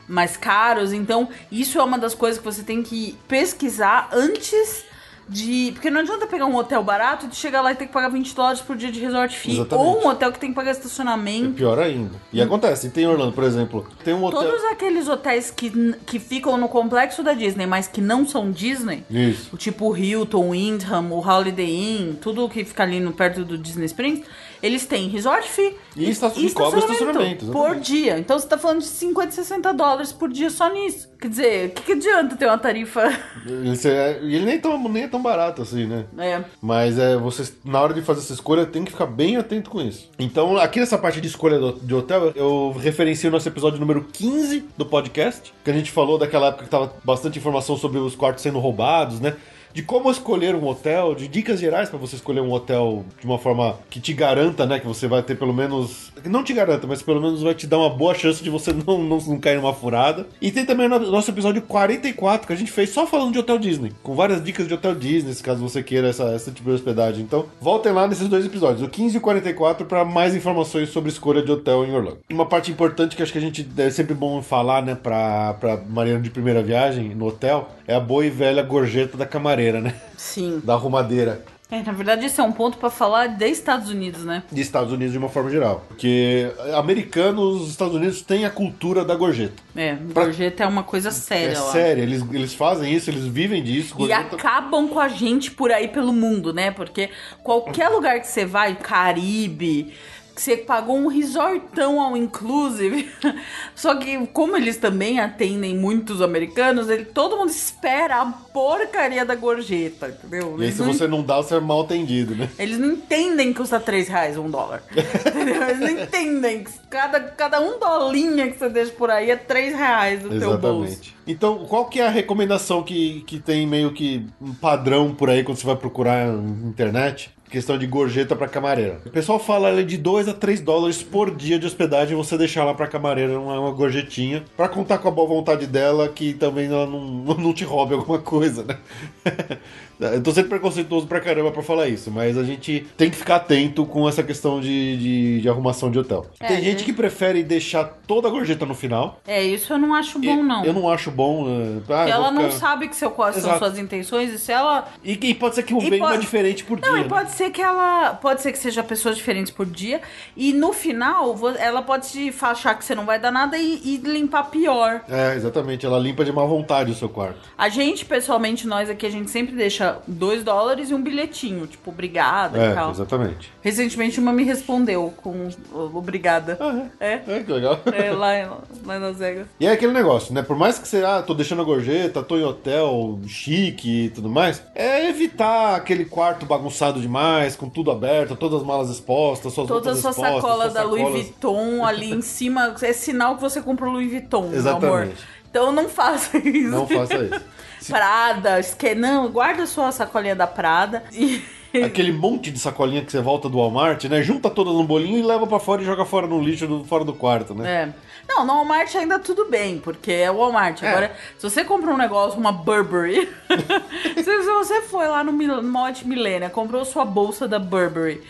[0.07, 0.93] mais caros.
[0.93, 4.85] Então, isso é uma das coisas que você tem que pesquisar antes
[5.29, 5.71] de.
[5.73, 8.33] Porque não adianta pegar um hotel barato e chegar lá e ter que pagar 20
[8.33, 9.53] dólares por dia de resort fee.
[9.53, 9.87] Exatamente.
[9.87, 11.51] Ou um hotel que tem que pagar É estacionamento.
[11.53, 12.15] pior ainda.
[12.31, 14.41] E acontece, tem em Orlando, por exemplo, tem um hotel.
[14.41, 15.69] Todos aqueles hotéis que,
[16.05, 19.49] que ficam no complexo da Disney, mas que não são Disney, Isso.
[19.53, 23.43] o tipo o Hilton, o Windham, o Holiday Inn, tudo que fica ali no perto
[23.43, 24.23] do Disney Springs,
[24.61, 28.17] eles têm resort fee E esta- e cobra estacionamento, por dia.
[28.17, 31.09] Então você tá falando de 50, 60 dólares por dia só nisso.
[31.19, 33.11] Quer dizer, o que, que adianta ter uma tarifa?
[33.45, 36.05] Ele, é- e ele nem, tão, nem é tão barato assim, né?
[36.17, 36.43] É.
[36.61, 39.81] Mas é, você, na hora de fazer essa escolha, tem que ficar bem atento com
[39.81, 40.09] isso.
[40.19, 44.03] Então, aqui nessa parte de escolha do- de hotel, eu referencio o nosso episódio número
[44.13, 48.15] 15 do podcast, que a gente falou daquela época que tava bastante informação sobre os
[48.15, 49.35] quartos sendo roubados, né?
[49.77, 53.37] De como escolher um hotel, de dicas gerais para você escolher um hotel de uma
[53.37, 54.79] forma que te garanta, né?
[54.79, 56.11] Que você vai ter pelo menos.
[56.25, 58.97] Não te garanta, mas pelo menos vai te dar uma boa chance de você não,
[59.03, 60.25] não, não cair numa furada.
[60.41, 63.37] E tem também o no- nosso episódio 44, que a gente fez só falando de
[63.37, 66.75] hotel Disney, com várias dicas de hotel Disney, caso você queira essa, essa tipo de
[66.75, 67.21] hospedagem.
[67.21, 71.11] Então, voltem lá nesses dois episódios, o 15 e o 44, para mais informações sobre
[71.11, 72.17] escolha de hotel em Orlando.
[72.31, 75.77] Uma parte importante que acho que a gente é sempre bom falar, né, pra, pra
[75.87, 79.93] Mariana de primeira viagem no hotel, é a boa e velha gorjeta da camareira, né?
[80.17, 80.61] Sim.
[80.63, 81.43] Da arrumadeira.
[81.69, 84.41] É, na verdade, esse é um ponto pra falar de Estados Unidos, né?
[84.49, 85.83] de Estados Unidos de uma forma geral.
[85.89, 89.61] Porque americanos, os Estados Unidos têm a cultura da gorjeta.
[89.75, 91.71] É, gorjeta é uma coisa séria é lá.
[91.73, 93.95] sério, eles, eles fazem isso, eles vivem disso.
[93.95, 96.71] E gorjeta- acabam com a gente por aí pelo mundo, né?
[96.71, 97.09] Porque
[97.43, 99.91] qualquer lugar que você vai, Caribe,
[100.37, 103.09] que você pagou um resortão ao inclusive.
[103.73, 109.33] Só que, como eles também atendem muitos americanos, ele, todo mundo espera a porcaria da
[109.33, 110.55] gorjeta, entendeu?
[110.59, 112.51] E aí, se não você não dá, você é mal atendido, né?
[112.59, 114.83] Eles não entendem que custa 3 reais um dólar.
[114.93, 115.63] Entendeu?
[115.63, 119.75] Eles não entendem que cada, cada um dolinha que você deixa por aí é 3
[119.75, 120.83] reais no teu bolso.
[120.83, 121.17] Exatamente.
[121.25, 125.43] Então, qual que é a recomendação que, que tem meio que um padrão por aí
[125.43, 127.31] quando você vai procurar na internet?
[127.49, 128.99] Questão de gorjeta pra camareira.
[129.05, 132.65] O pessoal fala ali de 2 a 3 dólares por dia de hospedagem você deixar
[132.65, 136.67] lá pra camareira uma, uma gorjetinha pra contar com a boa vontade dela que também
[136.67, 136.99] ela não,
[137.39, 138.77] não te roube alguma coisa, né?
[139.99, 143.37] Eu tô sendo preconceituoso pra caramba pra falar isso, mas a gente tem que ficar
[143.37, 146.25] atento com essa questão de, de, de arrumação de hotel.
[146.39, 149.19] É, tem gente gente- que prefere deixar toda a gorjeta no final.
[149.27, 150.63] É, isso eu não acho bom, não.
[150.65, 151.47] Eu não acho bom.
[151.49, 154.87] eh, ah, ela não ficar- sabe que seu, quais são suas intenções e se ela.
[155.03, 156.99] E, e pode ser que um E uma pode- diferente por Não, dia.
[156.99, 157.09] e né?
[157.09, 158.13] pode ser que ela.
[158.21, 160.01] Pode ser que seja pessoas diferentes por dia.
[160.35, 164.43] E no final, ela pode achar que você não vai dar nada e, e limpar
[164.51, 165.01] pior.
[165.09, 165.85] É, exatamente.
[165.85, 167.39] Ela limpa de má vontade o seu quarto.
[167.57, 171.89] A gente, pessoalmente, nós aqui, a gente sempre deixa 2 dólares e um bilhetinho, tipo,
[171.91, 172.91] obrigada e É, tal.
[172.91, 173.51] exatamente.
[173.61, 175.49] Recentemente uma me respondeu com
[175.93, 176.57] obrigada.
[176.59, 177.13] Ah, É.
[177.13, 177.23] é.
[177.27, 177.79] É, que legal.
[177.93, 178.47] É, lá, em-
[178.85, 179.47] lá em Las Vegas.
[179.59, 180.41] E é aquele negócio, né?
[180.41, 184.29] Por mais que você, ah, tô deixando a gorjeta, tô em hotel chique e tudo
[184.29, 189.65] mais, é evitar aquele quarto bagunçado demais, com tudo aberto, todas as malas expostas, suas
[189.65, 193.35] as roupas suas expostas, sacolas suas da Louis sacolas- Vuitton ali em cima, é sinal
[193.35, 194.57] que você comprou Louis Vuitton, meu amor.
[195.01, 195.37] Exatamente.
[195.49, 196.69] Então não faça isso.
[196.69, 197.41] Não faça isso.
[197.89, 198.95] Prada, esque...
[198.95, 201.41] não, guarda sua sacolinha da Prada e,
[201.85, 204.21] Aquele monte de sacolinha que você volta do Walmart, né?
[204.21, 207.03] Junta todas no bolinho e leva pra fora e joga fora no lixo do, fora
[207.03, 207.69] do quarto, né?
[207.69, 207.93] É.
[208.27, 210.81] Não, no Walmart ainda tudo bem, porque é o Walmart.
[210.81, 210.89] É.
[210.89, 213.29] Agora, se você compra um negócio, uma Burberry,
[214.15, 215.33] se, você foi lá no
[215.63, 218.21] Mod Milênia, comprou sua bolsa da Burberry,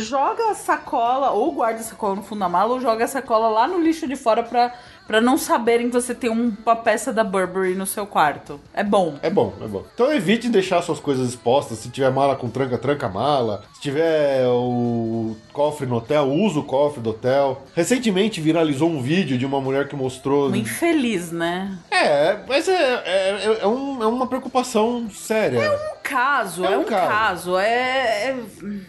[0.00, 3.48] joga a sacola, ou guarda a sacola no fundo da mala, ou joga a sacola
[3.48, 4.72] lá no lixo de fora pra,
[5.10, 8.60] pra não saberem que você tem um- uma peça da Burberry no seu quarto.
[8.72, 9.16] É bom.
[9.22, 9.82] É bom, é bom.
[9.92, 11.78] Então evite deixar suas coisas expostas.
[11.78, 13.64] Se tiver mala com tranca, tranca a mala.
[13.74, 17.64] Se tiver o cofre no hotel, usa o cofre do hotel.
[17.74, 20.48] Recentemente viralizou um vídeo de uma mulher que mostrou.
[20.48, 21.76] Um infeliz, né?
[21.90, 22.72] É, mas é,
[23.04, 25.58] é, é, um- é uma preocupação séria.
[25.72, 27.08] Um caso, É é, um um caso.
[27.08, 27.58] caso.
[27.58, 28.36] É, é-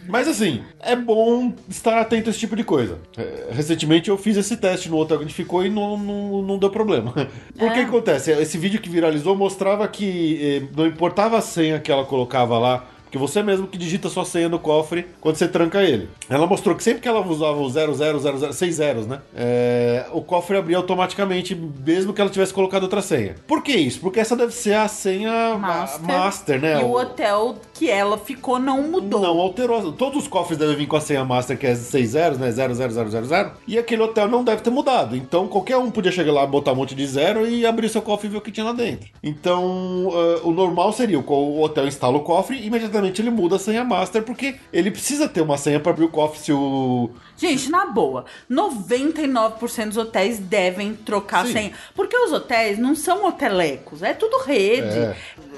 [0.08, 2.98] Mas assim, é bom estar atento a esse tipo de coisa.
[3.16, 6.42] É, recentemente eu fiz esse teste no hotel que a gente ficou e não, não,
[6.42, 7.12] não deu problema.
[7.12, 7.26] Por
[7.58, 7.70] que É.
[7.74, 8.30] que acontece?
[8.32, 12.84] Esse vídeo que viralizou mostrava que eh, não importava a senha que ela colocava lá.
[13.12, 16.08] Porque você mesmo que digita sua senha no cofre quando você tranca ele.
[16.30, 19.20] Ela mostrou que sempre que ela usava o 0000, seis zeros, né?
[19.36, 23.34] é, o cofre abria automaticamente, mesmo que ela tivesse colocado outra senha.
[23.46, 24.00] Por que isso?
[24.00, 26.06] Porque essa deve ser a senha Master.
[26.06, 26.80] master né?
[26.80, 29.20] E o hotel que ela ficou não mudou.
[29.20, 29.92] Não alterou.
[29.92, 32.50] Todos os cofres devem vir com a senha master, que é 6 zeros, né?
[32.50, 33.52] 00000.
[33.68, 35.14] E aquele hotel não deve ter mudado.
[35.14, 38.28] Então qualquer um podia chegar lá, botar um monte de zero e abrir seu cofre
[38.28, 39.10] e ver o que tinha lá dentro.
[39.22, 43.56] Então ah, o normal seria o o hotel instala o cofre e imediatamente ele muda
[43.56, 47.10] a senha master, porque ele precisa ter uma senha para abrir o cofre se o.
[47.36, 51.52] Gente, na boa, 99% dos hotéis devem trocar Sim.
[51.52, 51.72] senha.
[51.94, 54.98] Porque os hotéis não são hotelecos, é tudo rede.
[54.98, 55.16] É.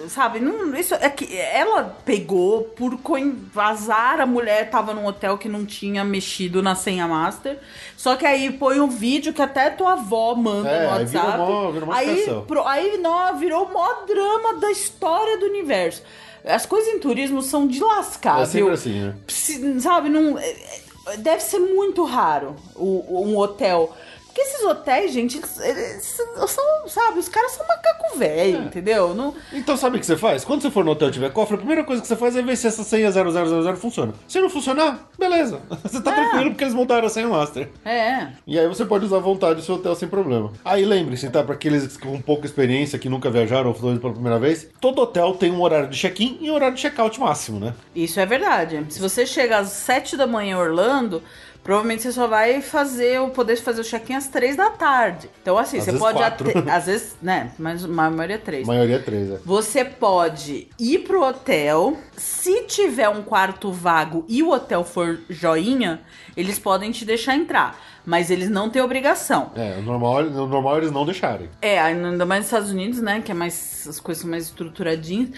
[0.08, 0.40] Sabe?
[0.40, 5.48] Não, isso é que ela pegou por coin- azar, a mulher tava num hotel que
[5.48, 7.58] não tinha mexido na senha master.
[7.96, 11.24] Só que aí põe um vídeo que até tua avó manda É, no aí virou
[11.24, 11.38] WhatsApp.
[11.38, 16.02] mó- virou aí, pro- aí não, virou o maior drama da história do universo.
[16.44, 18.70] As coisas em turismo são de lascar, É viu?
[18.70, 19.14] assim, né?
[19.80, 20.38] Sabe, não.
[20.38, 23.94] é- é- Deve ser muito raro um hotel.
[24.34, 26.02] Porque esses hotéis, gente, eles, eles
[26.48, 29.14] são, sabe, os caras são macaco velho, entendeu?
[29.14, 30.44] Não, Então sabe o que você faz?
[30.44, 32.42] Quando você for no hotel e tiver cofre, a primeira coisa que você faz é
[32.42, 34.12] ver se essa senha 0000 funciona.
[34.26, 35.60] Se não funcionar, beleza.
[35.84, 37.68] Você tá tranquilo porque eles montaram a senha master.
[37.84, 38.28] é.
[38.44, 40.52] E aí você pode usar à vontade o seu hotel sem problema.
[40.64, 41.42] Aí lembre-se, tá?
[41.44, 45.34] Para aqueles com pouca experiência, que nunca viajaram ou foram pela primeira vez, todo hotel
[45.34, 47.74] tem um horário de check-in e um horário de check-out máximo, né?
[47.94, 48.84] Isso é verdade.
[48.88, 51.22] Se você chega às 7 da manhã em Orlando,
[51.64, 55.30] provavelmente você só vai fazer o poder fazer o check-in às 3 da tarde.
[55.40, 56.50] Então, assim, Às você pode quatro.
[56.56, 56.70] até.
[56.70, 57.50] Às vezes, né?
[57.58, 58.68] Mas a maioria é 3.
[58.68, 59.38] A maioria é três, é.
[59.44, 61.96] Você pode ir pro hotel.
[62.16, 66.02] Se tiver um quarto vago e o hotel for joinha,
[66.36, 67.80] eles podem te deixar entrar.
[68.06, 69.50] Mas eles não têm obrigação.
[69.56, 71.48] É, o normal, o normal é eles não deixarem.
[71.62, 73.22] É, ainda mais nos Estados Unidos, né?
[73.24, 73.86] Que é mais.
[73.88, 75.30] As coisas são mais estruturadinhas.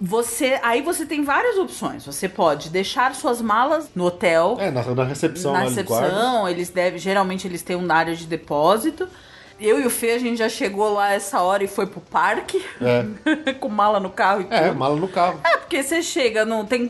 [0.00, 0.58] Você.
[0.62, 2.04] Aí você tem várias opções.
[2.06, 4.56] Você pode deixar suas malas no hotel.
[4.60, 5.74] É, na, na recepção na quarto.
[5.74, 6.98] recepção, eles devem.
[6.98, 9.08] Geralmente eles têm uma área de depósito.
[9.60, 12.62] Eu e o Fê, a gente já chegou lá essa hora e foi pro parque.
[13.60, 14.54] com mala no carro e tudo.
[14.54, 15.40] É, mala no carro.
[15.44, 16.88] É, porque você chega, não tem.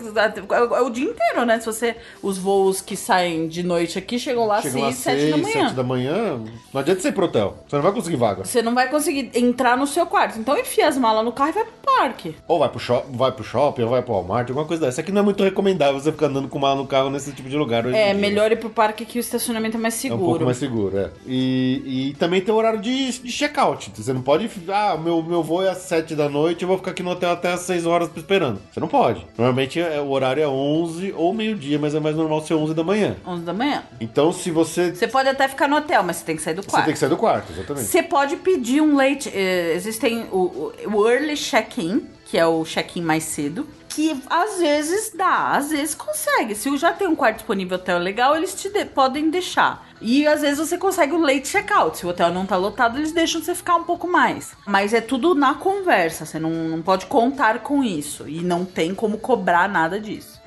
[0.75, 1.59] É o dia inteiro, né?
[1.61, 1.97] Se você.
[2.23, 5.43] Os voos que saem de noite aqui chegam lá às lá 6, 7 da seis,
[5.43, 5.65] manhã.
[5.69, 6.41] sete da manhã.
[6.73, 7.57] Não adianta você ir pro hotel.
[7.67, 8.45] Você não vai conseguir vaga.
[8.45, 10.39] Você não vai conseguir entrar no seu quarto.
[10.39, 12.37] Então enfia as malas no carro e vai pro parque.
[12.47, 15.01] Ou vai pro, shop, vai pro shopping, ou vai pro Walmart, alguma coisa dessa.
[15.01, 17.57] Aqui não é muito recomendável você ficar andando com mala no carro nesse tipo de
[17.57, 17.87] lugar.
[17.87, 20.23] hoje em É, melhor ir pro parque que o estacionamento é mais É seguro.
[20.23, 21.11] um pouco mais seguro, é.
[21.27, 23.91] E, e também tem horário de, de check-out.
[23.95, 24.51] Você não pode.
[24.69, 27.31] Ah, meu, meu voo é às 7 da noite, eu vou ficar aqui no hotel
[27.31, 28.61] até às 6 horas esperando.
[28.73, 29.27] Você não pode.
[29.37, 32.85] Normalmente é, o horário é 11 ou meio-dia, mas é mais normal ser 11 da
[32.85, 33.17] manhã.
[33.27, 33.83] 11 da manhã.
[34.01, 34.95] Então, se você.
[34.95, 36.85] Você pode até ficar no hotel, mas você tem que sair do Você quarto.
[36.85, 37.87] tem que sair do quarto, exatamente.
[37.87, 39.31] Você pode pedir um late.
[39.35, 43.67] eh, existem o- o early check-in, que é o check-in mais cedo.
[43.89, 46.55] Que às vezes dá, às vezes consegue.
[46.55, 49.87] Se já tem um quarto disponível hotel legal, eles te de- podem deixar.
[50.01, 51.99] E às vezes você consegue o late check-out.
[51.99, 54.55] Se o hotel não tá lotado, eles deixam você ficar um pouco mais.
[54.67, 56.25] Mas é tudo na conversa.
[56.27, 58.29] Você não, não pode contar com isso.
[58.29, 60.41] E não tem como cobrar nada disso.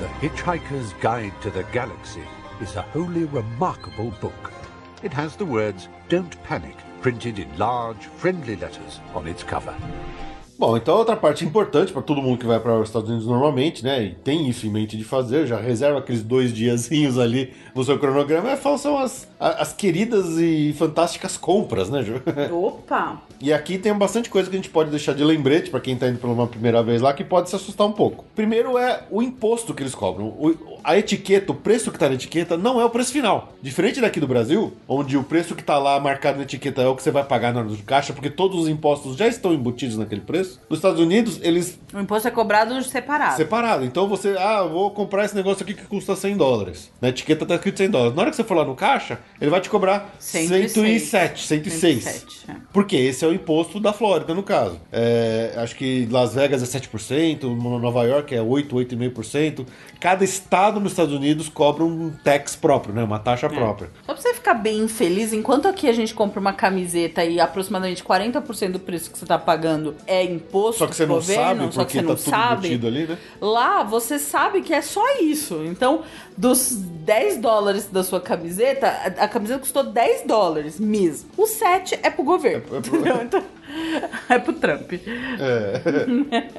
[0.00, 2.22] The Hitchhiker's Guide to the Galaxy
[2.62, 4.50] is a wholly remarkable book.
[5.04, 9.74] It has the words Don't Panic printed in large, friendly letters on its cover.
[10.56, 13.82] Bom, então outra parte importante para todo mundo que vai para os Estados Unidos normalmente,
[13.82, 14.04] né?
[14.04, 17.98] E tem isso em mente de fazer, já reserva aqueles dois diazinhos ali no seu
[17.98, 22.22] cronograma, é, são as, as queridas e fantásticas compras, né, Ju?
[22.54, 23.20] Opa!
[23.40, 26.08] E aqui tem bastante coisa que a gente pode deixar de lembrete para quem tá
[26.08, 28.24] indo pela uma primeira vez lá, que pode se assustar um pouco.
[28.34, 30.28] Primeiro é o imposto que eles cobram.
[30.28, 33.52] O- a etiqueta, o preço que tá na etiqueta, não é o preço final.
[33.62, 36.94] Diferente daqui do Brasil, onde o preço que tá lá marcado na etiqueta é o
[36.94, 39.96] que você vai pagar na hora do caixa, porque todos os impostos já estão embutidos
[39.96, 40.60] naquele preço.
[40.68, 43.36] Nos Estados Unidos, eles O imposto é cobrado separado.
[43.36, 43.84] separado.
[43.84, 46.90] Então você, ah, vou comprar esse negócio aqui que custa 100 dólares.
[47.00, 48.14] Na etiqueta tá escrito 100 dólares.
[48.14, 50.72] Na hora que você for lá no caixa, ele vai te cobrar 106.
[50.72, 52.04] 107, 106.
[52.04, 52.54] 107, é.
[52.72, 54.80] Porque esse é o imposto da Flórida, no caso.
[54.92, 57.44] É, acho que Las Vegas é 7%,
[57.80, 59.64] Nova York é 8, 8,5%.
[60.00, 63.02] Cada estado nos Estados Unidos cobra um tax próprio, né?
[63.02, 63.90] Uma taxa própria.
[64.06, 68.02] Só pra você ficar bem feliz, enquanto aqui a gente compra uma camiseta e aproximadamente
[68.04, 71.74] 40% do preço que você tá pagando é imposto Só que você não governo, sabe,
[71.74, 72.86] só que porque você tá não tudo sabe.
[72.86, 73.18] ali, né?
[73.40, 75.62] Lá você sabe que é só isso.
[75.64, 76.02] Então,
[76.36, 81.28] dos 10 dólares da sua camiseta, a, a camiseta custou 10 dólares mesmo.
[81.36, 82.64] O 7 é pro governo.
[82.76, 83.14] É pro- entendeu?
[83.24, 83.42] Então,
[84.28, 84.92] é pro Trump.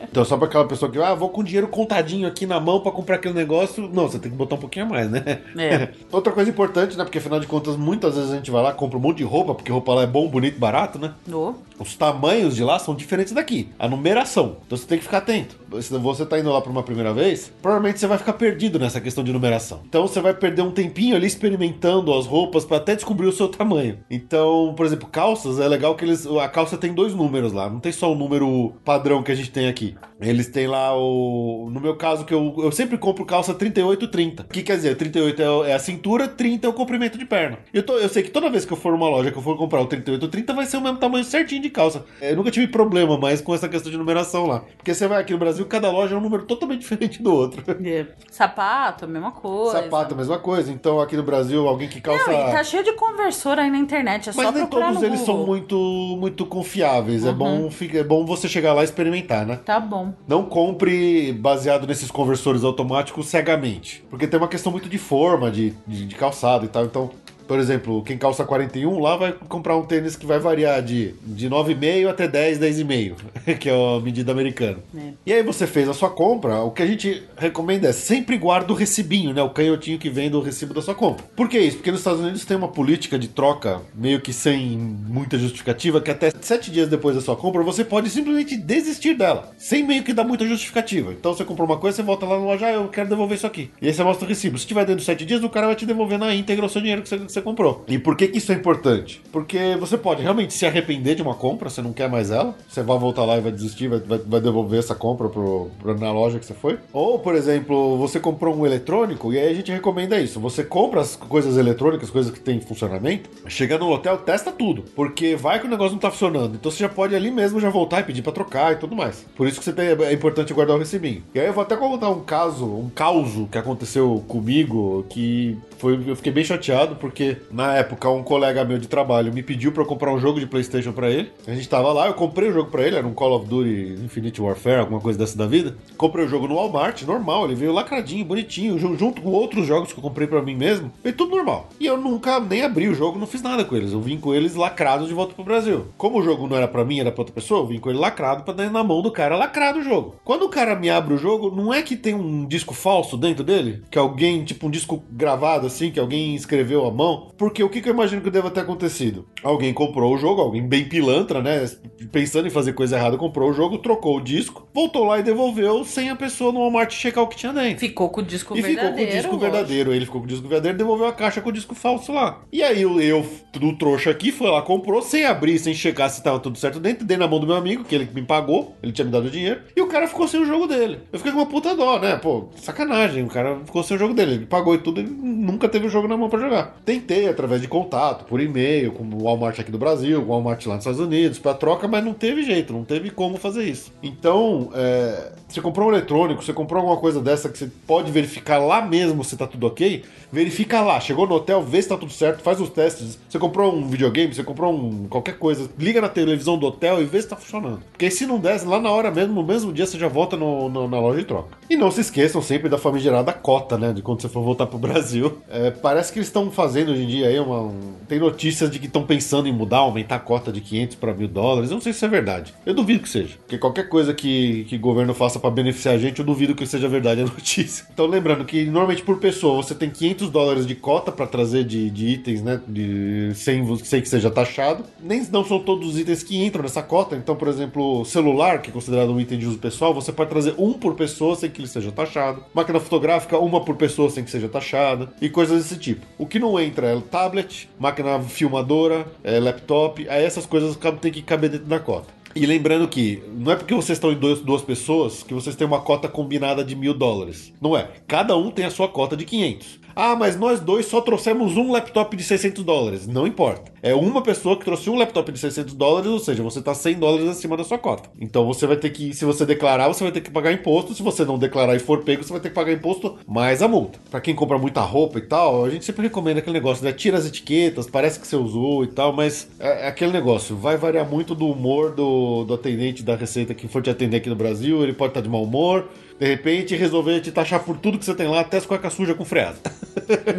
[0.10, 2.92] Então, só pra aquela pessoa que, ah, vou com dinheiro contadinho aqui na mão pra
[2.92, 3.90] comprar aquele negócio.
[3.92, 5.42] Não, você tem que botar um pouquinho a mais, né?
[5.58, 5.90] É.
[6.12, 7.04] Outra coisa importante, né?
[7.04, 9.54] Porque afinal de contas, muitas vezes a gente vai lá, compra um monte de roupa,
[9.54, 11.14] porque roupa lá é bom, bonito, barato, né?
[11.32, 11.54] Oh.
[11.80, 13.70] Os tamanhos de lá são diferentes daqui.
[13.78, 14.58] A numeração.
[14.66, 15.56] Então você tem que ficar atento.
[15.82, 19.02] Se você tá indo lá por uma primeira vez, provavelmente você vai ficar perdido nessa
[19.02, 19.82] questão de numeração.
[19.88, 23.50] Então você vai perder um tempinho ali experimentando as roupas pra até descobrir o seu
[23.50, 24.00] tamanho.
[24.10, 26.26] Então, por exemplo, calças, é legal que eles.
[26.26, 27.70] A calça tem dois números lá.
[27.70, 29.96] Não tem só o número padrão que a gente tem aqui.
[30.20, 31.70] Eles têm lá o.
[31.72, 34.44] No meu caso, que eu, eu sempre compro calça 38 30.
[34.44, 34.96] O que quer dizer?
[34.96, 37.60] 38 é é a cintura, 30 é o comprimento de perna.
[37.74, 39.58] Eu, tô, eu sei que toda vez que eu for numa loja que eu for
[39.58, 42.06] comprar o 38 30 vai ser o mesmo tamanho certinho de calça.
[42.22, 44.64] Eu nunca tive problema mais com essa questão de numeração lá.
[44.78, 47.64] Porque você vai aqui no Brasil, cada loja é um número totalmente diferente do outro.
[47.86, 48.06] É.
[48.32, 49.84] Sapato, a mesma coisa.
[49.84, 50.72] Sapato, a mesma coisa.
[50.72, 52.32] Então aqui no Brasil, alguém que calça.
[52.32, 54.30] Não, e tá cheio de conversor aí na internet.
[54.30, 55.26] É Mas só nem todos eles Google.
[55.26, 55.76] são muito,
[56.20, 56.95] muito confiáveis.
[57.30, 59.60] É, bom, é bom você chegar lá e experimentar, né?
[59.66, 60.14] Tá bom.
[60.28, 64.04] Não compre baseado nesses conversores automáticos cegamente.
[64.10, 66.86] Porque tem uma questão muito de forma, de, de, de calçado e tal.
[66.86, 67.10] Então,
[67.48, 71.50] por exemplo, quem calça 41 lá vai comprar um tênis que vai variar de, de
[71.50, 73.16] 9,5 até 10, 10,5,
[73.60, 74.78] que é a medida americana.
[74.96, 75.14] É.
[75.26, 78.72] E aí você fez a sua compra, o que a gente recomenda é sempre guarda
[78.72, 79.42] o recibinho, né?
[79.42, 81.26] O canhotinho que vem do recibo da sua compra.
[81.36, 81.78] Por que isso?
[81.78, 86.12] Porque nos Estados Unidos tem uma política de troca meio que sem muita justificativa, que
[86.12, 90.14] até sete dias depois da sua compra você pode simplesmente desistir dela, sem meio que
[90.14, 91.12] dar muita justificativa.
[91.12, 93.48] Então você comprou uma coisa, você volta lá na loja, ah, eu quero devolver isso
[93.48, 93.72] aqui.
[93.82, 94.58] E aí você mostra o recibo.
[94.58, 96.82] Se tiver dentro de sete dias, o cara vai te devolver na íntegra o seu
[96.82, 97.84] dinheiro que você, você comprou.
[97.88, 99.22] E por que, que isso é importante?
[99.32, 102.82] Porque você pode realmente se arrepender de uma compra, você não quer mais ela, você
[102.82, 106.12] vai voltar lá e vai desistir, vai, vai, vai devolver essa compra pro, pro- na
[106.12, 106.78] loja que você foi.
[106.92, 110.40] Ou, por exemplo, você comprou um eletrônico e aí a gente recomenda isso.
[110.40, 114.84] Você compra as coisas eletrônicas, coisas que têm funcionamento, chega no hotel, testa tudo.
[114.96, 116.56] Porque vai que o negócio não tá funcionando.
[116.56, 119.26] Então você já pode ali mesmo já voltar e pedir pra trocar e tudo mais.
[119.36, 121.24] Por isso que você tem, é importante guardar o recibinho.
[121.34, 126.00] E aí eu vou até contar um caso, um causo que aconteceu comigo que foi,
[126.08, 129.86] eu fiquei bem chateado porque na época um colega meu de trabalho me pediu eu
[129.86, 131.32] comprar um jogo de PlayStation pra ele.
[131.48, 133.98] A gente tava lá, eu comprei o jogo pra ele, era um Call of Duty
[134.04, 135.76] Infinite Warfare, alguma coisa dessa da vida.
[135.98, 139.92] Comprei o jogo no Walmart, normal, ele veio lacradinho, bonitinho, ju- junto com outros jogos
[139.94, 140.92] que eu comprei pra mim mesmo.
[141.04, 141.70] Veio tudo normal.
[141.80, 143.92] E eu nunca nem abri o jogo, não fiz nada com eles.
[143.92, 145.86] Eu vim com eles lacrados de volta pro Brasil.
[145.98, 148.00] Como o jogo não era pra mim, era pra outra pessoa, eu vim com ele
[148.00, 150.16] lacrado pra dar na mão do cara lacrado o jogo.
[150.24, 153.44] Quando o cara me abre o jogo, não é que tem um disco falso dentro
[153.44, 153.84] dele?
[153.92, 157.15] Que alguém, tipo um disco gravado assim, que alguém escreveu à mão?
[157.38, 159.28] Porque o que, que eu imagino que deva ter acontecido?
[159.44, 161.70] Alguém comprou o jogo, alguém bem pilantra, né?
[162.12, 165.84] Pensando em fazer coisa errada, comprou o jogo, trocou o disco, voltou lá e devolveu
[165.84, 167.80] sem a pessoa no Walmart checar o que tinha dentro.
[167.80, 168.96] Ficou com o disco E ficou verdadeiro.
[168.96, 169.52] com o disco lógico.
[169.52, 169.94] verdadeiro.
[169.94, 172.42] Ele ficou com o disco verdadeiro e devolveu a caixa com o disco falso lá.
[172.52, 176.22] E aí eu, eu, do trouxa aqui, foi lá, comprou, sem abrir, sem checar se
[176.24, 178.92] tava tudo certo dentro, dei na mão do meu amigo, que ele me pagou, ele
[178.92, 181.00] tinha me dado o dinheiro, e o cara ficou sem o jogo dele.
[181.12, 182.16] Eu fiquei com uma puta dó, né?
[182.18, 184.34] Pô, sacanagem, o cara ficou sem o jogo dele.
[184.36, 186.76] Ele pagou e tudo, ele nunca teve o jogo na mão pra jogar.
[187.06, 190.76] Tentei através de contato, por e-mail, com o Walmart aqui do Brasil, o Walmart lá
[190.76, 193.94] nos Estados Unidos, pra troca, mas não teve jeito, não teve como fazer isso.
[194.02, 198.58] Então, é, você comprou um eletrônico, você comprou alguma coisa dessa que você pode verificar
[198.58, 201.00] lá mesmo se tá tudo ok, verifica lá.
[201.00, 203.20] Chegou no hotel, vê se tá tudo certo, faz os testes.
[203.30, 207.06] Você comprou um videogame, você comprou um qualquer coisa, liga na televisão do hotel e
[207.06, 207.82] vê se tá funcionando.
[207.92, 210.70] Porque se não der, lá na hora mesmo, no mesmo dia, você já volta no-
[210.70, 211.56] no- na loja e troca.
[211.70, 213.94] E não se esqueçam sempre da famigerada cota, né?
[213.94, 215.38] De quando você for voltar pro Brasil.
[215.50, 218.80] É, parece que eles estão fazendo hoje em dia aí uma, um, tem notícias de
[218.80, 221.70] que estão pensando em mudar, aumentar a cota de 500 para mil dólares.
[221.70, 222.54] Eu não sei se é verdade.
[222.66, 223.36] Eu duvido que seja.
[223.38, 226.66] Porque qualquer coisa que, que o governo faça para beneficiar a gente, eu duvido que
[226.66, 227.86] seja verdade a notícia.
[227.94, 231.90] Então lembrando que normalmente por pessoa você tem 500 dólares de cota para trazer de,
[231.90, 232.60] de, itens, né?
[232.68, 233.66] De, sem,
[234.02, 234.84] que seja taxado.
[235.02, 237.16] Nem não são todos os itens que entram nessa cota.
[237.16, 240.56] Então, por exemplo, celular, que é considerado um item de uso pessoal, você pode trazer
[240.58, 242.44] um por pessoa sem que ele seja taxado.
[242.54, 245.10] Máquina fotográfica, uma por pessoa sem que seja taxada.
[245.22, 246.06] E coisas desse tipo.
[246.18, 250.08] O que não entra é tablet, máquina filmadora, é, laptop.
[250.10, 252.14] Aí essas coisas tem que caber dentro da cota.
[252.36, 255.66] E lembrando que não é porque vocês estão em dois, duas pessoas que vocês têm
[255.66, 257.54] uma cota combinada de mil dólares.
[257.62, 257.88] Não é.
[258.06, 259.80] Cada um tem a sua cota de 500.
[259.96, 263.08] Ah, mas nós dois só trouxemos um laptop de 600 dólares.
[263.08, 263.72] Não importa.
[263.82, 266.96] É uma pessoa que trouxe um laptop de 600 dólares, ou seja, você está 100
[266.96, 268.10] dólares acima da sua cota.
[268.20, 270.94] Então você vai ter que, se você declarar, você vai ter que pagar imposto.
[270.94, 273.70] Se você não declarar e for pego, você vai ter que pagar imposto mais a
[273.70, 273.98] multa.
[274.12, 276.92] Para quem compra muita roupa e tal, a gente sempre recomenda aquele negócio, né?
[276.92, 280.58] Tira as etiquetas, parece que você usou e tal, mas é, é aquele negócio.
[280.58, 284.28] Vai variar muito do humor do, do atendente da Receita que for te atender aqui
[284.30, 284.84] no Brasil.
[284.84, 285.88] Ele pode estar de mau humor
[286.20, 289.18] de repente resolver te taxar por tudo que você tem lá, até as cuecas sujas
[289.18, 289.58] com freada.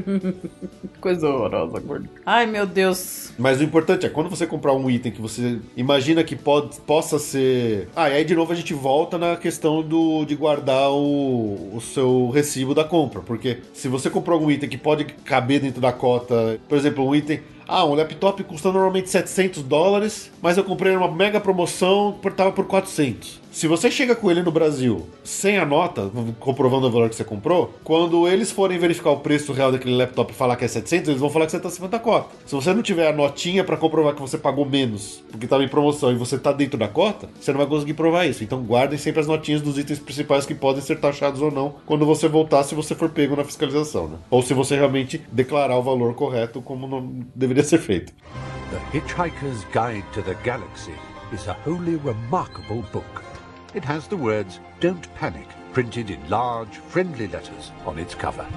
[1.01, 2.09] Coisa horrorosa, gordo.
[2.25, 3.33] Ai, meu Deus.
[3.39, 7.19] Mas o importante é, quando você comprar um item que você imagina que pode, possa
[7.19, 7.89] ser...
[7.95, 11.81] Ah, e aí de novo a gente volta na questão do, de guardar o, o
[11.81, 13.21] seu recibo da compra.
[13.21, 17.15] Porque se você comprou algum item que pode caber dentro da cota, por exemplo, um
[17.15, 22.53] item ah, um laptop custa normalmente 700 dólares, mas eu comprei numa mega promoção, tava
[22.53, 23.41] por 400.
[23.57, 27.25] Se você chega com ele no Brasil sem a nota, comprovando o valor que você
[27.25, 31.09] comprou, quando eles forem verificar o preço real daquele laptop e falar que é 700,
[31.09, 32.37] eles vão falar que você acima da cota.
[32.45, 35.69] Se você não tiver a notinha para comprovar que você pagou menos, porque estava em
[35.69, 38.45] promoção e você está dentro da cota, você não vai conseguir provar isso.
[38.45, 42.05] Então guardem sempre as notinhas dos itens principais que podem ser taxados ou não quando
[42.05, 44.19] você voltar, se você for pego na fiscalização, né?
[44.29, 48.13] Ou se você realmente declarar o valor correto como deveria ser feito.
[48.71, 50.93] The Hitchhiker's Guide to the Galaxy
[51.33, 53.26] is a wholly remarkable book.
[53.77, 58.49] It has the words Don't Panic printed in large, friendly letters on its cover.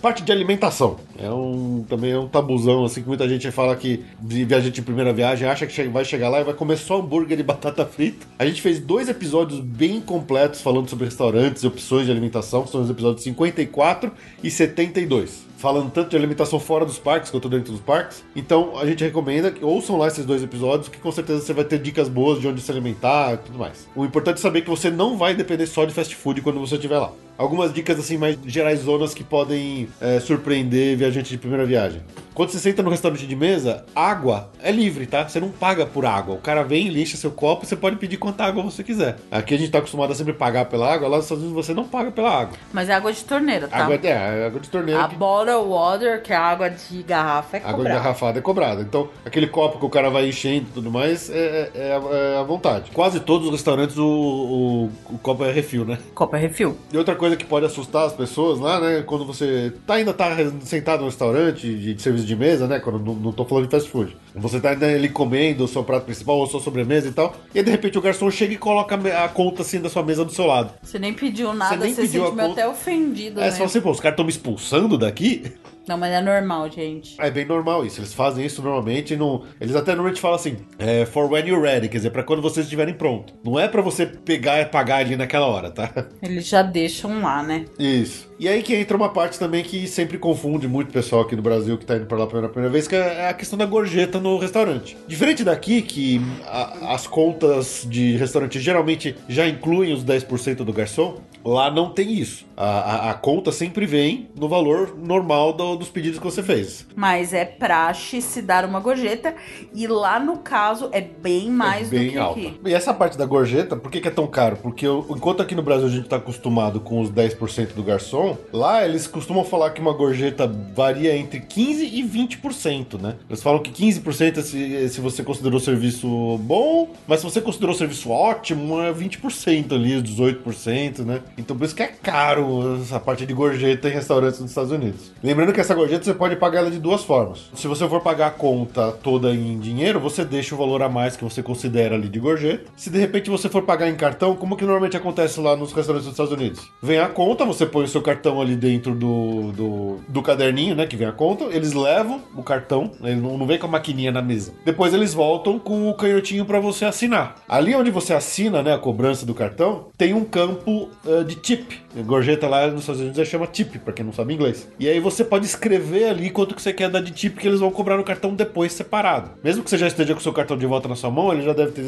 [0.00, 0.96] Parte de alimentação.
[1.18, 5.12] É um também é um tabuzão assim que muita gente fala que viajante em primeira
[5.12, 8.26] viagem acha que vai chegar lá e vai comer só hambúrguer e batata frita.
[8.38, 12.80] A gente fez dois episódios bem completos falando sobre restaurantes e opções de alimentação, são
[12.80, 14.10] os episódios 54
[14.42, 18.24] e 72 falando tanto de alimentação fora dos parques quanto dentro dos parques.
[18.34, 21.64] Então a gente recomenda que ouçam lá esses dois episódios, que com certeza você vai
[21.64, 23.86] ter dicas boas de onde se alimentar e tudo mais.
[23.94, 26.76] O importante é saber que você não vai depender só de fast food quando você
[26.76, 27.12] estiver lá.
[27.40, 32.02] Algumas dicas assim mais gerais zonas que podem é, surpreender viajante de primeira viagem.
[32.40, 35.28] Quando você senta no restaurante de mesa, água é livre, tá?
[35.28, 36.36] Você não paga por água.
[36.36, 39.18] O cara vem, lixa seu copo, você pode pedir quanta água você quiser.
[39.30, 41.74] Aqui a gente tá acostumado a sempre pagar pela água, lá nos Estados Unidos você
[41.74, 42.56] não paga pela água.
[42.72, 43.84] Mas é água de torneira, tá?
[43.84, 45.04] Água, é, é água de torneira.
[45.04, 45.16] A que...
[45.16, 47.74] bottle water, que é água de garrafa, é cobrada.
[47.74, 48.80] Água de garrafada é cobrada.
[48.80, 52.00] Então, aquele copo que o cara vai enchendo e tudo mais, é, é,
[52.34, 52.90] é à vontade.
[52.92, 55.98] Quase todos os restaurantes o, o, o copo é refil, né?
[56.14, 56.74] Copo é refil.
[56.90, 59.02] E outra coisa que pode assustar as pessoas lá, né?
[59.06, 62.78] Quando você tá, ainda tá sentado no restaurante de, de serviço de mesa, né?
[62.78, 64.16] Quando não, não tô falando de fast food.
[64.34, 67.70] Você tá ali comendo o seu prato principal ou sua sobremesa e tal, e de
[67.70, 70.72] repente o garçom chega e coloca a conta assim da sua mesa do seu lado.
[70.82, 73.50] Você nem pediu nada, você, nem você pediu se sentiu até ofendido, é, né?
[73.50, 75.52] você fala assim, pô, os caras estão me expulsando daqui?
[75.90, 77.16] Não, mas é normal, gente.
[77.18, 77.98] É bem normal isso.
[77.98, 79.16] Eles fazem isso normalmente.
[79.16, 79.42] Não...
[79.60, 82.66] Eles até normalmente falam assim: é, for when you're ready, quer dizer, pra quando vocês
[82.66, 83.34] estiverem pronto.
[83.42, 85.90] Não é para você pegar e pagar ali naquela hora, tá?
[86.22, 87.64] Eles já deixam lá, né?
[87.76, 88.29] Isso.
[88.40, 91.42] E aí que entra uma parte também que sempre confunde muito o pessoal aqui no
[91.42, 94.18] Brasil que tá indo pra lá pela primeira vez, que é a questão da gorjeta
[94.18, 94.96] no restaurante.
[95.06, 101.20] Diferente daqui, que a, as contas de restaurante geralmente já incluem os 10% do garçom,
[101.44, 102.46] lá não tem isso.
[102.56, 106.86] A, a, a, conta sempre vem no valor normal do, dos pedidos que você fez.
[106.96, 109.34] Mas é praxe se dar uma gorjeta,
[109.74, 112.40] e lá no caso é bem mais é bem do que alta.
[112.40, 112.60] aqui.
[112.64, 114.56] E essa parte da gorjeta, por que, que é tão caro?
[114.56, 118.84] Porque enquanto aqui no Brasil a gente tá acostumado com os 10% do garçom, lá
[118.84, 123.16] eles costumam falar que uma gorjeta varia entre 15% e 20%, né?
[123.28, 127.24] Eles falam que 15% é se, é se você considerou o serviço bom, mas se
[127.24, 131.20] você considerou o serviço ótimo, é 20% ali, 18%, né?
[131.36, 135.12] Então por isso que é caro essa parte de gorjeta em restaurantes nos Estados Unidos.
[135.22, 137.50] Lembrando que essa gorjeta você pode pagar ela de duas formas.
[137.54, 141.16] Se você for pagar a conta toda em dinheiro, você deixa o valor a mais
[141.16, 142.70] que você considera ali de gorjeta.
[142.76, 146.06] Se de repente você for pagar em cartão, como que normalmente acontece lá nos restaurantes
[146.06, 146.68] dos Estados Unidos?
[146.82, 150.74] Vem a conta, você põe o seu cartão cartão ali dentro do, do, do, caderninho,
[150.74, 150.86] né?
[150.86, 151.44] Que vem a conta.
[151.44, 154.52] Eles levam o cartão, ele não, não vem com a maquininha na mesa.
[154.64, 157.36] Depois eles voltam com o canhotinho para você assinar.
[157.48, 158.74] Ali onde você assina, né?
[158.74, 161.72] A cobrança do cartão, tem um campo uh, de tip.
[162.04, 164.68] Gorjeta lá nos Estados Unidos chama tip, para quem não sabe inglês.
[164.78, 167.60] E aí você pode escrever ali quanto que você quer dar de tip que eles
[167.60, 169.30] vão cobrar no cartão depois separado.
[169.42, 171.42] Mesmo que você já esteja com o seu cartão de volta na sua mão, ele
[171.42, 171.82] já deve ter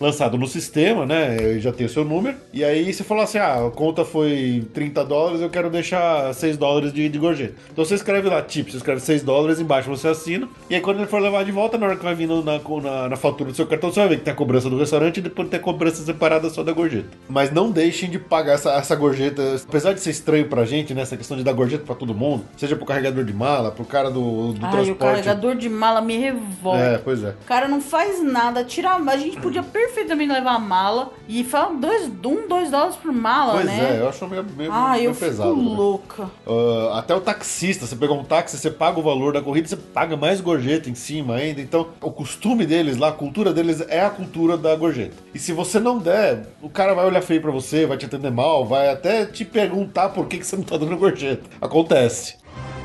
[0.00, 1.58] lançado no sistema, né?
[1.58, 2.36] Já tem o seu número.
[2.52, 6.56] E aí você falou assim: ah, a conta foi 30 dólares, eu quero deixar 6
[6.56, 7.54] dólares de, de gorjeta.
[7.70, 10.48] Então você escreve lá, tipo, você escreve 6 dólares, embaixo você assina.
[10.70, 13.08] E aí quando ele for levar de volta, na hora que vai vindo na, na,
[13.10, 15.20] na fatura do seu cartão, você vai ver que tem a cobrança do restaurante e
[15.20, 17.08] depois tem a cobrança separada só da gorjeta.
[17.28, 19.56] Mas não deixem de pagar essa, essa gorjeta.
[19.68, 21.02] Apesar de ser estranho pra gente, né?
[21.02, 24.10] Essa questão de dar gorjeta pra todo mundo, seja pro carregador de mala, pro cara
[24.10, 24.90] do, do Ai, transporte.
[24.90, 26.80] o carregador de mala me revolta.
[26.80, 27.30] É, pois é.
[27.30, 28.90] O cara não faz nada, tira.
[28.90, 33.52] A gente podia perfeitamente levar a mala e fala dois, um, dois dólares por mala,
[33.54, 33.96] Pois né?
[33.96, 35.54] é, eu acho meio, meio, Ah, meio eu pesado.
[35.54, 35.76] fico né?
[35.76, 36.30] louca.
[36.46, 39.76] Ah, até o taxista, você pegou um táxi, você paga o valor da corrida, você
[39.76, 41.60] paga mais gorjeta em cima ainda.
[41.60, 45.16] Então, o costume deles lá, a cultura deles é a cultura da gorjeta.
[45.34, 48.30] E se você não der, o cara vai olhar feio pra você, vai te atender
[48.30, 51.48] mal, vai até te perguntar por que, que você não tá dando gorjeta.
[51.60, 52.36] Acontece.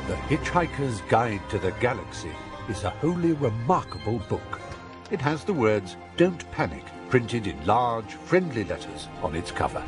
[0.07, 2.29] The Hitchhiker's Guide to the Galaxy
[2.69, 4.59] is a wholly remarkable book.
[5.11, 9.83] It has the words Don't Panic printed in large, friendly letters on its cover.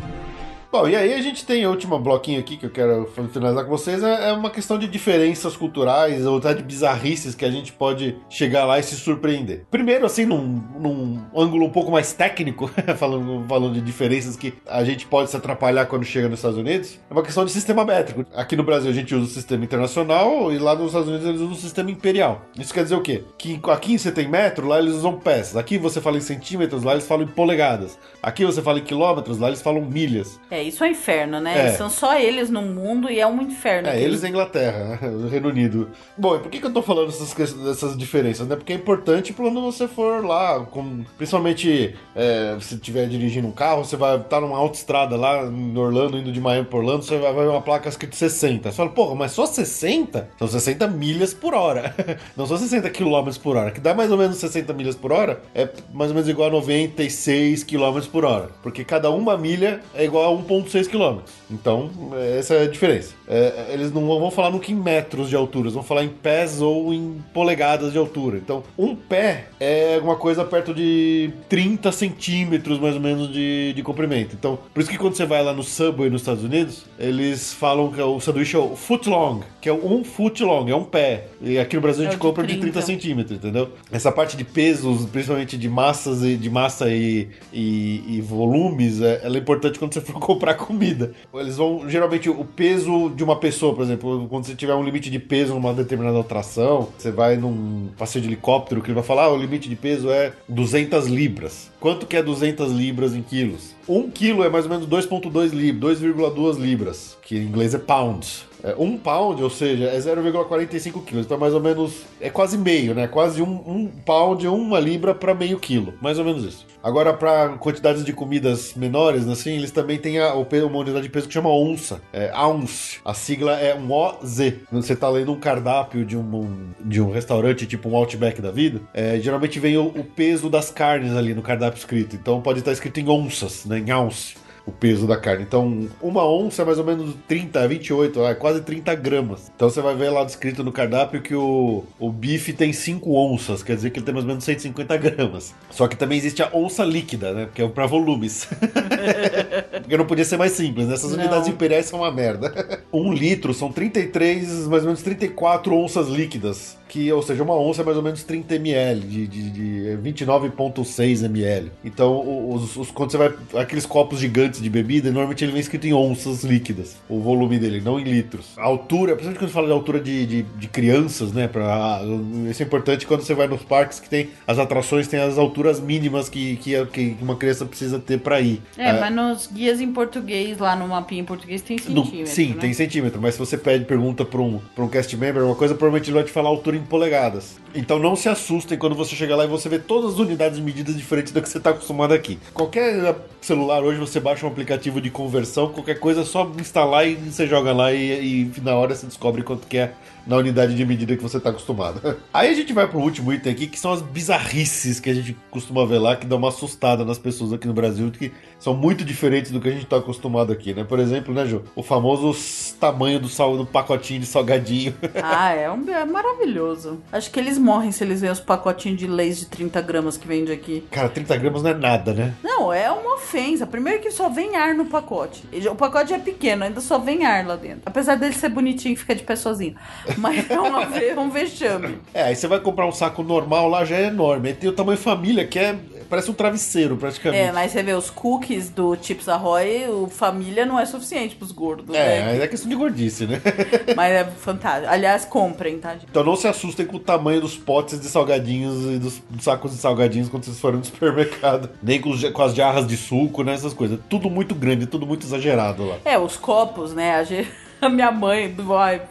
[0.69, 3.69] Bom, e aí a gente tem o último bloquinho aqui que eu quero finalizar com
[3.71, 7.71] vocês, é é uma questão de diferenças culturais ou até de bizarrices que a gente
[7.71, 9.65] pode chegar lá e se surpreender.
[9.71, 14.83] Primeiro, assim, num, num ângulo um pouco mais técnico, falando, falando de diferenças que a
[14.83, 18.25] gente pode se atrapalhar quando chega nos Estados Unidos, é uma questão de sistema métrico.
[18.35, 21.41] Aqui no Brasil a gente usa o sistema internacional e lá nos Estados Unidos eles
[21.41, 22.41] usam o sistema imperial.
[22.59, 23.23] Isso quer dizer o quê?
[23.37, 25.55] Que aqui você tem metro, lá eles usam pés.
[25.55, 27.97] Aqui você fala em centímetros, lá eles falam em polegadas.
[28.21, 30.39] Aqui você fala em quilômetros, lá eles falam milhas.
[30.63, 31.67] Isso é inferno, né?
[31.67, 31.71] É.
[31.73, 33.87] São só eles no mundo e é um inferno.
[33.87, 35.07] É, aquele- eles na Inglaterra, né?
[35.09, 35.89] o Reino Unido.
[36.17, 38.47] Bom, e por que, que eu tô falando essas, dessas diferenças?
[38.47, 38.55] Né?
[38.55, 43.83] Porque é importante quando você for lá, com- principalmente é, se estiver dirigindo um carro,
[43.83, 47.33] você vai estar numa autoestrada lá em Orlando, indo de Miami pra Orlando, você vai
[47.33, 48.69] ver uma placa escrito 60.
[48.71, 50.29] Você fala, porra, mas só 60?
[50.39, 51.93] São 60 milhas por hora.
[52.35, 55.41] Não são 60 quilômetros por hora, que dá mais ou menos 60 milhas por hora,
[55.53, 58.49] é mais ou menos igual a 96 quilômetros por hora.
[58.63, 61.33] Porque cada uma milha é igual a 1,6 quilômetros.
[61.49, 63.15] Então, é, essa é a diferença.
[63.27, 66.61] É, eles não vão falar nunca em metros de altura, eles vão falar em pés
[66.61, 68.37] ou em polegadas de altura.
[68.37, 73.83] Então, um pé é alguma coisa perto de 30 centímetros, mais ou menos, de, de
[73.83, 74.35] comprimento.
[74.35, 77.91] Então, por isso que quando você vai lá no Subway nos Estados Unidos, eles falam
[77.91, 81.27] que o sanduíche é o foot long, que é um foot long, é um pé.
[81.41, 82.81] E aqui no Brasil a É gente o de compra de 30 30.
[82.81, 83.69] centímetros, entendeu?
[83.91, 89.21] Essa parte de pesos, principalmente de massas e de massa e, e, e volumes, é,
[89.23, 91.11] ela é importante quando você for comprar comida.
[91.35, 95.09] Eles vão, geralmente, o peso de uma pessoa, por exemplo, quando você tiver um limite
[95.09, 99.25] de peso numa determinada atração, você vai num passeio de helicóptero, que ele vai falar,
[99.25, 101.71] ah, o limite de peso é 200 libras.
[101.79, 103.75] Quanto que é 200 libras em quilos?
[103.87, 108.46] 1 quilo é mais ou menos 2,2 libras, 2,2 libras, que em inglês é pounds.
[108.63, 111.25] É, um pound, ou seja, é 0,45 quilos.
[111.25, 112.03] Então é mais ou menos.
[112.19, 113.07] É quase meio, né?
[113.07, 115.93] Quase um, um pound, uma libra para meio quilo.
[116.01, 116.65] Mais ou menos isso.
[116.83, 121.27] Agora, para quantidades de comidas menores, assim, eles também têm a, uma unidade de peso
[121.27, 122.01] que chama onça.
[122.11, 122.99] É ounce.
[123.03, 124.39] A sigla é um OZ.
[124.69, 128.41] Quando você tá lendo um cardápio de um, um- de um restaurante, tipo um Outback
[128.41, 132.15] da vida, é, geralmente vem o, o peso das carnes ali no cardápio escrito.
[132.15, 133.79] Então pode estar escrito em onças, né?
[133.79, 134.35] Em ounce
[134.67, 135.43] o peso da carne.
[135.43, 139.49] Então, uma onça é mais ou menos 30, 28, é quase 30 gramas.
[139.55, 143.63] Então você vai ver lá descrito no cardápio que o, o bife tem 5 onças,
[143.63, 145.55] quer dizer que ele tem mais ou menos 150 gramas.
[145.71, 147.47] Só que também existe a onça líquida, né?
[147.53, 148.47] Que é para volumes.
[149.81, 150.95] Porque não podia ser mais simples, né?
[150.95, 151.19] Essas Não.
[151.19, 152.81] unidades imperiais são uma merda.
[152.91, 156.77] um litro são 33, mais ou menos 34 onças líquidas.
[156.87, 161.23] Que, ou seja, uma onça é mais ou menos 30 ml, de, de, de 29,6
[161.25, 161.71] ml.
[161.83, 163.33] Então, os, os- quando você vai.
[163.55, 166.95] Aqueles copos gigantes de bebida, normalmente ele vem escrito em onças líquidas.
[167.09, 168.45] O volume dele, não em litros.
[168.57, 171.47] A altura, principalmente quando fala de altura de, de, de crianças, né?
[171.47, 172.01] Pra,
[172.49, 174.29] isso é importante quando você vai nos parques que tem.
[174.45, 178.61] As atrações têm as alturas mínimas que, que, que uma criança precisa ter pra ir.
[178.77, 182.33] É, mas nos guias em português, lá no mapinha em português, tem No- centímetro.
[182.33, 182.55] sim, né?
[182.61, 185.73] tem centímetro, mas se você pede pergunta para um, pra um cast member, uma coisa,
[185.75, 187.57] provavelmente ele vai te falar a altura polegadas.
[187.73, 190.63] Então não se assustem quando você chegar lá e você vê todas as unidades de
[190.63, 192.39] medidas diferentes do que você está acostumado aqui.
[192.53, 197.15] Qualquer celular hoje você baixa um aplicativo de conversão, qualquer coisa é só instalar e
[197.15, 199.93] você joga lá e, e na hora você descobre quanto que é
[200.27, 202.17] na unidade de medida que você está acostumado.
[202.33, 205.35] Aí a gente vai pro último item aqui, que são as bizarrices que a gente
[205.49, 209.05] costuma ver lá, que dá uma assustada nas pessoas aqui no Brasil, que são muito
[209.05, 210.83] diferentes do que a gente tá acostumado aqui, né?
[210.83, 211.63] Por exemplo, né, Ju?
[211.75, 212.35] O famoso
[212.79, 214.93] tamanho do, sal, do pacotinho de salgadinho.
[215.29, 217.01] Ah, é, um, é maravilhoso.
[217.11, 220.27] Acho que eles morrem se eles veem os pacotinhos de leis de 30 gramas que
[220.27, 220.83] vende aqui.
[220.91, 222.33] Cara, 30 gramas não é nada, né?
[222.43, 223.65] Não, é uma ofensa.
[223.67, 225.43] Primeiro que só vem ar no pacote.
[225.69, 227.81] O pacote é pequeno, ainda só vem ar lá dentro.
[227.85, 229.75] Apesar dele ser bonitinho e ficar de pé sozinho.
[230.17, 231.99] Mas é uma ve- um vexame.
[232.13, 234.49] É, aí você vai comprar um saco normal lá, já é enorme.
[234.49, 235.75] Aí tem o tamanho família, que é.
[236.09, 237.43] Parece um travesseiro, praticamente.
[237.49, 241.51] É, mas você vê os cookies do Chips Ahoy, o família não é suficiente pros
[241.51, 242.43] gordos, É, né?
[242.43, 243.41] é questão de gordice, né?
[243.93, 244.87] Mas é fantástico.
[244.89, 245.91] Aliás, comprem, tá?
[245.95, 246.05] gente?
[246.09, 249.77] Então não se assustem com o tamanho dos potes de salgadinhos e dos sacos de
[249.79, 251.69] salgadinhos quando vocês forem no supermercado.
[251.83, 253.53] Nem com, os com as jarras de suco, né?
[253.53, 253.99] Essas coisas.
[254.09, 255.97] Tudo muito grande, tudo muito exagerado lá.
[256.05, 257.15] É, os copos, né?
[257.15, 257.47] A, ge-
[257.81, 258.55] a minha mãe.
[258.79, 259.01] Ai,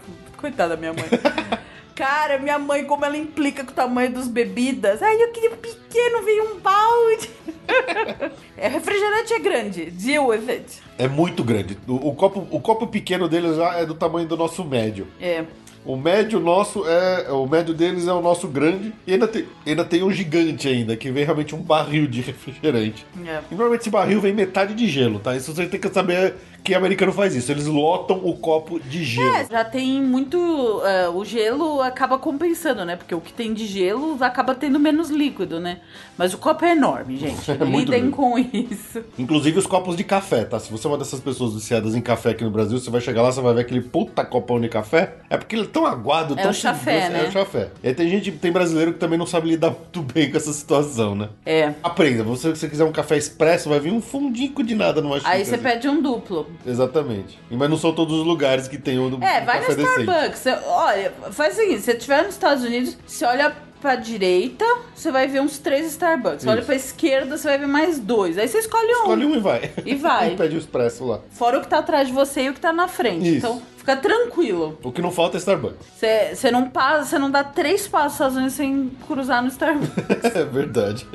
[0.47, 1.05] coitada da minha mãe.
[1.95, 5.03] Cara, minha mãe, como ela implica com o tamanho das bebidas.
[5.03, 7.31] Ai, eu queria pequeno, veio um balde.
[8.57, 9.91] é, refrigerante é grande.
[9.91, 10.83] Deal with it.
[10.99, 11.79] É muito grande.
[11.89, 15.07] O, o copo, o copo pequeno deles já é do tamanho do nosso médio.
[15.19, 15.45] É.
[15.87, 17.31] O médio nosso é.
[17.31, 18.93] O médio deles é o nosso grande.
[19.07, 23.07] E ainda tem, ainda tem um gigante ainda, que vem realmente um barril de refrigerante.
[23.25, 23.41] É.
[23.51, 25.35] E normalmente esse barril vem metade de gelo, tá?
[25.35, 26.35] Isso você tem que saber
[26.67, 27.51] que americano faz isso.
[27.53, 29.35] Eles lotam o copo de gelo.
[29.37, 30.83] É, já tem muito.
[30.85, 32.97] é, o gelo acaba compensando, né?
[32.97, 35.79] Porque o que tem de gelo acaba tendo menos líquido, né?
[36.19, 37.51] Mas o copo é enorme, gente.
[37.51, 39.03] É Lidem com isso.
[39.19, 40.59] Inclusive os copos de café, tá?
[40.59, 43.23] Se você é uma dessas pessoas viciadas em café aqui no Brasil, você vai chegar
[43.23, 45.15] lá, você vai ver aquele puta copão de café.
[45.31, 47.25] É porque ele é tão aguado, É tão o chafé, sem- né?
[47.27, 47.69] É o chafé.
[47.83, 50.53] E aí tem gente, tem brasileiro que também não sabe lidar muito bem com essa
[50.53, 51.29] situação, né?
[51.45, 51.73] É.
[51.83, 55.17] Aprenda, você, se você quiser um café expresso, vai vir um fundico de nada numa
[55.19, 55.37] xícara.
[55.37, 56.47] Aí você pede um duplo.
[56.65, 57.39] Exatamente.
[57.51, 60.01] Mas não são todos os lugares que tem um, É, um vai no café decente.
[60.01, 60.39] Starbucks.
[60.41, 64.65] Você- olha, faz o seguinte: se você estiver nos Estados Unidos, você olha pra direita,
[64.95, 66.43] você vai ver uns três Starbucks.
[66.43, 66.67] Você olha Isso.
[66.67, 68.39] pra esquerda, você vai ver mais dois.
[68.39, 68.99] Aí você escolhe um.
[69.03, 69.71] Escolhe um e vai.
[69.85, 70.33] E vai.
[70.35, 71.21] e pede o expresso lá.
[71.31, 73.29] Fora o que tá atrás de você e o que tá na frente.
[73.29, 73.47] Isso.
[73.47, 74.79] Então, fica tranquilo.
[74.83, 75.87] O que não falta é Starbucks.
[76.35, 80.35] Você não passa, você não dá três passos nos Estados Unidos sem cruzar no Starbucks.
[80.35, 81.07] É verdade.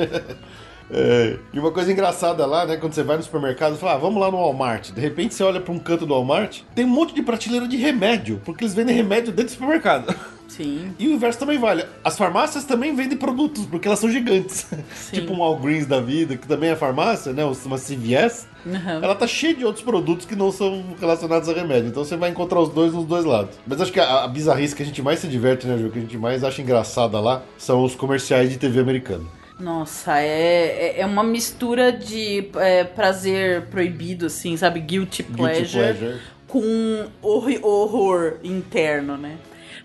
[0.92, 2.76] É, E uma coisa engraçada lá, né?
[2.76, 4.92] Quando você vai no supermercado, você fala, ah, vamos lá no Walmart.
[4.92, 7.78] De repente você olha pra um canto do Walmart, tem um monte de prateleira de
[7.78, 10.14] remédio, porque eles vendem remédio dentro do supermercado.
[10.52, 10.94] Sim.
[11.00, 11.86] E o inverso também vale.
[12.04, 14.68] As farmácias também vendem produtos, porque elas são gigantes.
[15.14, 17.46] tipo um Walgreens da vida, que também é farmácia, né?
[17.46, 18.48] Uma CVS.
[18.66, 19.02] Uhum.
[19.02, 21.88] Ela tá cheia de outros produtos que não são relacionados a remédio.
[21.88, 23.58] Então você vai encontrar os dois nos dois lados.
[23.66, 25.90] Mas acho que a, a bizarrice que a gente mais se diverte, né, Ju?
[25.90, 29.28] Que a gente mais acha engraçada lá são os comerciais de TV americano.
[29.62, 34.80] Nossa, é, é- é uma mistura de é, prazer proibido, assim, sabe?
[34.80, 36.20] Guilty pleasure, pleasure.
[36.48, 39.38] com horri- horror interno, né?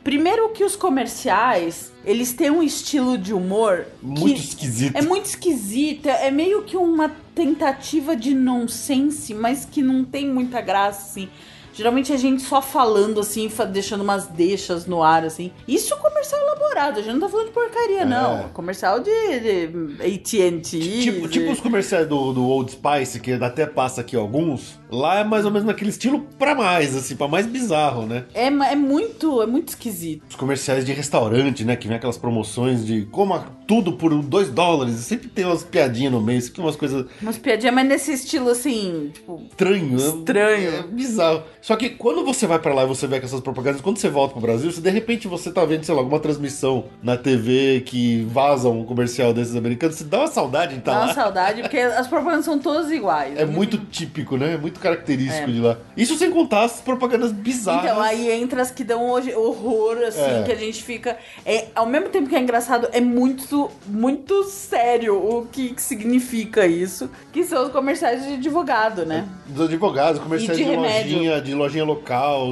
[0.03, 4.97] Primeiro que os comerciais, eles têm um estilo de humor Muito esquisito.
[4.97, 10.61] é muito esquisito, é meio que uma tentativa de nonsense, mas que não tem muita
[10.61, 11.29] graça, assim.
[11.77, 15.51] Geralmente a gente só falando assim, deixando umas deixas no ar, assim.
[15.69, 18.49] Isso é comercial elaborado, a gente não tá falando de porcaria, não.
[18.49, 19.69] Comercial de, de
[20.03, 20.79] AT&T.
[21.03, 24.79] Tipo, de- tipo os comerciais do, do Old Spice, que até passa aqui alguns.
[24.91, 28.25] Lá é mais ou menos naquele estilo pra mais, assim, pra mais bizarro, né?
[28.35, 30.23] É, é muito, é muito esquisito.
[30.31, 31.77] Os comerciais de restaurante, né?
[31.77, 34.95] Que vem aquelas promoções de coma tudo por 2 dólares.
[34.97, 39.11] Sempre tem umas piadinhas no meio, sempre umas coisas Umas piadinhas, mas nesse estilo assim,
[39.13, 39.91] tipo, estranho.
[39.91, 39.97] né?
[39.97, 40.71] Estranho.
[40.75, 41.43] É bizarro.
[41.67, 44.09] Só que quando você vai pra lá e você vê com essas propagandas, quando você
[44.09, 47.83] volta pro Brasil, se de repente você tá vendo, sei lá, alguma transmissão na TV
[47.85, 51.05] que vaza um comercial desses americanos, você dá uma saudade de estar dá lá.
[51.07, 53.37] uma saudade, porque as propagandas são todas iguais.
[53.37, 54.55] É muito típico, né?
[54.55, 55.77] É muito característico de lá.
[55.97, 57.83] Isso sem contar as propagandas bizarras.
[57.91, 60.45] Então, aí entra as que dão hoje horror, assim, É.
[60.47, 61.17] que a gente fica.
[61.45, 66.65] É, ao mesmo tempo que é engraçado, é muito, muito sério o que, que significa
[66.65, 67.11] isso.
[67.33, 69.27] Que são os comerciais de advogado, né?
[69.49, 71.13] Dos advogados, comerciais E de, de remédio.
[71.17, 72.47] lojinha, de lojinha local.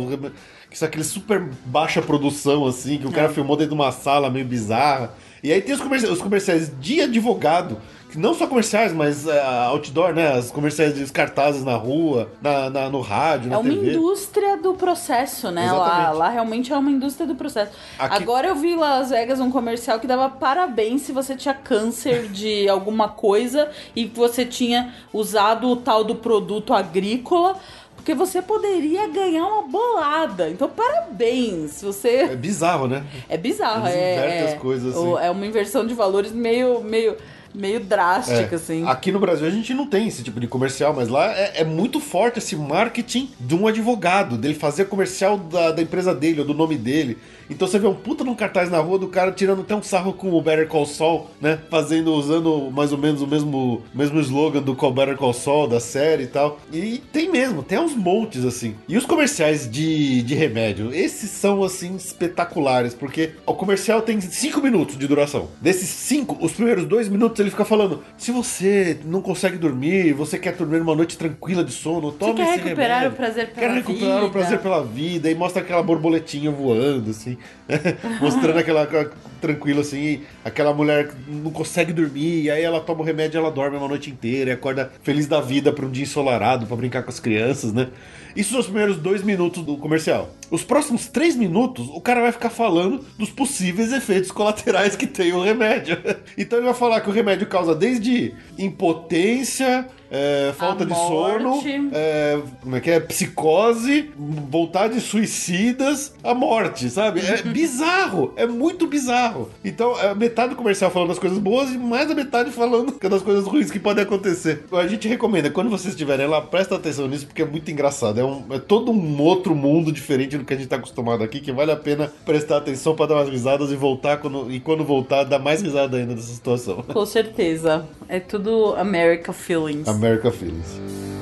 [0.70, 4.28] Que são aquele super baixa produção, assim, que o cara filmou dentro de uma sala
[4.28, 5.12] meio bizarra.
[5.40, 7.76] E aí tem os comerciais, os comerciais de advogado,
[8.10, 10.36] que não só comerciais, mas é, outdoor, né?
[10.38, 13.92] Os comerciais de cartazes na rua, na, na- no rádio, na É uma TV.
[13.94, 15.70] indústria do processo, né?
[15.70, 17.70] Lá, lá realmente é uma indústria do processo.
[17.98, 21.54] Aqui- Agora eu vi em Las Vegas um comercial que dava parabéns se você tinha
[21.54, 27.56] câncer de alguma coisa e você tinha usado o tal do produto agrícola.
[28.04, 30.50] Porque você poderia ganhar uma bolada.
[30.50, 31.80] Então, parabéns.
[31.80, 32.08] Você.
[32.10, 33.02] É bizarro, né?
[33.30, 34.40] É bizarro, Eles é.
[34.40, 35.24] é, as coisas, assim.
[35.24, 36.82] é uma inversão de valores meio.
[36.84, 37.16] meio...
[37.54, 38.54] meio drástica, É.
[38.54, 38.84] assim.
[38.86, 41.64] Aqui no Brasil a gente não tem esse tipo de comercial, mas lá é, é
[41.64, 46.46] muito forte esse marketing de um advogado, dele fazer comercial da, da empresa dele ou
[46.46, 47.16] do nome dele.
[47.48, 50.14] Então você vê um puta num cartaz na rua do cara tirando até um sarro
[50.14, 51.58] com o Better Call Saul, né?
[51.70, 55.78] Fazendo, usando mais ou menos o mesmo, mesmo slogan do Call Better Call Saul, da
[55.78, 56.58] série e tal.
[56.72, 58.74] E tem mesmo, tem uns montes assim.
[58.88, 64.60] E os comerciais de, de remédio, esses são assim espetaculares, porque o comercial tem 5
[64.62, 65.48] minutos de duração.
[65.60, 70.38] Desses 5, os primeiros 2 minutos ele fica falando: se você não consegue dormir, você
[70.38, 73.12] quer dormir uma noite tranquila de sono, tome quer esse recuperar remédio.
[73.12, 77.10] o prazer Quer pela recuperar o vida." prazer pela vida e mostra aquela borboletinha voando,
[77.10, 77.36] assim,
[78.20, 79.10] mostrando aquela, aquela
[79.40, 83.40] tranquila assim, aquela mulher que não consegue dormir, e aí ela toma o remédio e
[83.40, 86.76] ela dorme uma noite inteira e acorda feliz da vida pra um dia ensolarado, pra
[86.76, 87.88] brincar com as crianças, né?
[88.36, 90.30] Isso são os primeiros dois minutos do comercial.
[90.50, 95.32] Os próximos três minutos, o cara vai ficar falando dos possíveis efeitos colaterais que tem
[95.32, 95.96] o remédio.
[96.36, 99.86] Então ele vai falar que o remédio causa desde impotência,
[100.16, 101.60] é, falta de sono,
[101.92, 103.00] é, como é que é?
[103.00, 107.20] Psicose, vontades suicidas, a morte, sabe?
[107.20, 109.50] É bizarro, é muito bizarro.
[109.64, 113.22] Então, é metade do comercial falando das coisas boas e mais a metade falando das
[113.22, 114.64] coisas ruins que podem acontecer.
[114.72, 118.20] A gente recomenda, quando vocês estiverem lá, presta atenção nisso, porque é muito engraçado.
[118.20, 121.40] É, um- é todo um outro mundo diferente do que a gente tá acostumado aqui,
[121.40, 124.84] que vale a pena prestar atenção pra dar umas risadas e voltar, quando, e quando
[124.84, 126.82] voltar, dar mais risada ainda dessa situação.
[126.82, 127.84] Com certeza.
[128.08, 129.88] É tudo America Feelings.
[129.88, 131.13] America Feelings.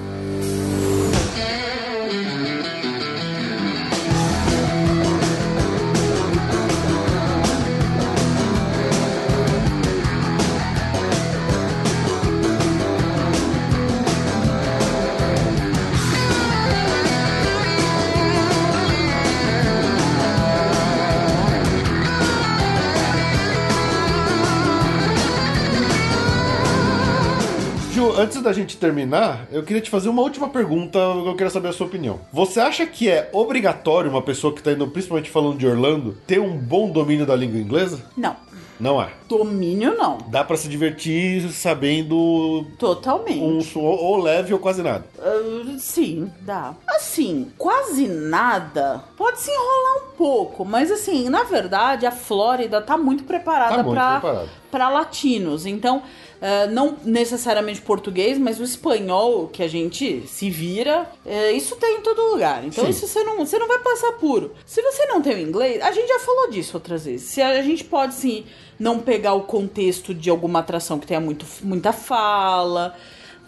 [28.42, 31.72] Antes da gente terminar, eu queria te fazer uma última pergunta, eu quero saber a
[31.72, 32.18] sua opinião.
[32.32, 36.40] Você acha que é obrigatório uma pessoa que tá indo, principalmente falando de Orlando, ter
[36.40, 38.04] um bom domínio da língua inglesa?
[38.16, 38.36] Não.
[38.80, 39.10] Não é.
[39.28, 40.18] Domínio não.
[40.28, 43.38] Dá pra se divertir sabendo Totalmente.
[43.38, 45.04] um su- ou leve ou quase nada.
[45.20, 46.74] Ah, sim, dá.
[46.88, 49.04] Assim, quase nada.
[49.16, 53.84] Pode se enrolar um pouco, mas assim, na verdade, a Flórida tá muito preparada Tá
[53.84, 54.48] preparada.
[54.68, 55.64] para latinos.
[55.64, 56.02] Então,
[56.44, 61.98] ah, não necessariamente português, mas o espanhol que a gente se vira, eh, isso tem
[61.98, 62.64] em todo lugar.
[62.64, 62.90] Então, Sim.
[62.90, 64.52] isso você não, você não vai passar puro.
[64.66, 67.28] Se você não tem o inglês, a gente já falou disso outras vezes.
[67.28, 68.44] Se a gente pode sim
[68.76, 72.96] não pegar o contexto de alguma atração que tenha muito, muita fala,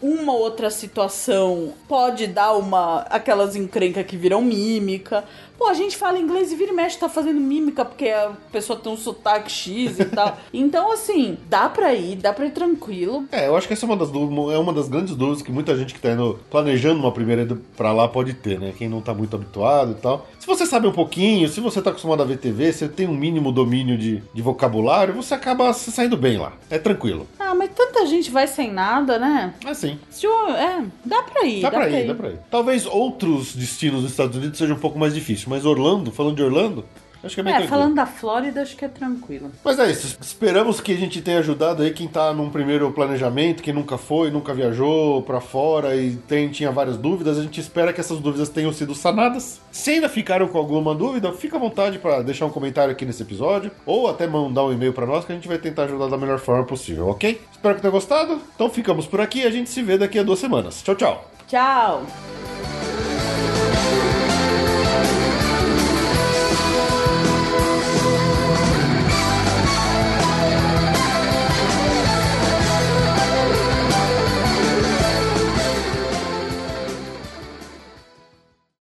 [0.01, 5.25] uma outra situação pode dar uma aquelas encrencas que viram mímica.
[5.59, 8.79] Pô, a gente fala inglês e vira e mexe tá fazendo mímica porque a pessoa
[8.79, 10.37] tem um sotaque X e tal.
[10.53, 13.25] Então, assim, dá pra ir, dá pra ir tranquilo.
[13.31, 15.77] É, eu acho que essa é uma das, é uma das grandes dúvidas que muita
[15.77, 18.73] gente que tá indo planejando uma primeira ida pra lá pode ter, né?
[18.77, 20.27] Quem não tá muito habituado e tal.
[20.39, 23.15] Se você sabe um pouquinho, se você tá acostumado a ver TV, você tem um
[23.15, 26.53] mínimo domínio de, de vocabulário, você acaba se saindo bem lá.
[26.71, 27.27] É tranquilo.
[27.39, 29.55] Ah, mas tanta gente vai sem nada, né?
[29.65, 29.99] É sim.
[30.11, 31.63] Se É, dá pra ir.
[31.63, 32.39] Dá, pra ir, dá pra ir.
[32.51, 35.15] Talvez outros destinos dos Estados Unidos sejam um pouco mais
[35.47, 36.85] mas Orlando, falando de Orlando,
[37.23, 37.79] acho que é bem É, tranquilo.
[37.81, 39.51] falando da Flórida, acho que é tranquilo.
[39.65, 40.17] Mas é isso.
[40.21, 44.31] Esperamos que a gente tenha ajudado aí quem tá num primeiro planejamento, quem nunca foi,
[44.31, 47.39] nunca viajou pra fora e tem, tinha várias dúvidas.
[47.39, 49.59] A gente espera que essas dúvidas tenham sido sanadas.
[49.73, 53.23] Se ainda ficaram com alguma dúvida, fica à vontade pra deixar um comentário aqui nesse
[53.23, 56.19] episódio ou até mandar um e-mail pra nós que a gente vai tentar ajudar da
[56.19, 57.41] melhor forma possível, ok?
[57.51, 58.39] Espero que tenha gostado.
[58.55, 60.83] Então ficamos por aqui e a gente se vê daqui a duas semanas.
[60.83, 61.31] Tchau, tchau.
[61.49, 63.14] Tchau!